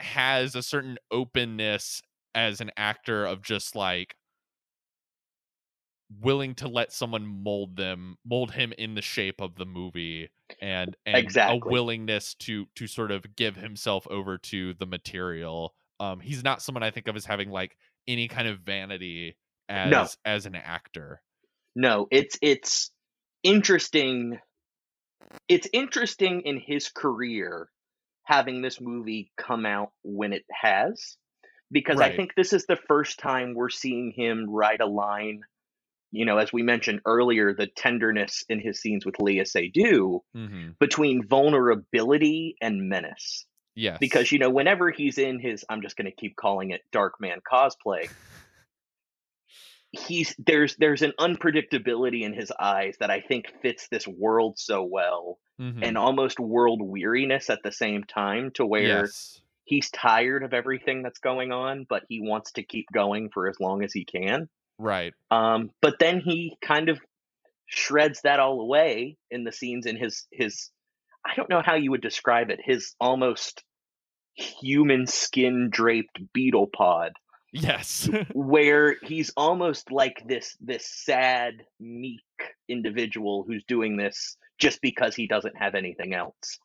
has 0.00 0.54
a 0.54 0.62
certain 0.62 0.98
openness 1.10 2.02
as 2.34 2.60
an 2.60 2.70
actor 2.76 3.24
of 3.24 3.42
just 3.42 3.74
like 3.74 4.14
willing 6.20 6.54
to 6.54 6.68
let 6.68 6.92
someone 6.92 7.26
mold 7.26 7.76
them 7.76 8.16
mold 8.24 8.52
him 8.52 8.72
in 8.78 8.94
the 8.94 9.02
shape 9.02 9.40
of 9.40 9.56
the 9.56 9.66
movie 9.66 10.28
and 10.60 10.96
and 11.04 11.36
a 11.36 11.56
willingness 11.64 12.34
to 12.34 12.66
to 12.76 12.86
sort 12.86 13.10
of 13.10 13.34
give 13.36 13.56
himself 13.56 14.06
over 14.08 14.38
to 14.38 14.74
the 14.74 14.86
material 14.86 15.74
um 16.00 16.20
he's 16.20 16.44
not 16.44 16.62
someone 16.62 16.82
i 16.82 16.90
think 16.90 17.08
of 17.08 17.16
as 17.16 17.24
having 17.24 17.50
like 17.50 17.76
any 18.08 18.28
kind 18.28 18.48
of 18.48 18.60
vanity 18.60 19.36
as 19.68 19.90
No. 19.90 20.06
as 20.24 20.46
an 20.46 20.54
actor 20.54 21.20
No, 21.76 22.08
it's 22.10 22.38
it's 22.40 22.90
interesting. 23.42 24.38
It's 25.48 25.68
interesting 25.72 26.42
in 26.42 26.58
his 26.58 26.88
career 26.88 27.68
having 28.24 28.62
this 28.62 28.80
movie 28.80 29.30
come 29.36 29.66
out 29.66 29.92
when 30.02 30.32
it 30.32 30.44
has, 30.50 31.16
because 31.70 32.00
I 32.00 32.16
think 32.16 32.34
this 32.34 32.52
is 32.52 32.66
the 32.66 32.78
first 32.88 33.18
time 33.18 33.54
we're 33.54 33.68
seeing 33.68 34.12
him 34.16 34.46
write 34.48 34.80
a 34.80 34.86
line. 34.86 35.42
You 36.12 36.24
know, 36.24 36.38
as 36.38 36.52
we 36.52 36.62
mentioned 36.62 37.00
earlier, 37.04 37.52
the 37.52 37.66
tenderness 37.66 38.44
in 38.48 38.58
his 38.58 38.80
scenes 38.80 39.04
with 39.04 39.16
Léa 39.16 39.42
Seydoux 39.42 40.20
mm-hmm. 40.34 40.70
between 40.80 41.26
vulnerability 41.26 42.56
and 42.60 42.88
menace. 42.88 43.44
Yes 43.76 43.98
Because 44.00 44.32
you 44.32 44.38
know, 44.40 44.50
whenever 44.50 44.90
he's 44.90 45.18
in 45.18 45.38
his, 45.38 45.64
I'm 45.68 45.82
just 45.82 45.96
going 45.96 46.10
to 46.10 46.16
keep 46.16 46.34
calling 46.34 46.70
it 46.70 46.80
Dark 46.90 47.20
Man 47.20 47.38
cosplay. 47.50 48.08
he's 49.92 50.34
there's 50.38 50.76
there's 50.76 51.02
an 51.02 51.12
unpredictability 51.18 52.22
in 52.22 52.34
his 52.34 52.52
eyes 52.58 52.96
that 53.00 53.10
I 53.10 53.20
think 53.20 53.46
fits 53.62 53.88
this 53.88 54.06
world 54.06 54.58
so 54.58 54.82
well 54.82 55.38
Mhm. 55.58 55.78
and 55.82 55.96
almost 55.96 56.38
world 56.38 56.82
weariness 56.82 57.48
at 57.48 57.62
the 57.62 57.72
same 57.72 58.04
time 58.04 58.50
to 58.56 58.66
where 58.66 58.82
yes 59.04 59.40
he's 59.64 59.88
tired 59.90 60.42
of 60.42 60.52
everything 60.52 61.02
that's 61.02 61.18
going 61.20 61.50
on 61.50 61.86
but 61.88 62.02
he 62.10 62.20
wants 62.20 62.52
to 62.52 62.62
keep 62.62 62.86
going 62.92 63.30
for 63.30 63.48
as 63.48 63.58
long 63.58 63.82
as 63.82 63.92
he 63.92 64.04
can 64.04 64.48
right 64.78 65.14
um 65.30 65.70
but 65.80 65.98
then 65.98 66.20
he 66.20 66.56
kind 66.60 66.90
of 66.90 67.00
shreds 67.66 68.20
that 68.22 68.38
all 68.38 68.60
away 68.60 69.16
in 69.30 69.44
the 69.44 69.52
scenes 69.52 69.86
in 69.86 69.96
his 69.96 70.26
his 70.30 70.70
I 71.24 71.34
don't 71.36 71.48
know 71.50 71.62
how 71.64 71.74
you 71.74 71.90
would 71.90 72.02
describe 72.02 72.50
it, 72.50 72.60
his 72.62 72.94
almost 73.00 73.64
human 74.36 75.06
skin 75.06 75.68
draped 75.70 76.20
beetle 76.32 76.68
pod 76.68 77.12
Yes. 77.52 78.08
where 78.34 78.96
he's 79.02 79.32
almost 79.36 79.90
like 79.90 80.22
this 80.26 80.56
this 80.60 80.86
sad 80.86 81.62
meek 81.80 82.20
individual 82.68 83.44
who's 83.46 83.64
doing 83.66 83.96
this 83.96 84.36
just 84.58 84.80
because 84.80 85.14
he 85.14 85.26
doesn't 85.26 85.56
have 85.56 85.74
anything 85.74 86.14
else. 86.14 86.58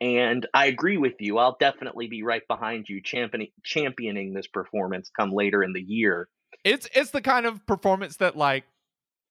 And 0.00 0.46
i 0.54 0.66
agree 0.66 0.96
with 0.96 1.14
you. 1.20 1.38
I'll 1.38 1.56
definitely 1.60 2.08
be 2.08 2.22
right 2.22 2.46
behind 2.48 2.88
you 2.88 3.02
championing 3.02 3.50
championing 3.64 4.32
this 4.32 4.46
performance 4.46 5.10
come 5.14 5.32
later 5.32 5.62
in 5.62 5.72
the 5.72 5.82
year. 5.82 6.28
It's 6.64 6.88
it's 6.94 7.10
the 7.10 7.22
kind 7.22 7.46
of 7.46 7.66
performance 7.66 8.16
that 8.16 8.36
like 8.36 8.64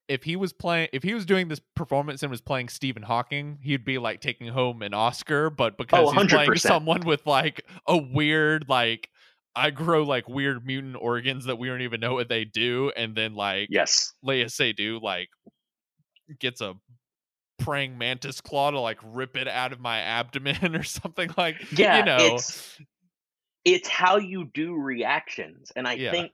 if 0.10 0.24
he 0.24 0.36
was 0.36 0.52
playing 0.52 0.90
if 0.92 1.04
he 1.04 1.14
was 1.14 1.26
doing 1.26 1.48
this 1.48 1.62
performance 1.76 2.24
and 2.24 2.30
was 2.32 2.42
playing 2.42 2.68
Stephen 2.68 3.04
Hawking, 3.04 3.60
he'd 3.62 3.86
be 3.86 3.98
like 4.00 4.20
taking 4.20 4.48
home 4.48 4.82
an 4.82 4.94
Oscar, 4.94 5.50
but 5.50 5.78
because 5.78 6.10
Oh, 6.10 6.12
he's 6.20 6.32
playing 6.32 6.52
oh, 6.52 6.56
someone 6.56 7.02
with 7.06 7.26
like 7.26 7.64
a 7.88 7.96
weird 7.98 8.68
like 8.68 9.10
I 9.56 9.70
grow 9.72 10.04
like 10.04 10.28
weird 10.28 10.66
mutant 10.66 10.98
organs 11.00 11.46
that 11.46 11.58
we 11.58 11.68
don't 11.68 11.82
even 11.82 12.00
know 12.00 12.14
what 12.14 12.28
they 12.30 12.44
do, 12.44 12.92
and 12.98 13.16
then 13.16 13.36
like 13.36 13.68
yes. 13.72 14.14
Léa 14.26 14.46
Seydoux 14.46 15.02
like 15.02 15.30
gets 16.40 16.62
a 16.62 16.74
praying 17.60 17.98
mantis 17.98 18.42
claw 18.42 18.72
to 18.72 18.80
like 18.80 19.00
rip 19.04 19.36
it 19.36 19.48
out 19.48 19.74
of 19.74 19.80
my 19.80 20.00
abdomen 20.00 20.76
or 20.76 20.84
something 20.84 21.30
like 21.38 21.58
yeah 21.78 21.98
you 22.00 22.06
know. 22.06 22.36
it's 22.36 22.80
it's 23.66 23.88
how 23.90 24.16
you 24.18 24.50
do 24.54 24.76
reactions 24.76 25.70
and 25.76 25.86
i 25.86 25.94
Yeah. 25.94 26.12
think 26.12 26.32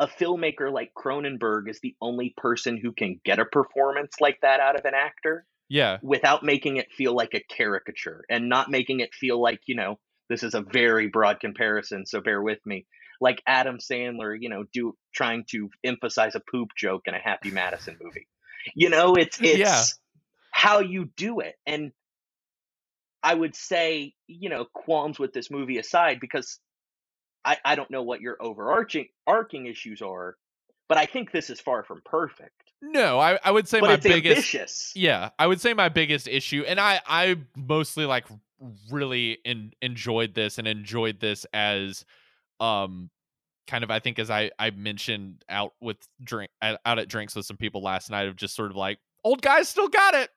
a 0.00 0.08
filmmaker 0.08 0.72
like 0.72 0.92
cronenberg 0.94 1.68
is 1.68 1.78
the 1.80 1.94
only 2.00 2.34
person 2.36 2.78
who 2.78 2.90
can 2.90 3.20
get 3.24 3.38
a 3.38 3.44
performance 3.44 4.14
like 4.18 4.38
that 4.40 4.58
out 4.58 4.76
of 4.78 4.84
an 4.86 4.94
actor 4.94 5.46
yeah. 5.68 5.98
without 6.02 6.42
making 6.42 6.78
it 6.78 6.90
feel 6.90 7.14
like 7.14 7.34
a 7.34 7.44
caricature 7.54 8.24
and 8.30 8.48
not 8.48 8.70
making 8.70 9.00
it 9.00 9.14
feel 9.14 9.40
like 9.40 9.60
you 9.66 9.76
know 9.76 9.98
this 10.30 10.42
is 10.42 10.54
a 10.54 10.62
very 10.62 11.08
broad 11.08 11.38
comparison 11.38 12.06
so 12.06 12.20
bear 12.20 12.42
with 12.42 12.58
me. 12.64 12.86
Like 13.20 13.42
adam 13.46 13.78
sandler 13.78 14.34
you 14.40 14.48
know 14.48 14.64
do 14.72 14.96
trying 15.14 15.44
to 15.50 15.68
emphasize 15.84 16.34
a 16.34 16.40
poop 16.50 16.70
joke 16.76 17.02
in 17.06 17.14
a 17.14 17.18
happy 17.18 17.50
madison 17.50 17.96
movie. 18.02 18.26
You 18.74 18.88
know 18.88 19.14
it's 19.14 19.38
it's 19.42 19.58
Yeah. 19.58 19.82
how 20.50 20.80
you 20.80 21.10
do 21.16 21.40
it. 21.40 21.56
And 21.66 21.92
i 23.22 23.34
would 23.34 23.54
say 23.54 24.14
you 24.28 24.48
know 24.48 24.64
qualms 24.72 25.18
with 25.18 25.34
this 25.34 25.50
movie 25.50 25.76
aside 25.76 26.18
because 26.20 26.58
i 27.44 27.56
i 27.64 27.74
don't 27.74 27.90
know 27.90 28.02
what 28.02 28.20
your 28.20 28.36
overarching 28.40 29.08
arcing 29.26 29.66
issues 29.66 30.02
are 30.02 30.36
but 30.88 30.98
i 30.98 31.06
think 31.06 31.32
this 31.32 31.50
is 31.50 31.60
far 31.60 31.82
from 31.82 32.00
perfect. 32.04 32.54
No 32.82 33.18
I, 33.18 33.38
I 33.44 33.50
would 33.50 33.68
say 33.68 33.80
but 33.80 33.88
my 33.88 33.92
it's 33.94 34.04
biggest 34.04 34.36
ambitious. 34.38 34.92
Yeah, 34.96 35.30
I 35.38 35.46
would 35.46 35.60
say 35.60 35.74
my 35.74 35.90
biggest 35.90 36.26
issue, 36.26 36.64
and 36.66 36.80
I 36.80 37.00
I 37.06 37.36
mostly 37.54 38.06
like 38.06 38.24
really 38.90 39.38
in, 39.44 39.72
enjoyed 39.82 40.34
this 40.34 40.56
and 40.56 40.66
enjoyed 40.66 41.20
this 41.20 41.44
as 41.52 42.06
um 42.58 43.10
kind 43.66 43.84
of 43.84 43.90
I 43.90 43.98
think 43.98 44.18
as 44.18 44.30
I 44.30 44.50
I 44.58 44.70
mentioned 44.70 45.44
out 45.48 45.74
with 45.80 45.98
drink 46.24 46.50
out 46.62 46.98
at 46.98 47.08
drinks 47.08 47.36
with 47.36 47.44
some 47.44 47.58
people 47.58 47.82
last 47.82 48.10
night 48.10 48.28
of 48.28 48.36
just 48.36 48.56
sort 48.56 48.70
of 48.70 48.76
like 48.76 48.98
old 49.24 49.42
guys 49.42 49.68
still 49.68 49.88
got 49.88 50.14
it, 50.14 50.30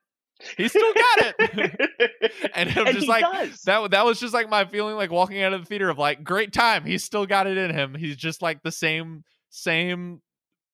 he 0.56 0.68
still 0.68 0.92
got 0.94 1.34
it, 1.38 2.32
and 2.54 2.70
I'm 2.70 2.86
and 2.86 2.96
just 2.96 3.08
like 3.08 3.22
does. 3.24 3.62
that 3.62 3.90
that 3.92 4.04
was 4.04 4.20
just 4.20 4.34
like 4.34 4.48
my 4.48 4.64
feeling 4.64 4.96
like 4.96 5.10
walking 5.10 5.42
out 5.42 5.52
of 5.52 5.60
the 5.62 5.66
theater 5.66 5.88
of 5.90 5.98
like 5.98 6.22
great 6.24 6.52
time 6.52 6.84
he's 6.84 7.04
still 7.04 7.26
got 7.26 7.46
it 7.46 7.56
in 7.56 7.70
him 7.74 7.94
he's 7.94 8.16
just 8.16 8.42
like 8.42 8.62
the 8.62 8.72
same 8.72 9.24
same 9.50 10.20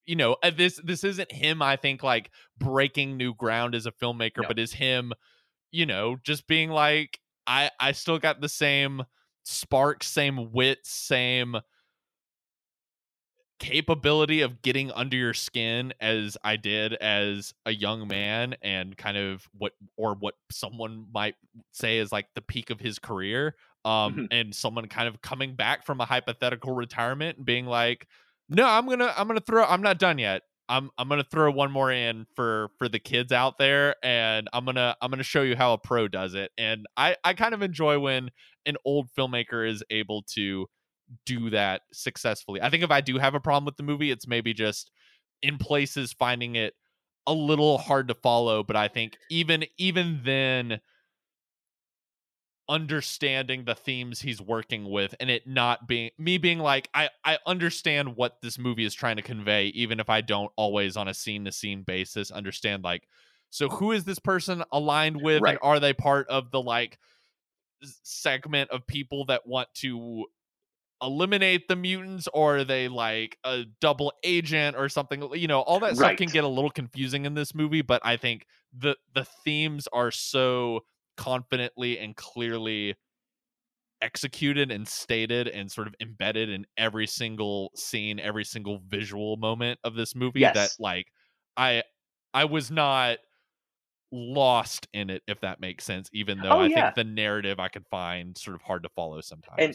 you 0.06 0.16
know 0.16 0.36
uh, 0.42 0.50
this 0.50 0.80
this 0.84 1.04
isn't 1.04 1.30
him 1.30 1.60
i 1.62 1.76
think 1.76 2.02
like 2.02 2.30
breaking 2.58 3.16
new 3.16 3.34
ground 3.34 3.74
as 3.74 3.86
a 3.86 3.92
filmmaker 3.92 4.42
No. 4.42 4.48
but 4.48 4.58
is 4.58 4.72
him 4.72 5.12
you 5.70 5.86
know 5.86 6.16
just 6.24 6.46
being 6.46 6.70
like 6.70 7.18
i 7.46 7.70
i 7.78 7.92
still 7.92 8.18
got 8.18 8.40
the 8.40 8.48
same 8.48 9.02
spark 9.44 10.02
same 10.02 10.52
wit 10.52 10.78
same 10.84 11.56
capability 13.60 14.40
of 14.40 14.62
getting 14.62 14.90
under 14.92 15.16
your 15.16 15.34
skin 15.34 15.92
as 16.00 16.36
I 16.42 16.56
did 16.56 16.94
as 16.94 17.54
a 17.66 17.70
young 17.72 18.08
man 18.08 18.56
and 18.62 18.96
kind 18.96 19.16
of 19.16 19.46
what 19.56 19.72
or 19.96 20.14
what 20.14 20.34
someone 20.50 21.06
might 21.12 21.34
say 21.70 21.98
is 21.98 22.10
like 22.10 22.26
the 22.34 22.40
peak 22.42 22.70
of 22.70 22.80
his 22.80 22.98
career 22.98 23.54
um 23.84 24.14
Mhm. 24.14 24.26
and 24.30 24.54
someone 24.54 24.88
kind 24.88 25.08
of 25.08 25.20
coming 25.22 25.54
back 25.56 25.86
from 25.86 26.00
a 26.00 26.04
hypothetical 26.06 26.72
retirement 26.74 27.36
and 27.36 27.46
being 27.46 27.66
like 27.66 28.06
no 28.48 28.66
I'm 28.66 28.86
going 28.86 28.98
to 28.98 29.18
I'm 29.18 29.26
going 29.28 29.38
to 29.38 29.44
throw 29.44 29.64
I'm 29.64 29.82
not 29.82 29.98
done 29.98 30.18
yet 30.18 30.42
I'm 30.68 30.90
I'm 30.98 31.08
going 31.08 31.22
to 31.22 31.28
throw 31.28 31.50
one 31.50 31.70
more 31.70 31.92
in 31.92 32.26
for 32.34 32.70
for 32.78 32.88
the 32.88 32.98
kids 32.98 33.30
out 33.32 33.58
there 33.58 33.94
and 34.02 34.48
I'm 34.52 34.64
going 34.64 34.76
to 34.76 34.96
I'm 35.02 35.10
going 35.10 35.18
to 35.18 35.24
show 35.24 35.42
you 35.42 35.54
how 35.56 35.74
a 35.74 35.78
pro 35.78 36.08
does 36.08 36.34
it 36.34 36.50
and 36.58 36.86
I 36.96 37.16
I 37.24 37.34
kind 37.34 37.54
of 37.54 37.62
enjoy 37.62 37.98
when 37.98 38.30
an 38.66 38.76
old 38.84 39.08
filmmaker 39.16 39.68
is 39.68 39.82
able 39.90 40.22
to 40.34 40.66
do 41.26 41.50
that 41.50 41.82
successfully. 41.92 42.60
I 42.62 42.70
think 42.70 42.82
if 42.82 42.90
I 42.90 43.00
do 43.00 43.18
have 43.18 43.34
a 43.34 43.40
problem 43.40 43.64
with 43.64 43.76
the 43.76 43.82
movie, 43.82 44.10
it's 44.10 44.26
maybe 44.26 44.54
just 44.54 44.90
in 45.42 45.58
places 45.58 46.12
finding 46.12 46.56
it 46.56 46.74
a 47.26 47.32
little 47.32 47.78
hard 47.78 48.08
to 48.08 48.14
follow, 48.14 48.62
but 48.62 48.76
I 48.76 48.88
think 48.88 49.16
even 49.30 49.64
even 49.78 50.20
then 50.24 50.80
understanding 52.68 53.64
the 53.64 53.74
themes 53.74 54.20
he's 54.20 54.40
working 54.40 54.88
with 54.88 55.12
and 55.18 55.28
it 55.28 55.44
not 55.44 55.88
being 55.88 56.10
me 56.18 56.38
being 56.38 56.60
like 56.60 56.88
I 56.94 57.10
I 57.24 57.38
understand 57.44 58.14
what 58.14 58.40
this 58.42 58.58
movie 58.58 58.84
is 58.84 58.94
trying 58.94 59.16
to 59.16 59.22
convey 59.22 59.66
even 59.68 59.98
if 59.98 60.08
I 60.08 60.20
don't 60.20 60.52
always 60.54 60.96
on 60.96 61.08
a 61.08 61.14
scene 61.14 61.44
to 61.46 61.52
scene 61.52 61.82
basis 61.82 62.30
understand 62.30 62.84
like 62.84 63.08
so 63.50 63.68
who 63.68 63.90
is 63.90 64.04
this 64.04 64.20
person 64.20 64.62
aligned 64.70 65.20
with 65.20 65.42
Right. 65.42 65.50
and 65.50 65.58
are 65.62 65.80
they 65.80 65.92
part 65.92 66.28
of 66.28 66.52
the 66.52 66.62
like 66.62 67.00
segment 67.82 68.70
of 68.70 68.86
people 68.86 69.24
that 69.26 69.46
want 69.48 69.68
to 69.74 70.26
eliminate 71.02 71.66
the 71.68 71.76
mutants 71.76 72.28
or 72.34 72.58
are 72.58 72.64
they 72.64 72.88
like 72.88 73.38
a 73.44 73.64
double 73.80 74.12
agent 74.22 74.76
or 74.76 74.88
something 74.88 75.28
you 75.34 75.48
know 75.48 75.60
all 75.62 75.80
that 75.80 75.96
stuff 75.96 76.16
can 76.16 76.30
get 76.30 76.44
a 76.44 76.48
little 76.48 76.70
confusing 76.70 77.24
in 77.24 77.34
this 77.34 77.54
movie 77.54 77.82
but 77.82 78.00
i 78.04 78.16
think 78.16 78.44
the 78.72 78.94
the 79.14 79.24
themes 79.44 79.88
are 79.92 80.10
so 80.10 80.80
confidently 81.16 81.98
and 81.98 82.16
clearly 82.16 82.94
executed 84.02 84.70
and 84.70 84.88
stated 84.88 85.46
and 85.46 85.70
sort 85.70 85.86
of 85.86 85.94
embedded 86.00 86.48
in 86.48 86.66
every 86.78 87.06
single 87.06 87.70
scene 87.74 88.18
every 88.18 88.44
single 88.44 88.78
visual 88.86 89.36
moment 89.36 89.78
of 89.84 89.94
this 89.94 90.14
movie 90.14 90.40
that 90.42 90.70
like 90.78 91.12
i 91.58 91.82
i 92.32 92.44
was 92.46 92.70
not 92.70 93.18
lost 94.12 94.88
in 94.92 95.10
it 95.10 95.22
if 95.28 95.40
that 95.40 95.60
makes 95.60 95.84
sense 95.84 96.08
even 96.12 96.38
though 96.40 96.50
Oh, 96.52 96.60
i 96.60 96.66
yeah. 96.66 96.92
think 96.92 96.94
the 96.96 97.04
narrative 97.04 97.60
i 97.60 97.68
could 97.68 97.86
find 97.90 98.36
sort 98.36 98.54
of 98.56 98.62
hard 98.62 98.82
to 98.82 98.88
follow 98.88 99.20
sometimes. 99.20 99.56
and 99.58 99.74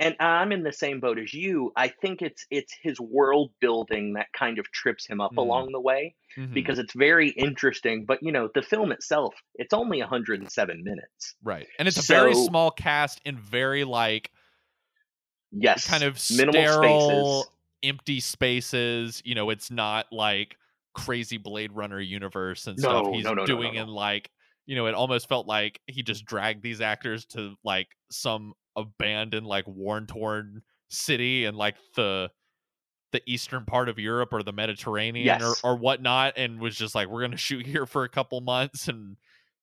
I'm 0.00 0.52
in 0.52 0.62
the 0.62 0.72
same 0.72 1.00
boat 1.00 1.18
as 1.18 1.32
you. 1.32 1.72
I 1.76 1.88
think 1.88 2.20
it's 2.22 2.46
it's 2.50 2.74
his 2.82 3.00
world 3.00 3.52
building 3.60 4.12
that 4.14 4.32
kind 4.32 4.58
of 4.58 4.70
trips 4.72 5.06
him 5.06 5.20
up 5.20 5.32
Mm. 5.32 5.36
along 5.36 5.72
the 5.72 5.80
way 5.80 6.14
Mhm. 6.36 6.48
because 6.52 6.78
it's 6.78 6.92
very 6.94 7.30
interesting. 7.30 8.04
But 8.04 8.22
you 8.22 8.32
know, 8.32 8.50
the 8.54 8.62
film 8.62 8.92
itself, 8.92 9.34
it's 9.54 9.72
only 9.72 10.00
107 10.00 10.82
minutes. 10.84 11.36
Right. 11.42 11.68
And 11.78 11.86
it's 11.86 11.98
a 11.98 12.02
very 12.02 12.34
small 12.34 12.70
cast 12.70 13.20
and 13.24 13.38
very 13.38 13.84
like 13.84 14.30
Yes, 15.52 15.84
kind 15.84 16.02
of 16.04 16.18
minimal 16.28 16.66
sterile, 16.66 16.66
spaces. 16.66 17.50
empty 17.82 18.20
spaces. 18.20 19.22
You 19.24 19.34
know, 19.34 19.50
it's 19.50 19.70
not 19.70 20.06
like 20.10 20.56
crazy 20.94 21.36
Blade 21.36 21.72
Runner 21.72 22.00
universe 22.00 22.66
and 22.66 22.78
No, 22.78 22.90
stuff 22.90 23.06
he's 23.08 23.30
no, 23.34 23.34
no, 23.34 23.44
doing 23.44 23.74
in 23.74 23.88
like 23.88 24.30
you 24.66 24.74
know, 24.74 24.86
it 24.88 24.94
almost 24.94 25.28
felt 25.28 25.46
like 25.46 25.80
he 25.86 26.02
just 26.02 26.24
dragged 26.24 26.60
these 26.60 26.80
actors 26.80 27.24
to 27.24 27.54
like 27.62 27.86
some 28.10 28.52
abandoned, 28.76 29.46
like 29.46 29.66
worn 29.66 30.06
torn 30.06 30.62
city 30.90 31.44
and 31.44 31.56
like 31.56 31.76
the 31.96 32.30
the 33.12 33.22
eastern 33.26 33.64
part 33.64 33.88
of 33.88 33.98
Europe 33.98 34.32
or 34.32 34.42
the 34.42 34.52
Mediterranean 34.52 35.24
Yes. 35.24 35.42
or, 35.42 35.56
or 35.62 35.76
whatnot, 35.76 36.34
and 36.36 36.60
was 36.60 36.76
just 36.76 36.94
like, 36.94 37.08
we're 37.08 37.22
gonna 37.22 37.36
shoot 37.36 37.66
here 37.66 37.86
for 37.86 38.04
a 38.04 38.08
couple 38.08 38.40
months 38.40 38.88
and 38.88 39.16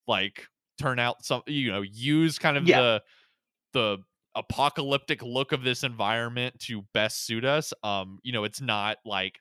like 0.07 0.47
turn 0.79 0.99
out 0.99 1.25
some 1.25 1.43
you 1.47 1.71
know, 1.71 1.81
use 1.81 2.39
kind 2.39 2.57
of 2.57 2.65
Yeah. 2.67 2.77
the 2.77 3.03
the 3.73 3.99
apocalyptic 4.35 5.21
look 5.23 5.51
of 5.51 5.63
this 5.63 5.83
environment 5.83 6.59
to 6.59 6.83
best 6.93 7.25
suit 7.25 7.45
us. 7.45 7.73
Um, 7.83 8.19
you 8.23 8.31
know, 8.33 8.43
it's 8.45 8.61
not 8.61 8.97
like 9.05 9.39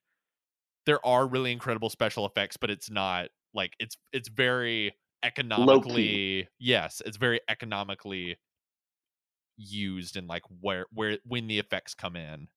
there 0.86 1.04
are 1.06 1.26
really 1.26 1.52
incredible 1.52 1.90
special 1.90 2.26
effects, 2.26 2.56
but 2.56 2.70
it's 2.70 2.90
not 2.90 3.30
like 3.54 3.74
it's 3.78 3.96
it's 4.12 4.28
very 4.28 4.94
economically 5.22 6.48
yes, 6.58 7.02
it's 7.06 7.16
very 7.16 7.40
economically 7.48 8.36
used 9.56 10.16
and 10.16 10.28
like 10.28 10.42
where 10.60 10.86
where 10.92 11.18
when 11.24 11.46
the 11.46 11.58
effects 11.58 11.94
come 11.94 12.16
in. 12.16 12.48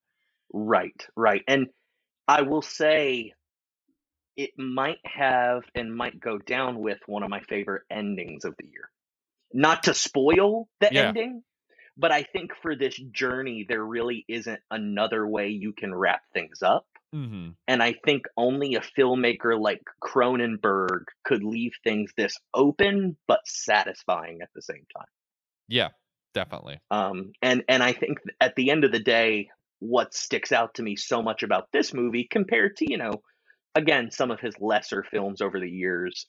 Right, 0.53 1.05
right. 1.15 1.43
And 1.47 1.67
I 2.27 2.43
will 2.43 2.61
say 2.61 3.33
it 4.37 4.51
might 4.57 4.99
have 5.05 5.63
and 5.75 5.95
might 5.95 6.19
go 6.19 6.37
down 6.37 6.79
with 6.79 6.99
one 7.07 7.23
of 7.23 7.29
my 7.29 7.41
favorite 7.41 7.83
endings 7.89 8.45
of 8.45 8.55
the 8.57 8.65
year. 8.67 8.89
Not 9.53 9.83
to 9.83 9.93
spoil 9.93 10.69
the 10.81 10.91
Yeah. 10.91 11.07
ending, 11.07 11.43
but 11.97 12.11
I 12.11 12.23
think 12.23 12.51
for 12.61 12.75
this 12.75 12.95
journey, 13.11 13.65
there 13.67 13.83
really 13.83 14.25
isn't 14.27 14.61
another 14.71 15.27
way 15.27 15.49
you 15.49 15.73
can 15.73 15.93
wrap 15.95 16.21
things 16.33 16.61
up. 16.61 16.87
hmm 17.13 17.51
And 17.67 17.81
I 17.81 17.93
think 18.05 18.23
only 18.37 18.75
a 18.75 18.81
filmmaker 18.81 19.59
like 19.59 19.81
Cronenberg 20.03 21.05
could 21.23 21.43
leave 21.43 21.73
things 21.83 22.11
this 22.17 22.37
open 22.53 23.17
but 23.27 23.41
satisfying 23.47 24.41
at 24.41 24.49
the 24.53 24.61
same 24.61 24.85
time. 24.95 25.07
Yeah, 25.67 25.89
definitely. 26.35 26.79
Um, 26.91 27.31
and 27.41 27.63
and 27.67 27.81
I 27.81 27.93
think 27.93 28.19
at 28.39 28.55
the 28.55 28.69
end 28.69 28.83
of 28.83 28.91
the 28.91 28.99
day, 28.99 29.49
what 29.79 30.13
sticks 30.13 30.51
out 30.51 30.75
to 30.75 30.83
me 30.83 30.95
so 30.95 31.23
much 31.23 31.41
about 31.41 31.71
this 31.71 31.93
movie 31.93 32.27
compared 32.29 32.77
to 32.77 32.91
you 32.91 32.97
know, 32.97 33.23
again, 33.73 34.11
some 34.11 34.29
of 34.29 34.39
his 34.39 34.53
lesser 34.59 35.03
films 35.03 35.41
over 35.41 35.59
the 35.59 35.69
years, 35.69 36.27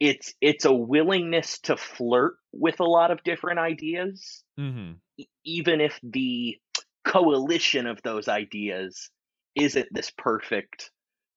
it's 0.00 0.34
it's 0.40 0.64
a 0.64 0.72
willingness 0.72 1.60
to 1.60 1.76
flirt 1.76 2.36
with 2.52 2.80
a 2.80 2.84
lot 2.84 3.10
of 3.10 3.24
different 3.24 3.58
ideas, 3.58 4.44
hmm 4.56 4.92
e- 5.16 5.26
even 5.44 5.80
if 5.80 5.98
the 6.02 6.58
coalition 7.04 7.86
of 7.86 8.02
those 8.02 8.28
ideas 8.28 9.10
isn't 9.54 9.88
this 9.92 10.10
perfect 10.10 10.90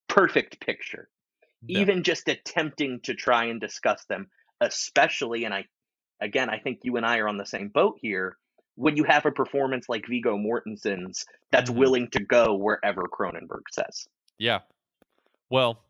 perfect 0.09 0.59
picture. 0.59 1.07
Even 1.69 2.03
just 2.03 2.27
attempting 2.27 2.99
to 3.03 3.13
try 3.13 3.45
and 3.45 3.61
discuss 3.61 4.03
them 4.05 4.29
especially 4.61 5.45
and 5.45 5.53
i 5.53 5.65
again 6.21 6.49
i 6.49 6.57
think 6.57 6.79
you 6.83 6.95
and 6.97 7.05
i 7.05 7.17
are 7.17 7.27
on 7.27 7.37
the 7.37 7.45
same 7.45 7.67
boat 7.69 7.97
here 8.01 8.37
when 8.75 8.95
you 8.95 9.03
have 9.03 9.25
a 9.25 9.31
performance 9.31 9.89
like 9.89 10.05
viggo 10.07 10.37
mortensen's 10.37 11.25
that's 11.51 11.69
Mhm. 11.69 11.75
willing 11.77 12.07
to 12.11 12.23
go 12.23 12.55
wherever 12.55 13.03
cronenberg 13.03 13.63
says 13.71 14.07
Yeah. 14.37 14.59
Well, 15.49 15.83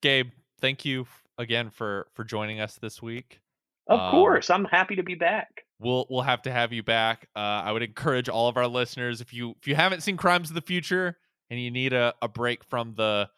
Gabe, 0.00 0.30
thank 0.60 0.84
you 0.84 1.06
again 1.38 1.70
for 1.70 2.06
for 2.14 2.24
joining 2.24 2.60
us 2.60 2.76
this 2.76 3.02
week. 3.02 3.40
of 3.88 3.98
Um, 4.00 4.10
course 4.12 4.48
i'm 4.50 4.64
happy 4.66 4.96
to 4.96 5.02
be 5.02 5.14
back 5.14 5.64
We'll 5.80 6.06
we'll 6.10 6.22
have 6.22 6.42
to 6.42 6.50
have 6.50 6.72
you 6.72 6.82
back. 6.82 7.28
Uh, 7.36 7.38
I 7.38 7.70
would 7.70 7.84
encourage 7.84 8.28
all 8.28 8.48
of 8.48 8.56
our 8.56 8.66
listeners 8.66 9.20
if 9.20 9.32
you 9.32 9.54
if 9.60 9.68
you 9.68 9.76
haven't 9.76 10.00
seen 10.02 10.16
Crimes 10.16 10.48
of 10.50 10.56
the 10.56 10.60
Future 10.60 11.16
and 11.50 11.60
you 11.60 11.70
need 11.70 11.92
a, 11.92 12.14
a 12.20 12.26
break 12.26 12.64
from 12.64 12.94
the 12.96 13.30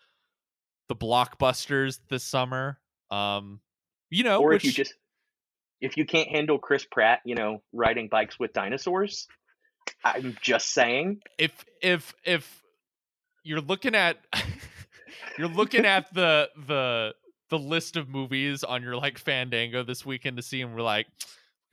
the 0.89 0.97
blockbusters 0.97 1.99
this 2.09 2.25
summer, 2.25 2.81
um, 3.11 3.61
you 4.09 4.25
know, 4.25 4.41
or 4.41 4.49
which, 4.49 4.65
if 4.65 4.65
you 4.65 4.73
just 4.85 4.95
if 5.81 5.97
you 5.97 6.05
can't 6.05 6.29
handle 6.29 6.59
chris 6.59 6.85
pratt 6.91 7.21
you 7.25 7.35
know 7.35 7.63
riding 7.73 8.09
bikes 8.09 8.39
with 8.39 8.53
dinosaurs 8.53 9.27
i'm 10.05 10.37
just 10.41 10.73
saying. 10.73 11.21
If 11.39 11.65
if 11.83 12.15
if 12.25 12.63
you're 13.43 13.61
looking 13.61 13.95
at 13.95 14.19
you're 15.39 15.49
looking 15.49 15.87
at 15.87 16.13
the 16.15 16.51
the 16.67 17.15
the 17.51 17.59
list 17.59 17.97
of 17.97 18.09
movies 18.09 18.63
on 18.63 18.83
your 18.83 18.97
like 18.97 19.19
Fandango 19.19 19.83
this 19.83 20.07
weekend 20.07 20.37
to 20.37 20.43
see 20.43 20.61
and 20.61 20.75
we're 20.75 20.83
like 20.83 21.07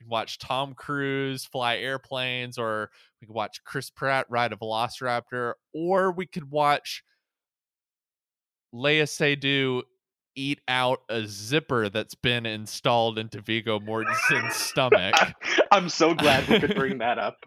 we 0.00 0.04
can 0.04 0.10
watch 0.10 0.38
Tom 0.38 0.74
Cruise 0.74 1.44
fly 1.44 1.76
airplanes 1.76 2.58
or 2.58 2.90
we 3.20 3.26
could 3.26 3.34
watch 3.34 3.62
Chris 3.64 3.90
Pratt 3.90 4.26
ride 4.28 4.52
a 4.52 4.56
velociraptor 4.56 5.54
or 5.72 6.10
we 6.10 6.26
could 6.26 6.50
watch 6.50 7.04
Léa 8.74 9.04
Seydoux 9.04 9.82
eat 10.38 10.60
out 10.68 11.02
a 11.08 11.26
zipper 11.26 11.88
that's 11.88 12.14
been 12.14 12.46
installed 12.46 13.18
into 13.18 13.40
Viggo 13.40 13.80
Mortensen's 13.80 14.54
stomach. 14.70 15.14
I'm 15.72 15.88
so 15.88 16.14
glad 16.14 16.48
we 16.48 16.60
could 16.60 16.76
bring 16.76 16.98
that 16.98 17.18
up 17.18 17.44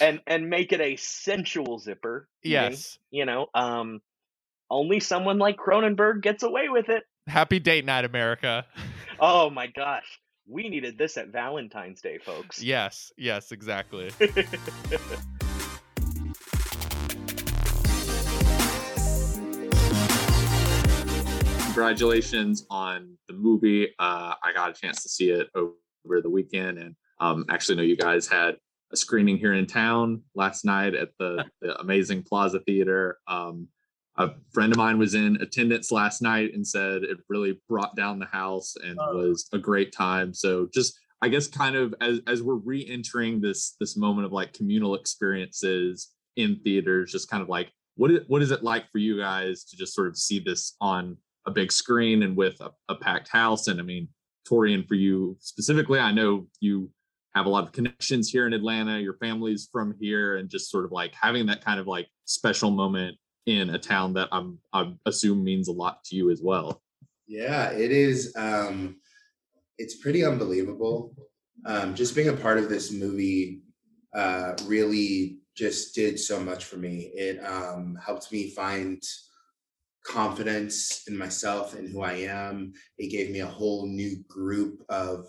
and 0.00 0.20
and 0.26 0.48
make 0.48 0.72
it 0.72 0.80
a 0.80 0.96
sensual 0.96 1.78
zipper. 1.78 2.28
yes. 2.42 2.98
you 3.10 3.26
know, 3.26 3.48
um, 3.54 4.00
only 4.70 4.98
someone 4.98 5.38
like 5.38 5.56
Cronenberg 5.56 6.22
gets 6.22 6.42
away 6.42 6.68
with 6.68 6.88
it. 6.88 7.04
Happy 7.26 7.58
date 7.58 7.84
night, 7.84 8.04
America. 8.04 8.64
Oh 9.20 9.50
my 9.50 9.66
gosh, 9.66 10.20
we 10.48 10.68
needed 10.68 10.96
this 10.96 11.16
at 11.16 11.28
Valentine's 11.28 12.00
Day, 12.00 12.18
folks. 12.18 12.62
Yes, 12.62 13.12
yes, 13.16 13.52
exactly. 13.52 14.10
congratulations 21.76 22.64
on 22.70 23.18
the 23.28 23.34
movie. 23.34 23.88
Uh, 23.98 24.32
I 24.42 24.54
got 24.54 24.70
a 24.70 24.72
chance 24.72 25.02
to 25.02 25.10
see 25.10 25.28
it 25.28 25.50
over 25.54 26.22
the 26.22 26.30
weekend, 26.30 26.78
and 26.78 26.96
um, 27.20 27.44
actually 27.50 27.76
know 27.76 27.82
you 27.82 27.98
guys 27.98 28.26
had 28.26 28.56
a 28.94 28.96
screening 28.96 29.36
here 29.36 29.52
in 29.52 29.66
town 29.66 30.22
last 30.34 30.64
night 30.64 30.94
at 30.94 31.10
the, 31.18 31.44
the 31.60 31.78
amazing 31.78 32.22
Plaza 32.22 32.60
Theater. 32.60 33.18
Um, 33.28 33.68
a 34.16 34.30
friend 34.54 34.72
of 34.72 34.78
mine 34.78 34.98
was 34.98 35.14
in 35.14 35.36
attendance 35.42 35.92
last 35.92 36.22
night 36.22 36.54
and 36.54 36.66
said 36.66 37.02
it 37.02 37.18
really 37.28 37.60
brought 37.68 37.94
down 37.94 38.18
the 38.18 38.24
house 38.24 38.74
and 38.82 38.96
was 38.96 39.46
a 39.52 39.58
great 39.58 39.92
time. 39.92 40.32
So 40.32 40.68
just 40.72 40.98
I 41.20 41.28
guess 41.28 41.46
kind 41.46 41.76
of 41.76 41.94
as 42.00 42.20
as 42.26 42.42
we're 42.42 42.54
re-entering 42.54 43.42
this 43.42 43.76
this 43.78 43.98
moment 43.98 44.24
of 44.24 44.32
like 44.32 44.54
communal 44.54 44.94
experiences 44.94 46.14
in 46.36 46.58
theaters, 46.64 47.12
just 47.12 47.28
kind 47.28 47.42
of 47.42 47.50
like 47.50 47.70
what 47.96 48.10
is, 48.10 48.20
what 48.28 48.40
is 48.40 48.50
it 48.50 48.64
like 48.64 48.90
for 48.90 48.96
you 48.96 49.18
guys 49.18 49.64
to 49.64 49.76
just 49.76 49.94
sort 49.94 50.08
of 50.08 50.16
see 50.16 50.38
this 50.38 50.74
on 50.80 51.18
a 51.46 51.50
big 51.50 51.70
screen 51.72 52.22
and 52.22 52.36
with 52.36 52.60
a, 52.60 52.70
a 52.88 52.94
packed 52.96 53.28
house? 53.28 53.68
And 53.68 53.80
I 53.80 53.82
mean, 53.82 54.08
Torian, 54.48 54.86
for 54.86 54.94
you 54.94 55.36
specifically, 55.40 55.98
I 55.98 56.12
know 56.12 56.46
you 56.60 56.90
have 57.34 57.46
a 57.46 57.50
lot 57.50 57.64
of 57.64 57.72
connections 57.72 58.30
here 58.30 58.46
in 58.46 58.52
Atlanta. 58.52 58.98
Your 58.98 59.14
family's 59.14 59.68
from 59.70 59.94
here, 60.00 60.36
and 60.36 60.48
just 60.48 60.70
sort 60.70 60.84
of 60.84 60.92
like 60.92 61.12
having 61.20 61.46
that 61.46 61.64
kind 61.64 61.78
of 61.78 61.86
like 61.86 62.08
special 62.24 62.70
moment 62.70 63.16
in 63.46 63.70
a 63.70 63.78
town 63.78 64.12
that 64.14 64.28
I'm 64.32 64.58
I 64.72 64.92
assume 65.06 65.44
means 65.44 65.68
a 65.68 65.72
lot 65.72 66.02
to 66.04 66.16
you 66.16 66.30
as 66.30 66.40
well. 66.42 66.82
Yeah, 67.26 67.70
it 67.70 67.90
is. 67.90 68.34
Um, 68.36 68.96
it's 69.78 69.96
pretty 69.96 70.24
unbelievable. 70.24 71.14
Um, 71.64 71.94
just 71.94 72.14
being 72.14 72.28
a 72.28 72.32
part 72.32 72.58
of 72.58 72.68
this 72.68 72.92
movie 72.92 73.62
uh, 74.14 74.54
really 74.64 75.38
just 75.56 75.94
did 75.94 76.18
so 76.18 76.40
much 76.40 76.64
for 76.64 76.76
me. 76.76 77.10
It 77.14 77.38
um, 77.44 77.98
helped 78.04 78.30
me 78.30 78.50
find 78.50 79.02
confidence 80.06 81.02
in 81.08 81.16
myself 81.16 81.74
and 81.74 81.90
who 81.90 82.02
I 82.02 82.14
am. 82.14 82.72
It 82.98 83.10
gave 83.10 83.30
me 83.30 83.40
a 83.40 83.46
whole 83.46 83.86
new 83.86 84.16
group 84.28 84.82
of 84.88 85.26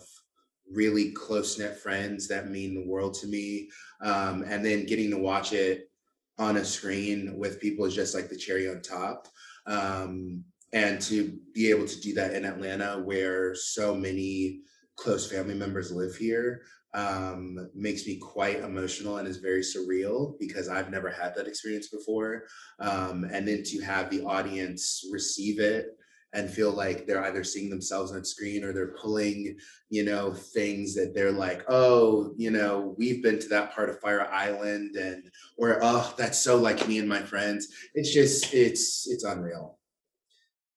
really 0.70 1.12
close 1.12 1.58
knit 1.58 1.78
friends 1.78 2.28
that 2.28 2.50
mean 2.50 2.74
the 2.74 2.86
world 2.86 3.14
to 3.14 3.26
me. 3.26 3.68
Um, 4.02 4.42
and 4.42 4.64
then 4.64 4.86
getting 4.86 5.10
to 5.10 5.18
watch 5.18 5.52
it 5.52 5.90
on 6.38 6.58
a 6.58 6.64
screen 6.64 7.36
with 7.36 7.60
people 7.60 7.84
is 7.84 7.94
just 7.94 8.14
like 8.14 8.28
the 8.28 8.36
cherry 8.36 8.68
on 8.68 8.80
top. 8.80 9.26
Um, 9.66 10.44
and 10.72 11.00
to 11.02 11.38
be 11.54 11.70
able 11.70 11.86
to 11.86 12.00
do 12.00 12.14
that 12.14 12.34
in 12.34 12.44
Atlanta, 12.44 13.00
where 13.02 13.54
so 13.54 13.94
many 13.94 14.60
close 14.96 15.30
family 15.30 15.54
members 15.54 15.90
live 15.90 16.14
here, 16.14 16.62
um, 16.94 17.70
makes 17.74 18.06
me 18.06 18.16
quite 18.16 18.60
emotional 18.60 19.18
and 19.18 19.28
is 19.28 19.38
very 19.38 19.60
surreal 19.60 20.38
because 20.38 20.68
I've 20.68 20.90
never 20.90 21.10
had 21.10 21.34
that 21.36 21.46
experience 21.46 21.88
before. 21.88 22.44
Um, 22.80 23.24
and 23.32 23.46
then 23.46 23.62
to 23.64 23.80
have 23.82 24.10
the 24.10 24.24
audience 24.24 25.04
receive 25.12 25.60
it 25.60 25.96
and 26.34 26.50
feel 26.50 26.72
like 26.72 27.06
they're 27.06 27.24
either 27.24 27.42
seeing 27.42 27.70
themselves 27.70 28.12
on 28.12 28.24
screen 28.24 28.62
or 28.62 28.72
they're 28.72 28.94
pulling, 29.00 29.56
you 29.88 30.04
know, 30.04 30.32
things 30.32 30.94
that 30.94 31.14
they're 31.14 31.32
like, 31.32 31.64
oh, 31.68 32.34
you 32.36 32.50
know, 32.50 32.94
we've 32.98 33.22
been 33.22 33.38
to 33.38 33.48
that 33.48 33.74
part 33.74 33.88
of 33.88 34.00
Fire 34.00 34.26
Island 34.30 34.96
and 34.96 35.30
or 35.56 35.78
oh, 35.82 36.12
that's 36.18 36.38
so 36.38 36.56
like 36.56 36.86
me 36.86 36.98
and 36.98 37.08
my 37.08 37.20
friends. 37.22 37.68
It's 37.94 38.12
just 38.12 38.52
it's 38.52 39.08
it's 39.08 39.24
unreal. 39.24 39.78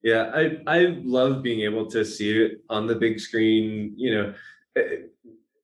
Yeah, 0.03 0.31
I 0.33 0.57
I 0.67 0.95
love 1.03 1.43
being 1.43 1.61
able 1.61 1.85
to 1.91 2.03
see 2.03 2.43
it 2.43 2.63
on 2.69 2.87
the 2.87 2.95
big 2.95 3.19
screen. 3.19 3.93
You 3.97 4.15
know, 4.15 4.33
Eh, 4.75 5.07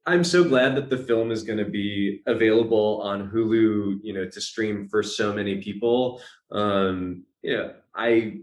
I'm 0.07 0.23
so 0.23 0.43
glad 0.43 0.75
that 0.75 0.89
the 0.89 0.97
film 0.97 1.31
is 1.31 1.43
going 1.43 1.59
to 1.59 1.65
be 1.69 2.21
available 2.27 3.01
on 3.03 3.29
Hulu. 3.29 3.99
You 4.03 4.13
know, 4.13 4.25
to 4.25 4.41
stream 4.41 4.87
for 4.89 5.03
so 5.03 5.33
many 5.33 5.61
people. 5.61 6.21
Um, 6.51 7.25
yeah, 7.43 7.73
I 7.95 8.39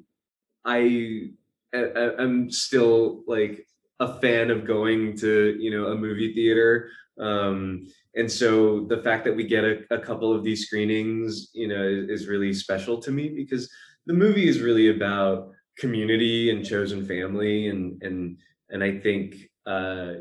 I 0.64 1.30
I- 1.74 2.14
I'm 2.18 2.50
still 2.50 3.24
like 3.26 3.66
a 4.00 4.20
fan 4.20 4.50
of 4.50 4.66
going 4.66 5.16
to 5.18 5.56
you 5.60 5.70
know 5.70 5.86
a 5.88 5.96
movie 5.96 6.34
theater. 6.34 6.90
Um, 7.18 7.86
and 8.16 8.30
so 8.30 8.86
the 8.86 9.02
fact 9.02 9.24
that 9.24 9.36
we 9.36 9.44
get 9.46 9.64
a, 9.64 9.82
a 9.90 9.98
couple 9.98 10.32
of 10.34 10.44
these 10.44 10.66
screenings, 10.66 11.50
you 11.54 11.68
know, 11.68 11.82
is, 11.84 12.22
is 12.22 12.28
really 12.28 12.52
special 12.54 12.98
to 13.02 13.10
me 13.12 13.28
because 13.28 13.70
the 14.06 14.12
movie 14.12 14.48
is 14.48 14.60
really 14.60 14.90
about 14.90 15.50
community 15.78 16.50
and 16.50 16.64
chosen 16.64 17.06
family 17.06 17.68
and 17.68 18.02
and 18.02 18.38
and 18.70 18.82
I 18.84 18.98
think 18.98 19.36
uh, 19.66 20.14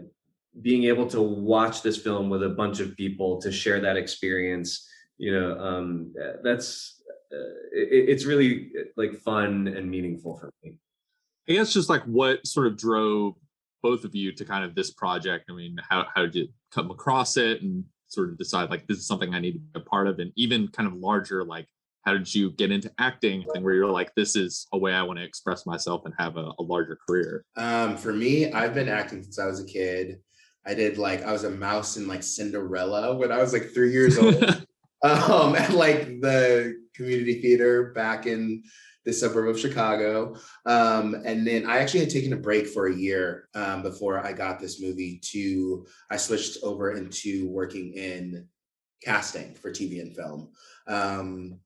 being 0.61 0.83
able 0.85 1.07
to 1.07 1.21
watch 1.21 1.81
this 1.81 1.97
film 1.97 2.29
with 2.29 2.43
a 2.43 2.49
bunch 2.49 2.79
of 2.79 2.95
people 2.95 3.41
to 3.41 3.51
share 3.51 3.79
that 3.79 3.97
experience, 3.97 4.87
you 5.17 5.31
know, 5.31 5.57
um, 5.59 6.13
that's 6.43 7.01
uh, 7.31 7.37
it, 7.71 8.09
it's 8.09 8.25
really 8.25 8.71
like 8.95 9.15
fun 9.15 9.67
and 9.67 9.89
meaningful 9.89 10.37
for 10.37 10.51
me. 10.63 10.77
I 11.49 11.53
guess 11.53 11.73
just 11.73 11.89
like 11.89 12.03
what 12.03 12.45
sort 12.45 12.67
of 12.67 12.77
drove 12.77 13.35
both 13.81 14.05
of 14.05 14.15
you 14.15 14.31
to 14.31 14.45
kind 14.45 14.63
of 14.63 14.75
this 14.75 14.91
project. 14.91 15.45
I 15.49 15.53
mean, 15.53 15.77
how 15.89 16.05
how 16.13 16.21
did 16.21 16.35
you 16.35 16.47
come 16.71 16.91
across 16.91 17.37
it 17.37 17.61
and 17.61 17.83
sort 18.07 18.29
of 18.29 18.37
decide 18.37 18.69
like 18.69 18.87
this 18.87 18.97
is 18.97 19.07
something 19.07 19.33
I 19.33 19.39
need 19.39 19.53
to 19.53 19.59
be 19.59 19.67
a 19.75 19.79
part 19.79 20.07
of, 20.07 20.19
and 20.19 20.31
even 20.35 20.67
kind 20.69 20.87
of 20.87 20.93
larger 20.95 21.43
like 21.43 21.67
how 22.03 22.13
did 22.13 22.33
you 22.33 22.51
get 22.51 22.71
into 22.71 22.91
acting 22.97 23.45
and 23.53 23.63
where 23.63 23.73
you're 23.73 23.87
like 23.89 24.13
this 24.15 24.35
is 24.35 24.67
a 24.73 24.77
way 24.77 24.93
I 24.93 25.01
want 25.03 25.19
to 25.19 25.25
express 25.25 25.65
myself 25.65 26.03
and 26.05 26.13
have 26.19 26.37
a, 26.37 26.51
a 26.59 26.63
larger 26.63 26.97
career. 27.07 27.45
Um, 27.55 27.97
for 27.97 28.13
me, 28.13 28.51
I've 28.51 28.73
been 28.73 28.89
acting 28.89 29.23
since 29.23 29.39
I 29.39 29.45
was 29.45 29.61
a 29.61 29.65
kid. 29.65 30.19
I 30.65 30.73
did 30.73 30.97
like 30.97 31.23
I 31.23 31.31
was 31.31 31.43
a 31.43 31.49
mouse 31.49 31.97
in 31.97 32.07
like 32.07 32.23
Cinderella 32.23 33.15
when 33.15 33.31
I 33.31 33.37
was 33.37 33.53
like 33.53 33.73
three 33.73 33.91
years 33.91 34.17
old. 34.17 34.35
um, 35.03 35.55
at 35.55 35.73
like 35.73 36.21
the 36.21 36.81
community 36.95 37.41
theater 37.41 37.91
back 37.93 38.25
in 38.25 38.63
the 39.05 39.11
suburb 39.11 39.49
of 39.49 39.59
Chicago. 39.59 40.35
Um, 40.65 41.15
and 41.25 41.45
then 41.45 41.65
I 41.65 41.79
actually 41.79 42.01
had 42.01 42.09
taken 42.09 42.33
a 42.33 42.37
break 42.37 42.67
for 42.67 42.87
a 42.87 42.95
year 42.95 43.49
um, 43.53 43.81
before 43.81 44.25
I 44.25 44.31
got 44.31 44.59
this 44.59 44.81
movie 44.81 45.19
to, 45.31 45.85
I 46.09 46.17
switched 46.17 46.59
over 46.63 46.91
into 46.91 47.49
working 47.49 47.93
in 47.93 48.47
casting 49.03 49.55
for 49.55 49.71
TV 49.71 50.01
and 50.01 50.15
film. 50.15 50.51
Um, 50.87 51.59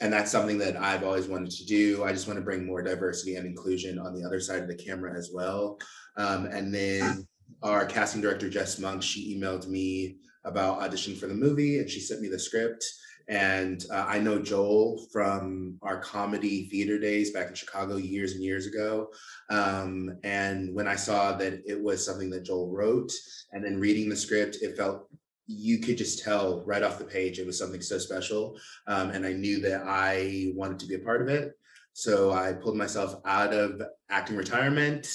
and 0.00 0.12
that's 0.12 0.30
something 0.30 0.58
that 0.58 0.76
I've 0.76 1.04
always 1.04 1.26
wanted 1.26 1.50
to 1.52 1.66
do. 1.66 2.04
I 2.04 2.12
just 2.12 2.26
want 2.26 2.38
to 2.38 2.44
bring 2.44 2.64
more 2.64 2.82
diversity 2.82 3.36
and 3.36 3.46
inclusion 3.46 3.98
on 3.98 4.14
the 4.14 4.24
other 4.24 4.40
side 4.40 4.62
of 4.62 4.68
the 4.68 4.74
camera 4.74 5.16
as 5.16 5.30
well. 5.32 5.78
Um, 6.16 6.46
and 6.46 6.72
then 6.72 7.26
our 7.64 7.86
casting 7.86 8.20
director, 8.20 8.48
Jess 8.48 8.78
Monk, 8.78 9.02
she 9.02 9.34
emailed 9.34 9.66
me 9.68 10.18
about 10.44 10.80
auditioning 10.80 11.16
for 11.16 11.26
the 11.26 11.34
movie 11.34 11.78
and 11.78 11.88
she 11.88 11.98
sent 11.98 12.20
me 12.20 12.28
the 12.28 12.38
script. 12.38 12.84
And 13.26 13.82
uh, 13.90 14.04
I 14.06 14.18
know 14.18 14.38
Joel 14.38 15.06
from 15.10 15.78
our 15.80 15.98
comedy 15.98 16.68
theater 16.68 16.98
days 16.98 17.32
back 17.32 17.48
in 17.48 17.54
Chicago 17.54 17.96
years 17.96 18.32
and 18.32 18.42
years 18.42 18.66
ago. 18.66 19.08
Um, 19.48 20.18
and 20.24 20.74
when 20.74 20.86
I 20.86 20.96
saw 20.96 21.32
that 21.32 21.62
it 21.64 21.82
was 21.82 22.04
something 22.04 22.28
that 22.30 22.44
Joel 22.44 22.70
wrote, 22.70 23.10
and 23.52 23.64
then 23.64 23.80
reading 23.80 24.10
the 24.10 24.16
script, 24.16 24.58
it 24.60 24.76
felt 24.76 25.08
you 25.46 25.78
could 25.78 25.96
just 25.96 26.22
tell 26.22 26.62
right 26.66 26.82
off 26.82 26.98
the 26.98 27.04
page 27.04 27.38
it 27.38 27.46
was 27.46 27.58
something 27.58 27.80
so 27.80 27.96
special. 27.96 28.58
Um, 28.86 29.08
and 29.10 29.24
I 29.24 29.32
knew 29.32 29.58
that 29.60 29.84
I 29.86 30.52
wanted 30.54 30.78
to 30.80 30.86
be 30.86 30.96
a 30.96 30.98
part 30.98 31.22
of 31.22 31.28
it. 31.28 31.52
So 31.94 32.32
I 32.32 32.52
pulled 32.52 32.76
myself 32.76 33.22
out 33.24 33.54
of 33.54 33.80
acting 34.10 34.36
retirement, 34.36 35.08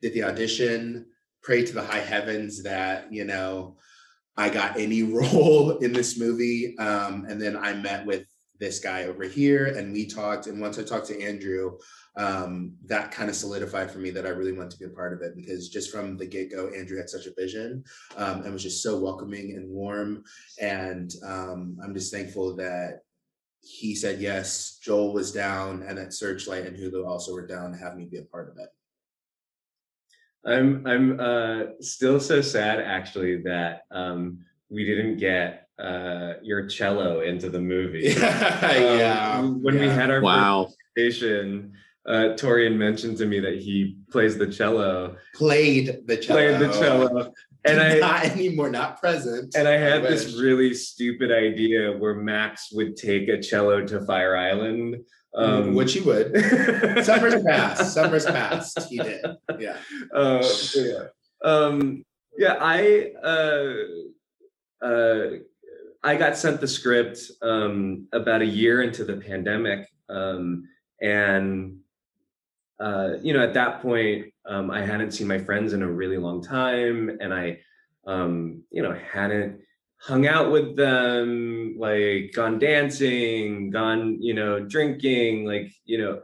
did 0.00 0.14
the 0.14 0.24
audition, 0.24 1.06
prayed 1.42 1.66
to 1.66 1.74
the 1.74 1.82
high 1.82 2.00
heavens 2.00 2.62
that, 2.62 3.12
you 3.12 3.24
know, 3.24 3.76
I 4.36 4.48
got 4.48 4.78
any 4.78 5.02
role 5.20 5.78
in 5.78 5.92
this 5.92 6.18
movie. 6.18 6.76
Um, 6.78 7.26
and 7.28 7.40
then 7.40 7.56
I 7.56 7.74
met 7.74 8.06
with 8.06 8.26
this 8.58 8.78
guy 8.78 9.04
over 9.04 9.24
here 9.24 9.66
and 9.66 9.92
we 9.92 10.06
talked. 10.06 10.46
And 10.46 10.60
once 10.60 10.78
I 10.78 10.84
talked 10.84 11.08
to 11.08 11.20
Andrew, 11.20 11.78
um, 12.16 12.74
that 12.86 13.10
kind 13.10 13.28
of 13.28 13.34
solidified 13.34 13.90
for 13.90 13.98
me 13.98 14.10
that 14.10 14.26
I 14.26 14.30
really 14.30 14.52
wanted 14.52 14.70
to 14.72 14.78
be 14.78 14.84
a 14.84 14.96
part 14.96 15.12
of 15.12 15.22
it 15.22 15.34
because 15.34 15.68
just 15.68 15.90
from 15.90 16.16
the 16.16 16.26
get 16.26 16.52
go, 16.52 16.68
Andrew 16.68 16.96
had 16.96 17.10
such 17.10 17.26
a 17.26 17.34
vision 17.36 17.82
um, 18.16 18.42
and 18.42 18.52
was 18.52 18.62
just 18.62 18.82
so 18.82 18.98
welcoming 18.98 19.56
and 19.56 19.68
warm. 19.68 20.22
And 20.60 21.12
um, 21.24 21.78
I'm 21.82 21.94
just 21.94 22.12
thankful 22.12 22.54
that 22.56 23.00
he 23.62 23.94
said 23.94 24.20
yes. 24.20 24.78
Joel 24.82 25.12
was 25.12 25.32
down, 25.32 25.82
and 25.82 25.96
that 25.96 26.12
Searchlight 26.12 26.66
and 26.66 26.76
Hulu 26.76 27.06
also 27.06 27.32
were 27.32 27.46
down 27.46 27.72
to 27.72 27.78
have 27.78 27.96
me 27.96 28.04
be 28.04 28.18
a 28.18 28.22
part 28.22 28.50
of 28.50 28.58
it. 28.58 28.68
I'm 30.44 30.86
I'm 30.86 31.20
uh, 31.20 31.62
still 31.80 32.18
so 32.20 32.40
sad 32.40 32.80
actually 32.80 33.42
that 33.42 33.82
um, 33.90 34.38
we 34.68 34.84
didn't 34.84 35.18
get 35.18 35.68
uh, 35.78 36.34
your 36.42 36.66
cello 36.68 37.20
into 37.20 37.48
the 37.48 37.60
movie. 37.60 38.14
yeah. 38.16 39.38
Um, 39.38 39.62
when 39.62 39.76
yeah. 39.76 39.80
we 39.82 39.86
had 39.88 40.10
our 40.10 40.20
Wow. 40.20 40.68
presentation, 40.94 41.72
uh, 42.06 42.34
Torian 42.36 42.76
mentioned 42.76 43.16
to 43.18 43.26
me 43.26 43.40
that 43.40 43.58
he 43.58 43.96
plays 44.10 44.36
the 44.36 44.46
cello, 44.46 45.16
Played 45.34 46.06
the 46.06 46.16
cello. 46.16 46.36
played 46.58 46.60
the 46.60 46.72
cello, 46.72 47.32
and 47.64 47.80
I 47.80 47.98
not 47.98 48.24
anymore, 48.26 48.70
not 48.70 49.00
present. 49.00 49.54
and 49.54 49.68
I 49.68 49.74
I 49.74 49.78
had 49.78 50.02
this 50.02 50.34
really 50.40 50.74
stupid 50.74 51.30
idea 51.30 51.92
where 51.92 52.14
Max 52.16 52.70
would 52.72 52.96
take 52.96 53.28
a 53.28 53.40
cello 53.40 53.84
to 53.86 54.04
Fire 54.04 54.36
Island. 54.36 54.96
Um, 55.34 55.74
which 55.74 55.94
he 55.94 56.00
would. 56.00 56.34
Summer's 57.04 57.42
passed. 57.42 57.94
Summer's 57.94 58.26
passed. 58.26 58.78
He 58.90 58.98
did. 58.98 59.24
Yeah. 59.58 59.78
uh, 60.14 60.46
yeah. 60.74 61.06
Um, 61.42 62.04
yeah, 62.36 62.56
I 62.60 63.12
uh, 63.22 63.74
uh, 64.84 65.30
I 66.02 66.16
got 66.16 66.36
sent 66.36 66.60
the 66.60 66.68
script 66.68 67.30
um, 67.40 68.08
about 68.12 68.42
a 68.42 68.46
year 68.46 68.82
into 68.82 69.04
the 69.04 69.16
pandemic, 69.16 69.88
um, 70.08 70.68
and 71.00 71.78
uh, 72.80 73.16
you 73.22 73.32
know, 73.32 73.42
at 73.42 73.54
that 73.54 73.80
point, 73.80 74.32
um, 74.46 74.70
I 74.70 74.84
hadn't 74.84 75.12
seen 75.12 75.28
my 75.28 75.38
friends 75.38 75.72
in 75.72 75.82
a 75.82 75.90
really 75.90 76.18
long 76.18 76.42
time, 76.42 77.16
and 77.20 77.32
I, 77.32 77.60
um, 78.06 78.64
you 78.70 78.82
know, 78.82 78.96
hadn't 79.12 79.60
hung 80.02 80.26
out 80.26 80.50
with 80.50 80.76
them, 80.76 81.76
like 81.78 82.32
gone 82.34 82.58
dancing, 82.58 83.70
gone, 83.70 84.20
you 84.20 84.34
know, 84.34 84.58
drinking, 84.58 85.46
like, 85.46 85.72
you 85.84 85.98
know, 85.98 86.20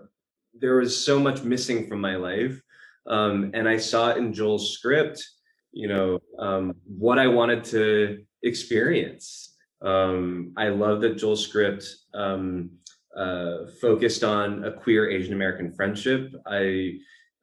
there 0.59 0.77
was 0.77 1.05
so 1.05 1.21
much 1.21 1.45
missing 1.45 1.87
from 1.87 2.01
my 2.01 2.17
life. 2.17 2.61
Um, 3.07 3.53
and 3.55 3.69
I 3.69 3.77
saw 3.77 4.15
in 4.15 4.33
Joel's 4.33 4.73
script, 4.73 5.25
you 5.73 5.87
know, 5.87 6.19
um, 6.39 6.75
what 6.87 7.21
I 7.21 7.29
wanted 7.29 7.63
to 7.65 8.25
experience. 8.43 9.57
Um, 9.81 10.53
I 10.57 10.71
love 10.71 11.01
that 11.03 11.17
Joel's 11.17 11.47
script 11.47 11.87
um, 12.15 12.71
uh, 13.17 13.59
focused 13.81 14.25
on 14.25 14.65
a 14.65 14.73
queer 14.73 15.09
Asian 15.09 15.35
American 15.35 15.73
friendship. 15.73 16.33
I 16.47 16.99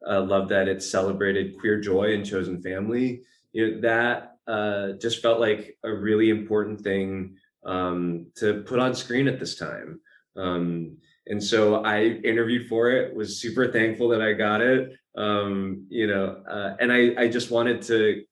uh, 0.06 0.20
love 0.20 0.50
that 0.50 0.68
it 0.68 0.82
celebrated 0.82 1.58
queer 1.58 1.80
joy 1.80 2.12
and 2.12 2.26
chosen 2.26 2.62
family. 2.62 3.22
You 3.52 3.76
know, 3.76 3.80
that 3.80 4.35
uh, 4.46 4.92
just 5.00 5.22
felt 5.22 5.40
like 5.40 5.76
a 5.84 5.92
really 5.92 6.30
important 6.30 6.80
thing 6.80 7.36
um, 7.64 8.26
to 8.36 8.62
put 8.62 8.78
on 8.78 8.94
screen 8.94 9.28
at 9.28 9.40
this 9.40 9.56
time. 9.56 10.00
Um, 10.36 10.98
and 11.26 11.42
so 11.42 11.82
I 11.84 12.04
interviewed 12.04 12.68
for 12.68 12.90
it, 12.90 13.14
was 13.14 13.40
super 13.40 13.72
thankful 13.72 14.08
that 14.10 14.22
I 14.22 14.32
got 14.32 14.60
it. 14.60 14.92
Um, 15.16 15.86
you 15.88 16.06
know, 16.06 16.42
uh, 16.48 16.76
and 16.78 16.92
I, 16.92 17.14
I 17.18 17.28
just 17.28 17.50
wanted 17.50 17.82
to 17.82 18.22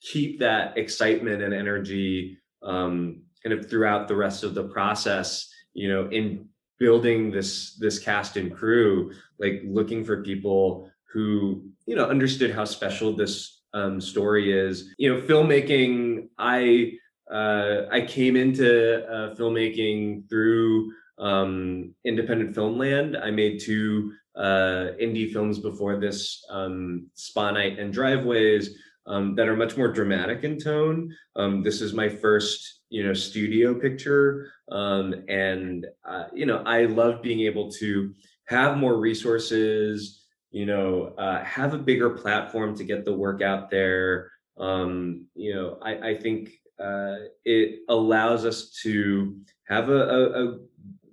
keep 0.00 0.38
that 0.38 0.78
excitement 0.78 1.42
and 1.42 1.52
energy 1.52 2.38
um, 2.62 3.22
kind 3.42 3.58
of 3.58 3.68
throughout 3.68 4.08
the 4.08 4.16
rest 4.16 4.44
of 4.44 4.54
the 4.54 4.64
process, 4.64 5.50
you 5.72 5.88
know, 5.88 6.08
in 6.10 6.48
building 6.78 7.30
this 7.30 7.74
this 7.76 7.98
cast 7.98 8.36
and 8.36 8.54
crew, 8.54 9.12
like 9.38 9.62
looking 9.64 10.04
for 10.04 10.22
people 10.22 10.90
who, 11.12 11.64
you 11.86 11.96
know, 11.96 12.06
understood 12.06 12.52
how 12.52 12.64
special 12.64 13.16
this 13.16 13.57
um, 13.74 14.00
story 14.00 14.52
is. 14.52 14.94
You 14.98 15.14
know, 15.14 15.20
filmmaking. 15.20 16.28
I 16.38 16.92
uh, 17.30 17.82
I 17.90 18.02
came 18.02 18.36
into 18.36 19.04
uh, 19.06 19.34
filmmaking 19.34 20.28
through 20.28 20.92
um, 21.18 21.94
independent 22.04 22.54
film 22.54 22.78
land. 22.78 23.16
I 23.16 23.30
made 23.30 23.60
two 23.60 24.12
uh, 24.36 24.94
indie 25.00 25.32
films 25.32 25.58
before 25.58 25.98
this, 25.98 26.44
um, 26.48 27.06
Spa 27.14 27.50
Night 27.50 27.78
and 27.78 27.92
Driveways, 27.92 28.76
um, 29.06 29.34
that 29.34 29.48
are 29.48 29.56
much 29.56 29.76
more 29.76 29.88
dramatic 29.88 30.44
in 30.44 30.58
tone. 30.58 31.14
Um, 31.36 31.62
this 31.62 31.80
is 31.80 31.92
my 31.92 32.08
first, 32.08 32.80
you 32.88 33.04
know, 33.04 33.14
studio 33.14 33.74
picture, 33.74 34.50
um, 34.70 35.14
and 35.28 35.86
uh, 36.08 36.24
you 36.32 36.46
know, 36.46 36.62
I 36.64 36.84
love 36.84 37.22
being 37.22 37.40
able 37.40 37.70
to 37.72 38.14
have 38.46 38.78
more 38.78 38.98
resources 38.98 40.17
you 40.50 40.66
know, 40.66 41.14
uh, 41.18 41.42
have 41.44 41.74
a 41.74 41.78
bigger 41.78 42.10
platform 42.10 42.76
to 42.76 42.84
get 42.84 43.04
the 43.04 43.12
work 43.12 43.42
out 43.42 43.70
there. 43.70 44.30
Um, 44.58 45.26
you 45.34 45.54
know, 45.54 45.78
I, 45.82 46.10
I 46.10 46.18
think 46.18 46.50
uh, 46.82 47.16
it 47.44 47.80
allows 47.88 48.44
us 48.44 48.70
to 48.82 49.38
have 49.68 49.88
a, 49.88 49.92
a, 49.92 50.44
a 50.44 50.58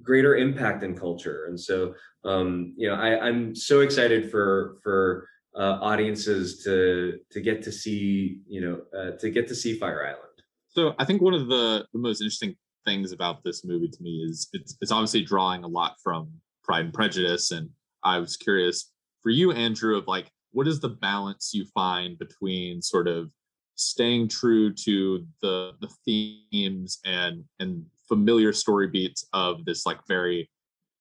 greater 0.01 0.37
impact 0.37 0.83
in 0.83 0.95
culture. 0.95 1.45
And 1.47 1.59
so, 1.59 1.95
um, 2.23 2.73
you 2.77 2.87
know, 2.87 2.95
I, 2.95 3.19
I'm 3.27 3.55
so 3.55 3.81
excited 3.81 4.31
for 4.31 4.77
for 4.83 5.27
uh, 5.55 5.79
audiences 5.81 6.63
to 6.63 7.19
to 7.31 7.41
get 7.41 7.61
to 7.63 7.71
see, 7.71 8.39
you 8.47 8.61
know, 8.61 8.81
uh, 8.97 9.17
to 9.17 9.29
get 9.29 9.47
to 9.49 9.55
see 9.55 9.77
Fire 9.77 10.05
Island. 10.05 10.21
So 10.69 10.93
I 10.99 11.05
think 11.05 11.21
one 11.21 11.33
of 11.33 11.47
the, 11.47 11.85
the 11.93 11.99
most 11.99 12.21
interesting 12.21 12.55
things 12.83 13.11
about 13.11 13.43
this 13.43 13.63
movie 13.65 13.87
to 13.87 14.03
me 14.03 14.23
is 14.27 14.47
it's 14.53 14.77
it's 14.81 14.91
obviously 14.91 15.23
drawing 15.23 15.63
a 15.63 15.67
lot 15.67 15.95
from 16.03 16.31
Pride 16.63 16.85
and 16.85 16.93
Prejudice, 16.93 17.51
and 17.51 17.69
I 18.03 18.19
was 18.19 18.37
curious 18.37 18.91
for 19.25 19.31
you, 19.31 19.51
Andrew, 19.51 19.97
of 19.97 20.05
like 20.07 20.29
what 20.51 20.67
is 20.67 20.79
the 20.79 20.89
balance 20.89 21.49
you 21.51 21.65
find 21.73 22.15
between 22.19 22.79
sort 22.79 23.07
of 23.07 23.31
staying 23.73 24.27
true 24.27 24.71
to 24.71 25.25
the 25.41 25.71
the 25.81 25.89
themes 26.05 26.99
and 27.05 27.43
and 27.59 27.83
familiar 28.07 28.53
story 28.53 28.87
beats 28.87 29.25
of 29.33 29.65
this 29.65 29.83
like 29.83 29.97
very 30.07 30.47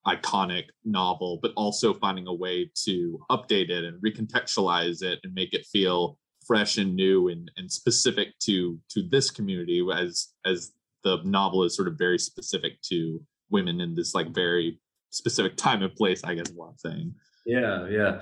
iconic 0.06 0.64
novel, 0.86 1.38
but 1.42 1.52
also 1.54 1.92
finding 1.92 2.26
a 2.26 2.32
way 2.32 2.70
to 2.86 3.20
update 3.30 3.68
it 3.68 3.84
and 3.84 4.02
recontextualize 4.02 5.02
it 5.02 5.18
and 5.22 5.34
make 5.34 5.52
it 5.52 5.66
feel 5.66 6.18
fresh 6.46 6.78
and 6.78 6.96
new 6.96 7.28
and, 7.28 7.50
and 7.58 7.70
specific 7.70 8.28
to 8.38 8.80
to 8.88 9.02
this 9.10 9.30
community 9.30 9.86
as 9.94 10.28
as 10.46 10.72
the 11.02 11.18
novel 11.24 11.62
is 11.62 11.76
sort 11.76 11.88
of 11.88 11.98
very 11.98 12.18
specific 12.18 12.80
to 12.80 13.22
women 13.50 13.82
in 13.82 13.94
this 13.94 14.14
like 14.14 14.34
very 14.34 14.80
specific 15.10 15.56
time 15.56 15.82
and 15.82 15.94
place 15.94 16.24
i 16.24 16.34
guess 16.34 16.50
what 16.52 16.68
i'm 16.68 16.78
saying 16.78 17.14
Yeah, 17.44 17.86
yeah. 17.88 18.20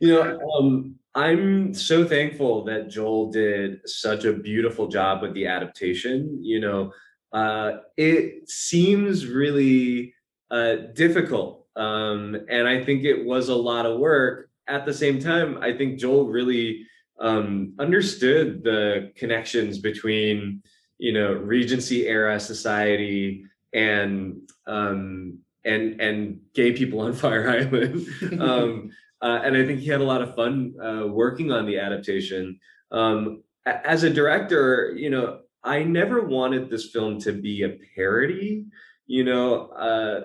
You 0.00 0.08
know, 0.14 0.40
um, 0.58 0.96
I'm 1.14 1.74
so 1.74 2.04
thankful 2.06 2.64
that 2.64 2.88
Joel 2.88 3.30
did 3.30 3.88
such 3.88 4.24
a 4.24 4.32
beautiful 4.32 4.88
job 4.88 5.22
with 5.22 5.34
the 5.34 5.46
adaptation. 5.46 6.38
You 6.42 6.60
know, 6.60 6.92
uh, 7.32 7.78
it 7.96 8.48
seems 8.48 9.26
really 9.26 10.14
uh, 10.50 10.76
difficult, 10.94 11.66
um, 11.76 12.36
and 12.48 12.66
I 12.66 12.84
think 12.84 13.04
it 13.04 13.24
was 13.24 13.48
a 13.48 13.54
lot 13.54 13.86
of 13.86 13.98
work. 13.98 14.50
At 14.68 14.86
the 14.86 14.94
same 14.94 15.18
time, 15.18 15.58
I 15.60 15.72
think 15.76 15.98
Joel 15.98 16.26
really 16.28 16.86
um, 17.20 17.74
understood 17.78 18.64
the 18.64 19.12
connections 19.16 19.78
between, 19.78 20.62
you 20.98 21.12
know, 21.12 21.32
Regency 21.32 22.06
era 22.06 22.38
society 22.40 23.44
and 23.72 24.48
um, 24.66 25.38
and 25.64 26.00
and 26.00 26.40
gay 26.54 26.72
people 26.72 27.00
on 27.00 27.12
Fire 27.12 27.48
Island. 27.48 28.06
um, 28.40 28.90
uh, 29.20 29.40
and 29.44 29.56
I 29.56 29.64
think 29.64 29.80
he 29.80 29.86
had 29.86 30.00
a 30.00 30.04
lot 30.04 30.22
of 30.22 30.34
fun 30.34 30.74
uh, 30.82 31.06
working 31.06 31.52
on 31.52 31.66
the 31.66 31.78
adaptation. 31.78 32.58
Um, 32.90 33.44
as 33.64 34.02
a 34.02 34.10
director, 34.10 34.92
you 34.96 35.10
know, 35.10 35.40
I 35.62 35.84
never 35.84 36.22
wanted 36.22 36.68
this 36.68 36.90
film 36.90 37.20
to 37.20 37.32
be 37.32 37.62
a 37.62 37.78
parody. 37.94 38.66
You 39.06 39.24
know, 39.24 39.68
uh, 39.68 40.22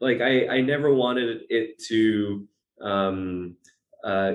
like 0.00 0.20
I, 0.20 0.46
I 0.48 0.60
never 0.60 0.92
wanted 0.92 1.42
it 1.48 1.78
to, 1.88 2.46
um, 2.82 3.56
uh, 4.02 4.34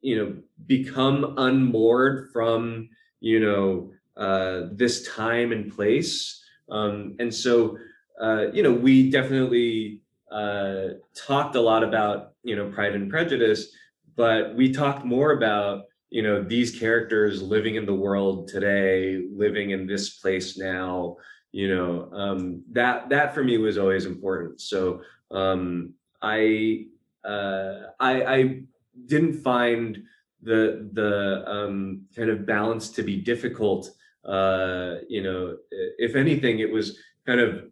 you 0.00 0.16
know, 0.16 0.36
become 0.66 1.34
unmoored 1.36 2.30
from, 2.32 2.88
you 3.20 3.38
know, 3.38 3.92
uh, 4.16 4.68
this 4.72 5.06
time 5.08 5.52
and 5.52 5.72
place. 5.72 6.42
Um, 6.70 7.16
and 7.18 7.32
so, 7.32 7.78
uh, 8.20 8.46
you 8.52 8.62
know, 8.62 8.72
we 8.72 9.10
definitely 9.10 10.00
uh, 10.30 10.88
talked 11.14 11.56
a 11.56 11.60
lot 11.60 11.82
about, 11.82 12.32
you 12.42 12.54
know, 12.54 12.70
Pride 12.70 12.94
and 12.94 13.10
Prejudice, 13.10 13.72
but 14.16 14.54
we 14.54 14.72
talked 14.72 15.04
more 15.04 15.32
about, 15.32 15.84
you 16.10 16.22
know, 16.22 16.42
these 16.42 16.78
characters 16.78 17.42
living 17.42 17.76
in 17.76 17.86
the 17.86 17.94
world 17.94 18.48
today, 18.48 19.24
living 19.32 19.70
in 19.70 19.86
this 19.86 20.18
place 20.18 20.58
now. 20.58 21.16
You 21.52 21.74
know, 21.74 22.10
um, 22.12 22.62
that 22.72 23.08
that 23.08 23.34
for 23.34 23.42
me 23.42 23.58
was 23.58 23.76
always 23.76 24.06
important. 24.06 24.60
So 24.60 25.02
um, 25.32 25.94
I, 26.22 26.86
uh, 27.24 27.90
I 27.98 28.22
I 28.22 28.60
didn't 29.06 29.42
find 29.42 29.98
the 30.42 30.88
the 30.92 31.44
um, 31.50 32.02
kind 32.14 32.30
of 32.30 32.46
balance 32.46 32.90
to 32.90 33.02
be 33.02 33.16
difficult. 33.16 33.90
Uh, 34.24 34.96
you 35.08 35.22
know, 35.22 35.56
if 35.70 36.14
anything, 36.14 36.60
it 36.60 36.70
was 36.70 36.98
kind 37.26 37.40
of 37.40 37.64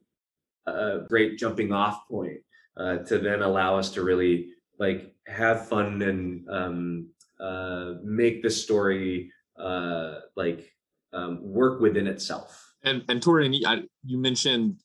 a 0.68 1.06
great 1.08 1.38
jumping 1.38 1.72
off 1.72 2.06
point 2.08 2.38
uh, 2.76 2.98
to 2.98 3.18
then 3.18 3.42
allow 3.42 3.76
us 3.78 3.90
to 3.92 4.02
really 4.02 4.50
like 4.78 5.12
have 5.26 5.68
fun 5.68 6.02
and 6.02 6.48
um, 6.48 7.08
uh, 7.40 7.94
make 8.04 8.42
the 8.42 8.50
story 8.50 9.32
uh, 9.58 10.20
like 10.36 10.72
um, 11.12 11.40
work 11.42 11.80
within 11.80 12.06
itself. 12.06 12.64
And 12.84 13.02
and 13.08 13.20
Torian, 13.20 13.54
you, 13.58 13.88
you 14.04 14.18
mentioned 14.18 14.80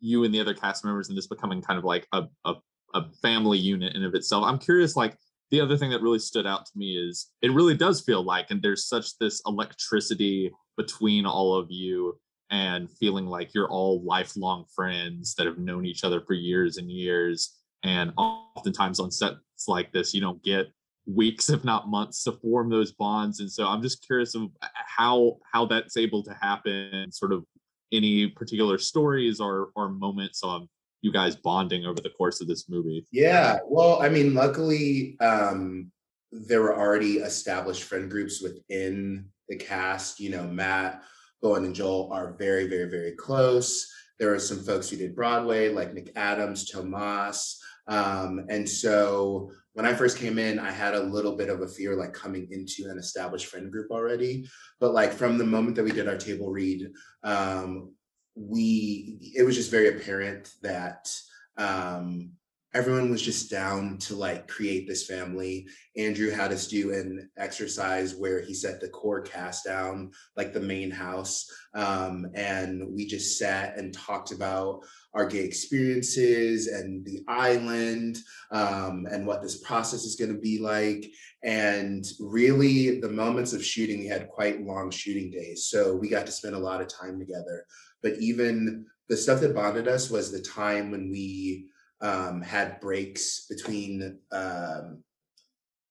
you 0.00 0.24
and 0.24 0.32
the 0.32 0.40
other 0.40 0.54
cast 0.54 0.84
members 0.84 1.08
and 1.08 1.16
this 1.16 1.26
becoming 1.26 1.62
kind 1.62 1.78
of 1.78 1.84
like 1.84 2.06
a, 2.12 2.24
a 2.44 2.54
a 2.94 3.04
family 3.22 3.58
unit 3.58 3.94
in 3.94 4.04
of 4.04 4.14
itself. 4.14 4.44
I'm 4.44 4.58
curious, 4.58 4.96
like 4.96 5.16
the 5.50 5.60
other 5.60 5.76
thing 5.76 5.90
that 5.90 6.02
really 6.02 6.18
stood 6.18 6.46
out 6.46 6.66
to 6.66 6.72
me 6.74 6.96
is 6.96 7.30
it 7.42 7.52
really 7.52 7.76
does 7.76 8.00
feel 8.00 8.22
like, 8.22 8.50
and 8.50 8.62
there's 8.62 8.86
such 8.86 9.18
this 9.18 9.42
electricity 9.46 10.50
between 10.76 11.26
all 11.26 11.54
of 11.54 11.66
you 11.70 12.18
and 12.50 12.90
feeling 12.90 13.26
like 13.26 13.54
you're 13.54 13.68
all 13.68 14.02
lifelong 14.04 14.64
friends 14.74 15.34
that 15.34 15.46
have 15.46 15.58
known 15.58 15.84
each 15.84 16.04
other 16.04 16.20
for 16.20 16.34
years 16.34 16.76
and 16.76 16.90
years. 16.90 17.56
And 17.82 18.12
oftentimes 18.16 19.00
on 19.00 19.10
sets 19.10 19.38
like 19.68 19.92
this, 19.92 20.14
you 20.14 20.20
don't 20.20 20.42
get 20.42 20.66
weeks, 21.06 21.50
if 21.50 21.64
not 21.64 21.88
months, 21.88 22.24
to 22.24 22.32
form 22.32 22.68
those 22.68 22.92
bonds. 22.92 23.40
And 23.40 23.50
so 23.50 23.66
I'm 23.66 23.82
just 23.82 24.04
curious 24.06 24.34
of 24.34 24.50
how 24.74 25.38
how 25.52 25.66
that's 25.66 25.96
able 25.96 26.22
to 26.24 26.34
happen, 26.34 27.10
sort 27.12 27.32
of 27.32 27.44
any 27.92 28.28
particular 28.28 28.78
stories 28.78 29.40
or 29.40 29.70
or 29.76 29.88
moments 29.88 30.40
of 30.42 30.66
you 31.02 31.12
guys 31.12 31.36
bonding 31.36 31.84
over 31.84 32.00
the 32.00 32.10
course 32.10 32.40
of 32.40 32.48
this 32.48 32.68
movie. 32.68 33.06
Yeah. 33.12 33.58
Well, 33.66 34.02
I 34.02 34.08
mean, 34.08 34.34
luckily, 34.34 35.16
um, 35.20 35.92
there 36.32 36.62
were 36.62 36.76
already 36.76 37.18
established 37.18 37.84
friend 37.84 38.10
groups 38.10 38.42
within 38.42 39.26
the 39.48 39.56
cast. 39.56 40.18
You 40.18 40.30
know, 40.30 40.44
Matt 40.44 41.02
Bowen 41.42 41.64
and 41.64 41.74
Joel 41.74 42.10
are 42.12 42.36
very, 42.38 42.66
very, 42.66 42.88
very 42.88 43.12
close. 43.12 43.90
There 44.18 44.32
are 44.32 44.38
some 44.38 44.60
folks 44.60 44.88
who 44.88 44.96
did 44.96 45.14
Broadway, 45.14 45.68
like 45.68 45.92
Nick 45.92 46.12
Adams, 46.16 46.70
Tomas. 46.70 47.62
Um, 47.88 48.46
and 48.48 48.68
so 48.68 49.50
when 49.74 49.84
I 49.84 49.94
first 49.94 50.18
came 50.18 50.38
in, 50.38 50.58
I 50.58 50.70
had 50.70 50.94
a 50.94 51.02
little 51.02 51.36
bit 51.36 51.50
of 51.50 51.60
a 51.60 51.68
fear, 51.68 51.94
like 51.94 52.14
coming 52.14 52.48
into 52.50 52.90
an 52.90 52.98
established 52.98 53.46
friend 53.46 53.70
group 53.70 53.90
already. 53.90 54.48
But 54.80 54.94
like 54.94 55.12
from 55.12 55.36
the 55.36 55.44
moment 55.44 55.76
that 55.76 55.84
we 55.84 55.92
did 55.92 56.08
our 56.08 56.16
table 56.16 56.50
read, 56.50 56.90
um, 57.22 57.92
we 58.34 59.18
it 59.34 59.44
was 59.44 59.56
just 59.56 59.70
very 59.70 59.88
apparent 59.88 60.52
that 60.62 61.14
um, 61.58 62.32
everyone 62.74 63.10
was 63.10 63.22
just 63.22 63.50
down 63.50 63.96
to 63.96 64.14
like 64.14 64.48
create 64.48 64.86
this 64.86 65.06
family. 65.06 65.66
Andrew 65.96 66.30
had 66.30 66.52
us 66.52 66.66
do 66.66 66.92
an 66.92 67.30
exercise 67.38 68.14
where 68.14 68.42
he 68.42 68.52
set 68.52 68.80
the 68.80 68.88
core 68.88 69.22
cast 69.22 69.64
down, 69.64 70.10
like 70.36 70.52
the 70.52 70.60
main 70.60 70.90
house. 70.90 71.50
Um, 71.74 72.26
and 72.34 72.82
we 72.94 73.06
just 73.06 73.38
sat 73.38 73.78
and 73.78 73.94
talked 73.94 74.30
about 74.30 74.80
our 75.14 75.26
gay 75.26 75.44
experiences 75.44 76.66
and 76.66 77.04
the 77.06 77.22
island 77.26 78.18
um, 78.50 79.06
and 79.10 79.26
what 79.26 79.42
this 79.42 79.58
process 79.62 80.04
is 80.04 80.16
going 80.16 80.34
to 80.34 80.40
be 80.40 80.58
like. 80.58 81.10
And 81.42 82.04
really, 82.20 83.00
the 83.00 83.08
moments 83.08 83.54
of 83.54 83.64
shooting, 83.64 84.00
we 84.00 84.06
had 84.06 84.28
quite 84.28 84.62
long 84.62 84.90
shooting 84.90 85.30
days. 85.30 85.68
So 85.68 85.96
we 85.96 86.10
got 86.10 86.26
to 86.26 86.32
spend 86.32 86.54
a 86.54 86.58
lot 86.58 86.82
of 86.82 86.88
time 86.88 87.18
together. 87.18 87.64
But 88.02 88.14
even 88.18 88.84
the 89.08 89.16
stuff 89.16 89.40
that 89.40 89.54
bonded 89.54 89.88
us 89.88 90.10
was 90.10 90.30
the 90.30 90.42
time 90.42 90.90
when 90.90 91.10
we 91.10 91.68
um, 92.00 92.42
had 92.42 92.80
breaks 92.80 93.46
between 93.48 94.18
um, 94.32 95.02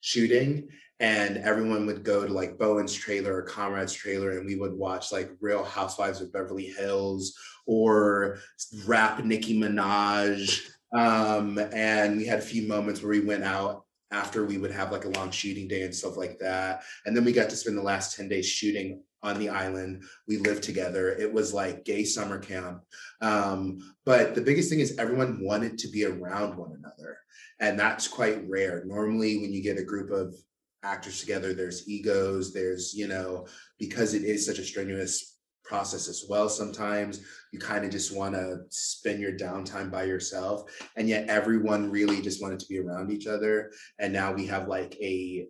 shooting 0.01 0.67
and 0.99 1.37
everyone 1.37 1.85
would 1.85 2.03
go 2.03 2.25
to 2.25 2.31
like 2.31 2.57
Bowen's 2.57 2.93
trailer 2.93 3.35
or 3.35 3.43
Conrad's 3.43 3.93
trailer 3.93 4.37
and 4.37 4.45
we 4.45 4.55
would 4.55 4.73
watch 4.73 5.11
like 5.11 5.31
Real 5.41 5.63
Housewives 5.63 6.21
of 6.21 6.31
Beverly 6.31 6.67
Hills 6.67 7.37
or 7.65 8.37
rap 8.85 9.23
Nicki 9.23 9.59
Minaj. 9.59 10.61
Um, 10.95 11.57
and 11.57 12.17
we 12.17 12.25
had 12.25 12.39
a 12.39 12.43
few 12.43 12.67
moments 12.67 13.01
where 13.01 13.11
we 13.11 13.19
went 13.25 13.43
out 13.43 13.83
after 14.11 14.45
we 14.45 14.57
would 14.57 14.71
have 14.71 14.91
like 14.91 15.03
a 15.03 15.09
long 15.09 15.31
shooting 15.31 15.67
day 15.67 15.81
and 15.81 15.93
stuff 15.93 16.15
like 16.15 16.39
that. 16.39 16.83
And 17.05 17.15
then 17.15 17.25
we 17.25 17.33
got 17.33 17.49
to 17.49 17.55
spend 17.57 17.77
the 17.77 17.81
last 17.81 18.15
10 18.15 18.29
days 18.29 18.47
shooting 18.47 19.03
on 19.25 19.39
the 19.39 19.49
island. 19.49 20.03
We 20.27 20.37
lived 20.37 20.63
together. 20.63 21.09
It 21.09 21.31
was 21.31 21.53
like 21.53 21.85
gay 21.85 22.05
summer 22.05 22.39
camp. 22.39 22.83
Um, 23.21 23.79
but 24.05 24.35
the 24.35 24.41
biggest 24.41 24.69
thing 24.69 24.79
is 24.79 24.97
everyone 24.97 25.43
wanted 25.43 25.77
to 25.79 25.87
be 25.87 26.05
around 26.05 26.55
one 26.55 26.71
another. 26.77 27.17
And 27.59 27.79
that's 27.79 28.07
quite 28.07 28.47
rare. 28.47 28.83
Normally, 28.85 29.37
when 29.37 29.51
you 29.51 29.63
get 29.63 29.79
a 29.79 29.83
group 29.83 30.11
of 30.11 30.35
actors 30.83 31.19
together, 31.19 31.53
there's 31.53 31.89
egos, 31.89 32.53
there's, 32.53 32.93
you 32.93 33.07
know, 33.07 33.47
because 33.79 34.13
it 34.13 34.23
is 34.23 34.45
such 34.45 34.59
a 34.59 34.63
strenuous 34.63 35.35
process 35.63 36.07
as 36.07 36.25
well 36.29 36.47
sometimes 36.47 37.21
you 37.51 37.57
kind 37.57 37.83
of 37.83 37.89
just 37.89 38.15
want 38.15 38.35
to 38.35 38.59
spend 38.69 39.19
your 39.19 39.31
downtime 39.31 39.91
by 39.91 40.03
yourself 40.03 40.71
and 40.95 41.09
yet 41.09 41.27
everyone 41.27 41.89
really 41.89 42.21
just 42.21 42.39
wanted 42.39 42.59
to 42.59 42.67
be 42.67 42.77
around 42.77 43.11
each 43.11 43.25
other 43.25 43.71
and 43.97 44.13
now 44.13 44.31
we 44.31 44.45
have 44.45 44.67
like 44.67 44.95
a 45.01 45.47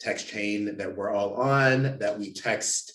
text 0.00 0.28
chain 0.28 0.76
that 0.76 0.96
we're 0.96 1.10
all 1.10 1.34
on 1.34 1.98
that 1.98 2.18
we 2.18 2.32
text 2.32 2.92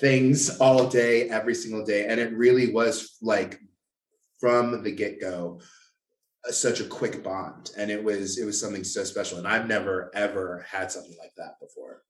things 0.00 0.58
all 0.58 0.86
day, 0.86 1.28
every 1.28 1.54
single 1.54 1.84
day. 1.84 2.06
And 2.06 2.20
it 2.20 2.32
really 2.34 2.72
was 2.72 3.16
like 3.22 3.58
from 4.40 4.82
the 4.82 4.90
get 4.90 5.20
go, 5.20 5.60
such 6.50 6.80
a 6.80 6.84
quick 6.84 7.24
bond. 7.24 7.70
And 7.76 7.90
it 7.90 8.02
was, 8.02 8.38
it 8.38 8.44
was 8.44 8.60
something 8.60 8.84
so 8.84 9.04
special. 9.04 9.38
And 9.38 9.48
I've 9.48 9.66
never, 9.66 10.10
ever 10.14 10.64
had 10.70 10.92
something 10.92 11.16
like 11.18 11.32
that 11.36 11.58
before. 11.60 12.02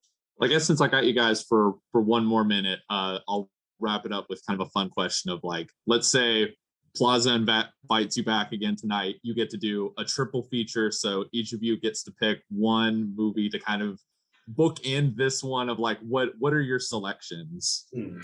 I 0.42 0.48
guess 0.48 0.64
since 0.64 0.80
I 0.80 0.88
got 0.88 1.04
you 1.04 1.14
guys 1.14 1.42
for, 1.42 1.74
for 1.92 2.02
one 2.02 2.26
more 2.26 2.44
minute, 2.44 2.80
uh, 2.90 3.18
I'll 3.28 3.48
wrap 3.78 4.04
it 4.04 4.12
up 4.12 4.26
with 4.28 4.42
kind 4.46 4.60
of 4.60 4.66
a 4.66 4.70
fun 4.70 4.90
question 4.90 5.30
of 5.30 5.40
like, 5.42 5.70
let's 5.86 6.08
say 6.08 6.54
Plaza 6.94 7.34
invites 7.34 8.16
you 8.16 8.24
back 8.24 8.52
again 8.52 8.76
tonight. 8.76 9.16
You 9.22 9.34
get 9.34 9.50
to 9.50 9.56
do 9.56 9.92
a 9.98 10.04
triple 10.04 10.42
feature. 10.42 10.90
So 10.90 11.26
each 11.32 11.52
of 11.52 11.62
you 11.62 11.78
gets 11.78 12.02
to 12.04 12.12
pick 12.12 12.42
one 12.50 13.14
movie 13.16 13.48
to 13.50 13.58
kind 13.58 13.82
of 13.82 14.00
book 14.48 14.84
in 14.84 15.14
this 15.16 15.42
one 15.42 15.68
of 15.68 15.78
like 15.78 15.98
what 16.00 16.30
what 16.38 16.52
are 16.52 16.60
your 16.60 16.78
selections? 16.78 17.86
Hmm. 17.94 18.18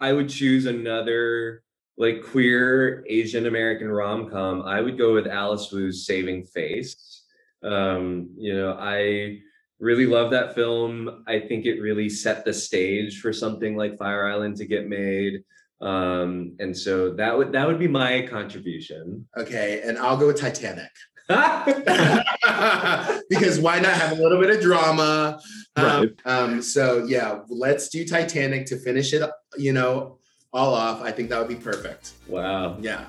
I 0.00 0.12
would 0.12 0.28
choose 0.28 0.66
another 0.66 1.62
like 1.96 2.22
queer 2.22 3.04
Asian 3.08 3.46
American 3.46 3.88
rom 3.88 4.30
com. 4.30 4.62
I 4.62 4.80
would 4.80 4.96
go 4.96 5.14
with 5.14 5.26
Alice 5.26 5.70
Wu's 5.72 6.06
Saving 6.06 6.44
Face. 6.44 7.24
Um, 7.62 8.30
you 8.36 8.54
know, 8.54 8.76
I 8.78 9.40
really 9.80 10.06
love 10.06 10.30
that 10.30 10.54
film. 10.54 11.24
I 11.26 11.40
think 11.40 11.66
it 11.66 11.80
really 11.80 12.08
set 12.08 12.44
the 12.44 12.52
stage 12.52 13.20
for 13.20 13.32
something 13.32 13.76
like 13.76 13.98
Fire 13.98 14.28
Island 14.28 14.56
to 14.56 14.66
get 14.66 14.88
made. 14.88 15.42
Um, 15.80 16.56
and 16.58 16.76
so 16.76 17.14
that 17.14 17.36
would 17.36 17.52
that 17.52 17.66
would 17.66 17.78
be 17.78 17.88
my 17.88 18.22
contribution. 18.22 19.26
Okay, 19.36 19.82
and 19.84 19.98
I'll 19.98 20.16
go 20.16 20.28
with 20.28 20.40
Titanic. 20.40 20.90
because 23.28 23.60
why 23.60 23.78
not 23.78 23.92
have 23.92 24.18
a 24.18 24.20
little 24.20 24.40
bit 24.40 24.50
of 24.50 24.60
drama? 24.60 25.38
Um, 25.78 25.84
right. 25.84 26.10
Um, 26.24 26.62
so 26.62 27.04
yeah, 27.04 27.40
let's 27.48 27.88
do 27.88 28.04
Titanic 28.04 28.66
to 28.66 28.76
finish 28.76 29.12
it. 29.12 29.28
You 29.56 29.72
know, 29.72 30.18
all 30.52 30.74
off. 30.74 31.02
I 31.02 31.10
think 31.12 31.30
that 31.30 31.38
would 31.38 31.48
be 31.48 31.54
perfect. 31.62 32.12
Wow. 32.26 32.76
Yeah. 32.80 33.06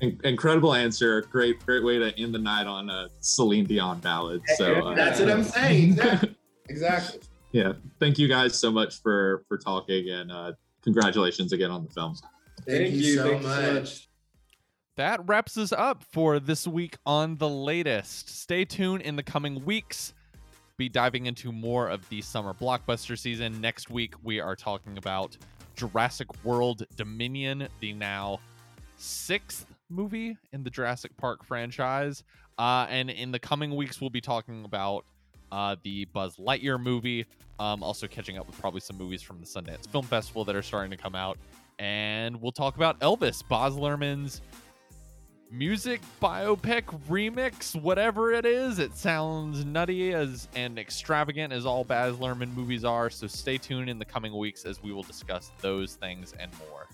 In- 0.00 0.20
incredible 0.24 0.74
answer. 0.74 1.22
Great, 1.22 1.64
great 1.64 1.84
way 1.84 1.98
to 1.98 2.16
end 2.18 2.34
the 2.34 2.38
night 2.38 2.66
on 2.66 2.90
a 2.90 3.08
Celine 3.20 3.64
Dion 3.64 3.98
ballad. 4.00 4.42
So 4.56 4.88
uh, 4.88 4.94
that's 4.94 5.20
what 5.20 5.30
I'm 5.30 5.44
saying. 5.44 5.98
Exactly. 6.00 6.36
exactly. 6.68 7.20
Yeah. 7.52 7.72
Thank 7.98 8.18
you 8.18 8.28
guys 8.28 8.54
so 8.54 8.70
much 8.70 9.00
for 9.02 9.44
for 9.48 9.58
talking 9.58 10.10
and 10.10 10.30
uh, 10.30 10.52
congratulations 10.82 11.52
again 11.52 11.70
on 11.70 11.84
the 11.84 11.90
film. 11.90 12.14
Thank, 12.66 12.82
Thank 12.82 12.94
you, 12.94 13.00
you 13.00 13.16
so 13.16 13.38
much. 13.38 13.42
So 13.42 13.74
much. 13.74 14.08
that 14.96 15.28
wraps 15.28 15.56
us 15.56 15.72
up 15.72 16.04
for 16.04 16.38
this 16.38 16.66
week 16.68 16.96
on 17.06 17.38
the 17.38 17.48
latest. 17.48 18.28
Stay 18.28 18.64
tuned 18.64 19.02
in 19.02 19.16
the 19.16 19.22
coming 19.22 19.64
weeks. 19.64 20.12
Be 20.80 20.88
diving 20.88 21.26
into 21.26 21.52
more 21.52 21.90
of 21.90 22.08
the 22.08 22.22
summer 22.22 22.54
blockbuster 22.54 23.18
season. 23.18 23.60
Next 23.60 23.90
week, 23.90 24.14
we 24.22 24.40
are 24.40 24.56
talking 24.56 24.96
about 24.96 25.36
Jurassic 25.76 26.26
World 26.42 26.86
Dominion, 26.96 27.68
the 27.80 27.92
now 27.92 28.40
sixth 28.96 29.66
movie 29.90 30.38
in 30.54 30.64
the 30.64 30.70
Jurassic 30.70 31.14
Park 31.18 31.44
franchise. 31.44 32.24
Uh, 32.58 32.86
and 32.88 33.10
in 33.10 33.30
the 33.30 33.38
coming 33.38 33.76
weeks, 33.76 34.00
we'll 34.00 34.08
be 34.08 34.22
talking 34.22 34.64
about 34.64 35.04
uh, 35.52 35.76
the 35.82 36.06
Buzz 36.14 36.38
Lightyear 36.38 36.82
movie. 36.82 37.26
Um, 37.58 37.82
also 37.82 38.06
catching 38.06 38.38
up 38.38 38.46
with 38.46 38.58
probably 38.58 38.80
some 38.80 38.96
movies 38.96 39.20
from 39.20 39.38
the 39.38 39.44
Sundance 39.44 39.86
Film 39.86 40.06
Festival 40.06 40.46
that 40.46 40.56
are 40.56 40.62
starting 40.62 40.90
to 40.92 40.96
come 40.96 41.14
out. 41.14 41.36
And 41.78 42.40
we'll 42.40 42.52
talk 42.52 42.76
about 42.76 42.98
Elvis, 43.00 43.46
Baz 43.46 43.74
music 45.50 46.00
biopic 46.22 46.82
remix, 47.08 47.80
whatever 47.80 48.32
it 48.32 48.46
is. 48.46 48.78
It 48.78 48.96
sounds 48.96 49.64
nutty 49.64 50.12
as 50.12 50.48
and 50.54 50.78
extravagant 50.78 51.52
as 51.52 51.66
all 51.66 51.82
Baz 51.82 52.16
Luhrmann 52.16 52.54
movies 52.54 52.84
are. 52.84 53.10
So 53.10 53.26
stay 53.26 53.58
tuned 53.58 53.90
in 53.90 53.98
the 53.98 54.04
coming 54.04 54.36
weeks 54.36 54.64
as 54.64 54.82
we 54.82 54.92
will 54.92 55.02
discuss 55.02 55.50
those 55.60 55.94
things 55.94 56.34
and 56.38 56.50
more. 56.70 56.86